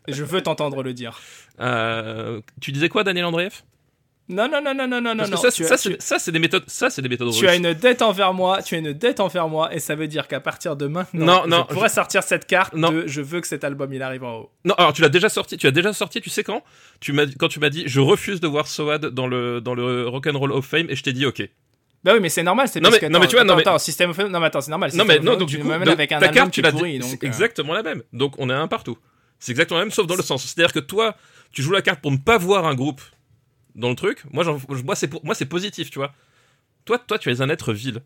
Je 0.07 0.23
veux 0.23 0.41
t'entendre 0.41 0.83
le 0.83 0.93
dire. 0.93 1.19
Euh, 1.59 2.39
tu 2.61 2.71
disais 2.71 2.87
quoi, 2.89 3.03
Daniel 3.03 3.25
Andreev? 3.25 3.61
Non, 4.29 4.49
non, 4.49 4.61
non, 4.61 4.73
non, 4.75 4.87
non, 4.87 4.99
non, 5.01 5.15
non. 5.15 5.25
ça, 5.37 5.49
ça, 5.51 5.73
as- 5.73 5.77
c'est, 5.77 6.01
ça, 6.01 6.19
c'est 6.19 6.31
des 6.33 6.39
méthodes. 6.39 6.65
Ça, 6.67 6.89
c'est 6.89 7.01
des 7.01 7.07
méthodes 7.07 7.31
Tu 7.31 7.47
as 7.47 7.51
russes. 7.51 7.59
une 7.59 7.73
dette 7.73 8.01
envers 8.01 8.33
moi, 8.33 8.61
tu 8.61 8.75
as 8.75 8.79
une 8.79 8.91
dette 8.91 9.21
envers 9.21 9.47
moi, 9.47 9.73
et 9.73 9.79
ça 9.79 9.95
veut 9.95 10.07
dire 10.07 10.27
qu'à 10.27 10.41
partir 10.41 10.75
de 10.75 10.85
maintenant, 10.87 11.25
Non, 11.25 11.41
je 11.45 11.49
non, 11.49 11.65
pourrais 11.65 11.87
sortir 11.87 12.23
cette 12.23 12.45
carte 12.45 12.73
Non. 12.73 12.91
de 12.91 13.07
je 13.07 13.21
veux 13.21 13.39
que 13.39 13.47
cet 13.47 13.63
album 13.63 13.93
il 13.93 14.01
arrive 14.01 14.25
en 14.25 14.35
haut. 14.39 14.51
Non, 14.65 14.73
alors 14.75 14.91
tu 14.91 15.01
l'as 15.01 15.07
déjà 15.09 15.29
sorti. 15.29 15.55
Tu 15.57 15.65
as 15.67 15.71
déjà 15.71 15.93
sorti. 15.93 16.19
Tu 16.19 16.29
sais 16.29 16.43
quand? 16.43 16.61
Tu 16.99 17.13
m'as 17.13 17.25
quand 17.39 17.47
tu 17.47 17.61
m'as 17.61 17.69
dit 17.69 17.83
je 17.85 18.01
refuse 18.01 18.41
de 18.41 18.47
voir 18.47 18.67
Soad 18.67 19.05
dans 19.07 19.27
le 19.27 19.61
dans 19.61 19.75
le 19.75 20.07
Rock'n'Roll 20.09 20.51
of 20.51 20.65
Fame 20.65 20.87
et 20.89 20.95
je 20.97 21.03
t'ai 21.03 21.13
dit 21.13 21.25
ok. 21.25 21.47
Bah 22.03 22.13
oui, 22.13 22.19
mais 22.21 22.29
c'est 22.29 22.43
normal, 22.43 22.67
c'est 22.69 22.79
Non, 22.79 22.89
parce 22.89 23.01
mais- 23.01 23.07
que 23.07 23.11
non, 23.11 23.19
mais 23.19 23.27
tu 23.27 23.35
vois, 23.35 23.43
non, 23.43 23.55
mais- 23.55 23.61
attends, 23.61 23.79
System 23.79 24.11
of- 24.11 24.17
non 24.19 24.39
mais 24.39 24.45
attends, 24.45 24.61
c'est 24.61 24.69
normal. 24.71 24.91
Non 24.93 25.03
mais 25.03 25.19
non 25.19 25.35
donc 25.35 25.49
tu 25.49 25.59
coup 25.59 25.71
avec 25.71 26.11
un 26.11 26.19
ta 26.19 26.29
carte 26.29 26.51
tu 26.51 26.61
l'as 26.61 26.71
pourri, 26.71 26.99
donc, 26.99 27.11
euh, 27.23 27.27
exactement 27.27 27.73
la 27.73 27.83
même. 27.83 28.03
Donc 28.13 28.35
on 28.37 28.49
est 28.49 28.53
un 28.53 28.67
partout. 28.67 28.97
C'est 29.39 29.51
exactement 29.51 29.79
la 29.79 29.85
même 29.85 29.91
sauf 29.91 30.07
dans 30.07 30.15
le 30.15 30.23
sens. 30.23 30.43
C'est-à-dire 30.45 30.73
que 30.73 30.79
toi 30.79 31.15
tu 31.51 31.61
joues 31.63 31.71
la 31.71 31.81
carte 31.81 32.01
pour 32.01 32.11
ne 32.11 32.17
pas 32.17 32.37
voir 32.37 32.65
un 32.65 32.75
groupe 32.75 33.01
dans 33.75 33.89
le 33.89 33.95
truc. 33.95 34.23
Moi 34.31 34.43
moi 34.83 34.95
c'est 34.95 35.07
pour- 35.07 35.23
moi 35.25 35.35
c'est 35.35 35.45
positif 35.45 35.89
tu 35.91 35.99
vois. 35.99 36.13
Toi 36.85 36.97
toi 36.99 37.17
tu 37.19 37.29
es 37.31 37.41
un 37.41 37.49
être 37.49 37.73
vil. 37.73 38.01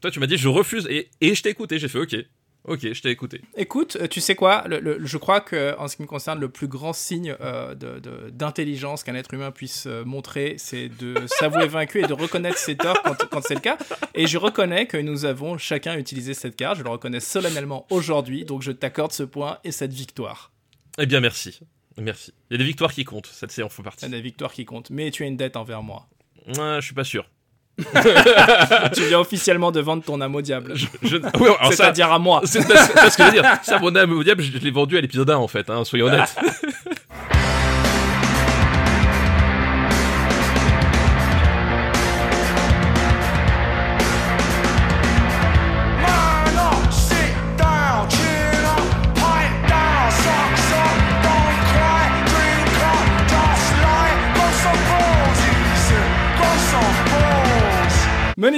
Toi 0.00 0.10
tu 0.10 0.18
m'as 0.18 0.26
dit 0.26 0.36
je 0.38 0.48
refuse 0.48 0.86
et 0.90 1.10
et 1.20 1.34
je 1.34 1.42
t'ai 1.42 1.50
écouté 1.50 1.78
j'ai 1.78 1.88
fait 1.88 1.98
ok 1.98 2.16
ok 2.64 2.92
je 2.92 3.00
t'ai 3.02 3.10
écouté. 3.10 3.40
Écoute, 3.56 3.96
euh, 4.00 4.06
tu 4.06 4.20
sais 4.20 4.34
quoi 4.34 4.64
le- 4.68 4.80
le- 4.80 5.04
Je 5.04 5.16
crois 5.18 5.40
que 5.40 5.74
en 5.78 5.88
ce 5.88 5.96
qui 5.96 6.02
me 6.02 6.06
concerne, 6.06 6.38
le 6.40 6.48
plus 6.48 6.68
grand 6.68 6.92
signe 6.92 7.34
euh, 7.40 7.74
d'intelligence 8.30 9.02
qu'un 9.02 9.14
être 9.14 9.32
humain 9.34 9.50
puisse 9.50 9.86
euh, 9.86 10.04
montrer, 10.04 10.54
c'est 10.58 10.88
de 10.88 11.14
s'avouer 11.26 11.66
vaincu 11.68 12.00
et 12.02 12.06
de 12.06 12.12
reconnaître 12.12 12.58
ses 12.58 12.76
torts 12.76 13.00
quand, 13.02 13.16
quand 13.30 13.42
c'est 13.42 13.54
le 13.54 13.60
cas. 13.60 13.78
Et 14.14 14.26
je 14.26 14.38
reconnais 14.38 14.86
que 14.86 14.96
nous 14.96 15.24
avons 15.24 15.58
chacun 15.58 15.96
utilisé 15.96 16.34
cette 16.34 16.56
carte. 16.56 16.78
Je 16.78 16.82
le 16.84 16.90
reconnais 16.90 17.20
solennellement 17.20 17.86
aujourd'hui, 17.90 18.44
donc 18.44 18.62
je 18.62 18.72
t'accorde 18.72 19.12
ce 19.12 19.22
point 19.22 19.58
et 19.64 19.72
cette 19.72 19.92
victoire. 19.92 20.52
Eh 20.98 21.06
bien 21.06 21.20
merci 21.20 21.60
merci. 21.98 22.32
Il 22.50 22.54
y 22.54 22.56
a 22.56 22.58
des 22.58 22.64
victoires 22.64 22.94
qui 22.94 23.04
comptent 23.04 23.26
cette 23.26 23.50
séance 23.52 23.74
fait 23.74 23.82
partie. 23.82 24.06
C'est 24.06 24.10
la 24.10 24.20
victoire 24.20 24.52
qui 24.54 24.64
compte. 24.64 24.88
Mais 24.88 25.10
tu 25.10 25.22
as 25.22 25.26
une 25.26 25.36
dette 25.36 25.56
envers 25.56 25.82
moi. 25.82 26.08
Ouais, 26.46 26.76
je 26.76 26.80
suis 26.80 26.94
pas 26.94 27.04
sûr. 27.04 27.28
tu 28.94 29.02
viens 29.04 29.18
officiellement 29.20 29.70
de 29.72 29.80
vendre 29.80 30.02
ton 30.02 30.20
âme 30.20 30.34
au 30.34 30.42
diable. 30.42 30.74
Oui, 31.02 31.48
C'est-à-dire 31.70 32.12
à 32.12 32.18
moi. 32.18 32.42
C'est 32.44 32.60
ce 32.62 32.66
que 33.16 33.22
je 33.22 33.24
veux 33.24 33.32
dire. 33.32 33.44
Ça, 33.62 33.78
mon 33.78 33.94
âme 33.96 34.12
au 34.12 34.22
diable, 34.24 34.42
je, 34.42 34.52
je 34.52 34.58
l'ai 34.58 34.70
vendu 34.70 34.96
à 34.98 35.00
l'épisode 35.00 35.30
1 35.30 35.36
en 35.36 35.48
fait, 35.48 35.68
hein, 35.70 35.84
soyons 35.84 36.06
honnêtes. 36.06 36.36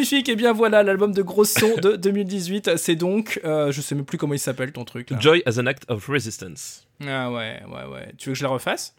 Magnifique, 0.02 0.28
et 0.28 0.34
bien 0.36 0.52
voilà 0.52 0.82
l'album 0.82 1.12
de 1.12 1.22
gros 1.22 1.44
son 1.44 1.76
de 1.76 1.94
2018. 1.96 2.76
C'est 2.76 2.96
donc, 2.96 3.40
euh, 3.44 3.70
je 3.70 3.80
sais 3.80 3.94
même 3.94 4.04
plus 4.04 4.18
comment 4.18 4.34
il 4.34 4.38
s'appelle 4.40 4.72
ton 4.72 4.84
truc 4.84 5.10
là. 5.10 5.18
Joy 5.20 5.42
as 5.46 5.58
an 5.60 5.66
act 5.66 5.84
of 5.88 6.06
resistance. 6.08 6.86
Ah 7.06 7.30
ouais, 7.30 7.62
ouais, 7.68 7.92
ouais. 7.92 8.12
Tu 8.18 8.28
veux 8.28 8.32
que 8.32 8.38
je 8.38 8.42
la 8.42 8.50
refasse? 8.50 8.94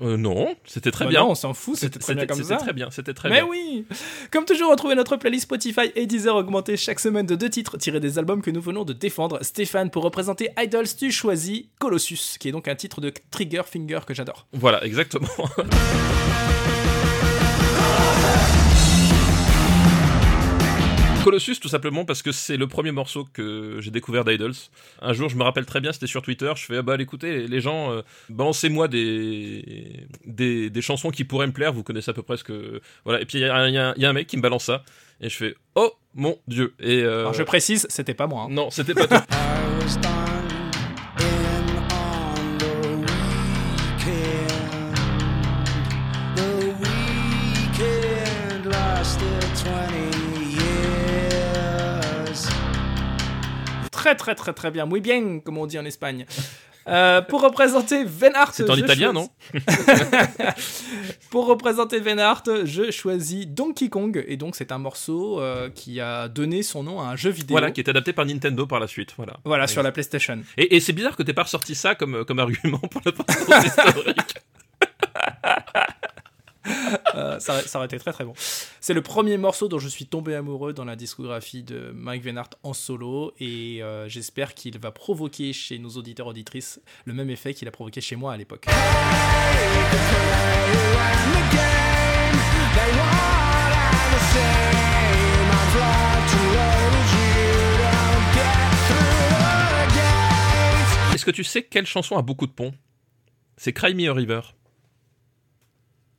Euh, 0.00 0.16
non, 0.16 0.54
c'était 0.64 0.90
très 0.92 1.04
Bah 1.06 1.10
bien. 1.10 1.20
Non, 1.22 1.30
on 1.32 1.34
s'en 1.34 1.52
fout, 1.54 1.76
c'était 1.76 1.98
très 1.98 2.14
bien 2.14 2.24
comme 2.26 2.42
ça. 2.42 2.56
très 2.56 2.72
bien, 2.72 2.88
c'était 2.90 3.12
très 3.14 3.28
Mais 3.28 3.40
bien. 3.42 3.46
oui 3.50 3.84
Comme 4.30 4.44
toujours, 4.46 4.70
retrouvez 4.70 4.94
notre 4.94 5.16
playlist 5.16 5.42
Spotify 5.42 5.90
et 5.96 6.06
Deezer 6.06 6.34
augmentée 6.36 6.76
chaque 6.78 7.00
semaine 7.00 7.26
de 7.26 7.34
deux 7.34 7.50
titres 7.50 7.76
tirés 7.76 7.98
des 8.00 8.18
albums 8.18 8.40
que 8.40 8.50
nous 8.52 8.60
venons 8.62 8.84
de 8.84 8.92
défendre. 8.92 9.40
Stéphane, 9.42 9.90
pour 9.90 10.04
représenter 10.04 10.50
Idols, 10.56 10.86
tu 10.98 11.10
choisis 11.10 11.64
Colossus, 11.80 12.38
qui 12.38 12.48
est 12.48 12.52
donc 12.52 12.68
un 12.68 12.76
titre 12.76 13.00
de 13.02 13.12
Trigger 13.32 13.62
Finger 13.70 14.00
que 14.06 14.14
j'adore. 14.14 14.46
Voilà, 14.52 14.82
exactement. 14.84 15.28
Colossus, 21.28 21.60
tout 21.60 21.68
simplement 21.68 22.06
parce 22.06 22.22
que 22.22 22.32
c'est 22.32 22.56
le 22.56 22.66
premier 22.66 22.90
morceau 22.90 23.26
que 23.32 23.78
j'ai 23.80 23.90
découvert 23.90 24.24
d'Idols. 24.24 24.54
Un 25.02 25.12
jour, 25.12 25.28
je 25.28 25.36
me 25.36 25.42
rappelle 25.42 25.66
très 25.66 25.80
bien, 25.80 25.92
c'était 25.92 26.06
sur 26.06 26.22
Twitter. 26.22 26.50
Je 26.56 26.64
fais, 26.64 26.76
ah 26.78 26.82
bah 26.82 26.96
écoutez, 26.98 27.46
les 27.46 27.60
gens, 27.60 27.92
euh, 27.92 28.00
balancez-moi 28.30 28.88
des, 28.88 30.06
des, 30.24 30.70
des 30.70 30.82
chansons 30.82 31.10
qui 31.10 31.24
pourraient 31.24 31.46
me 31.46 31.52
plaire. 31.52 31.72
Vous 31.74 31.82
connaissez 31.82 32.10
à 32.10 32.14
peu 32.14 32.22
près 32.22 32.38
ce 32.38 32.44
que. 32.44 32.80
Voilà. 33.04 33.20
Et 33.20 33.26
puis 33.26 33.38
il 33.38 33.42
y, 33.42 33.44
a 33.44 33.54
un- 33.54 33.68
y 33.96 34.00
y 34.00 34.06
a 34.06 34.12
mec 34.14 34.26
qui 34.26 34.38
me 34.38 34.42
balance 34.42 34.64
ça. 34.64 34.84
Et 35.20 35.28
je 35.28 35.36
fais, 35.36 35.54
oh 35.74 35.92
mon 36.14 36.38
dieu. 36.48 36.72
Et. 36.80 37.02
euh, 37.02 37.20
Alors 37.20 37.34
je 37.34 37.42
précise, 37.42 37.86
c'était 37.90 38.14
pas 38.14 38.26
moi. 38.26 38.44
hein. 38.44 38.48
Non, 38.50 38.70
c'était 38.70 38.94
pas 38.94 39.06
tout. 39.06 39.16
Très 54.08 54.14
très 54.16 54.34
très 54.34 54.52
très 54.54 54.70
bien, 54.70 54.86
muy 54.86 55.00
bien, 55.00 55.40
comme 55.40 55.58
on 55.58 55.66
dit 55.66 55.78
en 55.78 55.84
Espagne. 55.84 56.24
Euh, 56.86 57.20
pour 57.20 57.42
représenter 57.42 58.02
Venhart. 58.04 58.54
C'est 58.54 58.70
en 58.70 58.74
italien, 58.74 59.12
choisis- 59.12 59.28
non 59.54 60.48
Pour 61.30 61.44
représenter 61.46 62.00
Venhart, 62.00 62.44
je 62.64 62.90
choisis 62.90 63.46
Donkey 63.46 63.90
Kong. 63.90 64.24
Et 64.26 64.38
donc, 64.38 64.56
c'est 64.56 64.72
un 64.72 64.78
morceau 64.78 65.38
euh, 65.42 65.68
qui 65.68 66.00
a 66.00 66.28
donné 66.28 66.62
son 66.62 66.82
nom 66.82 67.02
à 67.02 67.08
un 67.08 67.16
jeu 67.16 67.28
vidéo. 67.28 67.52
Voilà, 67.54 67.70
qui 67.72 67.82
est 67.82 67.90
adapté 67.90 68.14
par 68.14 68.24
Nintendo 68.24 68.66
par 68.66 68.80
la 68.80 68.86
suite. 68.86 69.12
Voilà. 69.18 69.34
Voilà, 69.44 69.66
sur 69.66 69.82
la 69.82 69.92
PlayStation. 69.92 70.38
Et, 70.56 70.76
et 70.76 70.80
c'est 70.80 70.94
bizarre 70.94 71.14
que 71.16 71.22
t'aies 71.22 71.34
pas 71.34 71.42
ressorti 71.42 71.74
ça 71.74 71.94
comme, 71.94 72.24
comme 72.24 72.38
argument 72.38 72.78
pour 72.78 73.02
le 73.04 73.12
parcours 73.12 73.54
historique. 73.62 74.34
Euh, 77.14 77.40
ça, 77.40 77.62
aurait 77.74 77.86
été 77.86 77.98
très 77.98 78.12
très 78.12 78.24
bon. 78.24 78.34
C'est 78.80 78.94
le 78.94 79.02
premier 79.02 79.38
morceau 79.38 79.68
dont 79.68 79.78
je 79.78 79.88
suis 79.88 80.06
tombé 80.06 80.34
amoureux 80.34 80.72
dans 80.72 80.84
la 80.84 80.94
discographie 80.94 81.62
de 81.62 81.90
Mike 81.94 82.22
Venhart 82.22 82.50
en 82.62 82.74
solo 82.74 83.32
et 83.40 83.82
euh, 83.82 84.08
j'espère 84.08 84.54
qu'il 84.54 84.78
va 84.78 84.90
provoquer 84.90 85.52
chez 85.52 85.78
nos 85.78 85.90
auditeurs 85.90 86.26
auditrices 86.26 86.80
le 87.06 87.14
même 87.14 87.30
effet 87.30 87.54
qu'il 87.54 87.66
a 87.66 87.70
provoqué 87.70 88.00
chez 88.00 88.16
moi 88.16 88.32
à 88.32 88.36
l'époque. 88.36 88.66
Est-ce 101.14 101.24
que 101.24 101.30
tu 101.30 101.42
sais 101.42 101.62
quelle 101.62 101.86
chanson 101.86 102.16
a 102.16 102.22
beaucoup 102.22 102.46
de 102.46 102.52
ponts? 102.52 102.74
C'est 103.56 103.72
Cry 103.72 103.94
Me 103.94 104.08
a 104.08 104.14
River. 104.14 104.40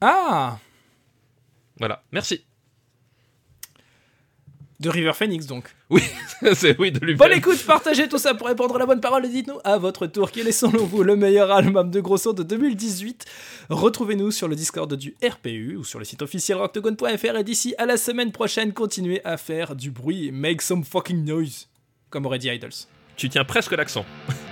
Ah 0.02 0.60
Voilà, 1.78 2.04
merci. 2.12 2.46
De 4.80 4.90
River 4.90 5.12
Phoenix 5.14 5.46
donc. 5.46 5.76
Oui, 5.90 6.02
c'est 6.54 6.80
oui 6.80 6.90
de 6.94 7.00
lui. 7.06 7.16
Bonne 7.16 7.34
écoute, 7.34 7.62
partagez 7.66 8.08
tout 8.08 8.18
ça 8.18 8.34
pour 8.34 8.48
répondre 8.48 8.78
à 8.78 8.80
la 8.80 8.86
bonne 8.86 9.02
parole 9.02 9.26
et 9.26 9.30
dites-nous 9.30 9.60
à 9.66 9.78
votre 9.78 10.08
tour 10.08 10.32
quel 10.32 10.48
est 10.48 10.54
selon 10.54 10.86
vous 10.86 11.04
le 11.04 11.18
meilleur 11.18 11.52
album 11.52 11.92
de 11.92 12.00
gros 12.00 12.16
son 12.16 12.32
de 12.32 12.44
2018. 12.44 13.26
Retrouvez-nous 13.70 14.32
sur 14.32 14.48
le 14.48 14.56
Discord 14.56 14.94
du 14.94 15.18
RPU 15.22 15.76
ou 15.76 15.84
sur 15.84 16.00
le 16.00 16.06
site 16.06 16.22
officiel 16.22 16.60
rocktogone.fr 16.60 17.36
et 17.38 17.44
d'ici 17.44 17.76
à 17.78 17.86
la 17.86 17.98
semaine 17.98 18.32
prochaine, 18.32 18.72
continuez 18.72 19.20
à 19.26 19.36
faire 19.36 19.76
du 19.76 19.92
bruit, 19.92 20.32
make 20.32 20.62
some 20.62 20.86
fucking 20.86 21.26
noise, 21.26 21.68
comme 22.10 22.26
aurait 22.26 22.40
dit 22.40 22.48
Idols. 22.48 22.88
Tu 23.18 23.28
tiens 23.28 23.44
presque 23.44 23.74
l'accent. 23.74 24.06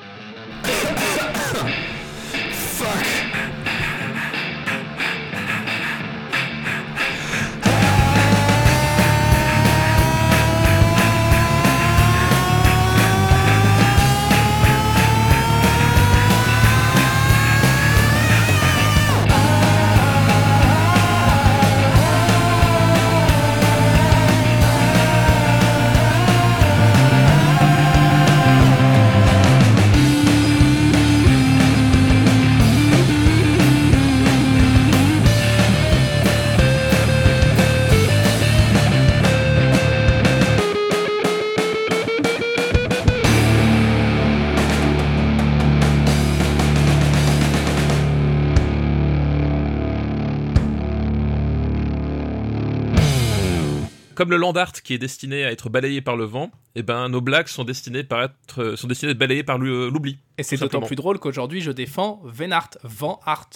Comme 54.27 54.33
le 54.33 54.41
land 54.41 54.51
art 54.57 54.73
qui 54.73 54.93
est 54.93 54.97
destiné 54.97 55.45
à 55.45 55.53
être 55.53 55.69
balayé 55.69 56.01
par 56.01 56.17
le 56.17 56.25
vent, 56.25 56.51
eh 56.75 56.83
ben 56.83 57.07
nos 57.07 57.21
blagues 57.21 57.47
sont 57.47 57.63
destinées 57.63 58.03
par 58.03 58.23
être 58.23 58.75
sont 58.75 58.85
destinées 58.85 59.11
à 59.11 59.13
être 59.13 59.17
balayées 59.17 59.43
par 59.43 59.57
l'oubli. 59.57 60.17
Et 60.37 60.43
c'est 60.43 60.57
d'autant 60.57 60.81
plus 60.81 60.97
drôle 60.97 61.17
qu'aujourd'hui 61.17 61.61
je 61.61 61.71
défends 61.71 62.19
Venart, 62.25 62.71
Van 62.83 63.21
Art. 63.25 63.49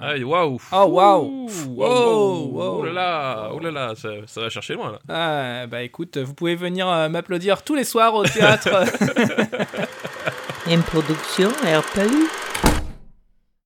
Ah 0.00 0.16
waouh. 0.16 0.60
Oh, 0.70 0.84
waouh. 0.84 1.48
Wow, 1.66 2.50
wow. 2.52 2.78
Oh 2.78 2.84
là 2.84 2.92
là, 2.92 3.50
oh 3.52 3.58
là 3.58 3.72
là, 3.72 3.94
ça, 3.96 4.10
ça 4.26 4.42
va 4.42 4.48
chercher 4.48 4.74
loin 4.74 4.92
là. 4.92 5.00
Ah, 5.08 5.66
bah 5.66 5.82
écoute, 5.82 6.16
vous 6.18 6.34
pouvez 6.34 6.54
venir 6.54 6.88
euh, 6.88 7.08
m'applaudir 7.08 7.64
tous 7.64 7.74
les 7.74 7.82
soirs 7.82 8.14
au 8.14 8.22
théâtre. 8.24 8.70
Une 10.70 10.82
production 10.82 11.48
RPU. 11.48 12.28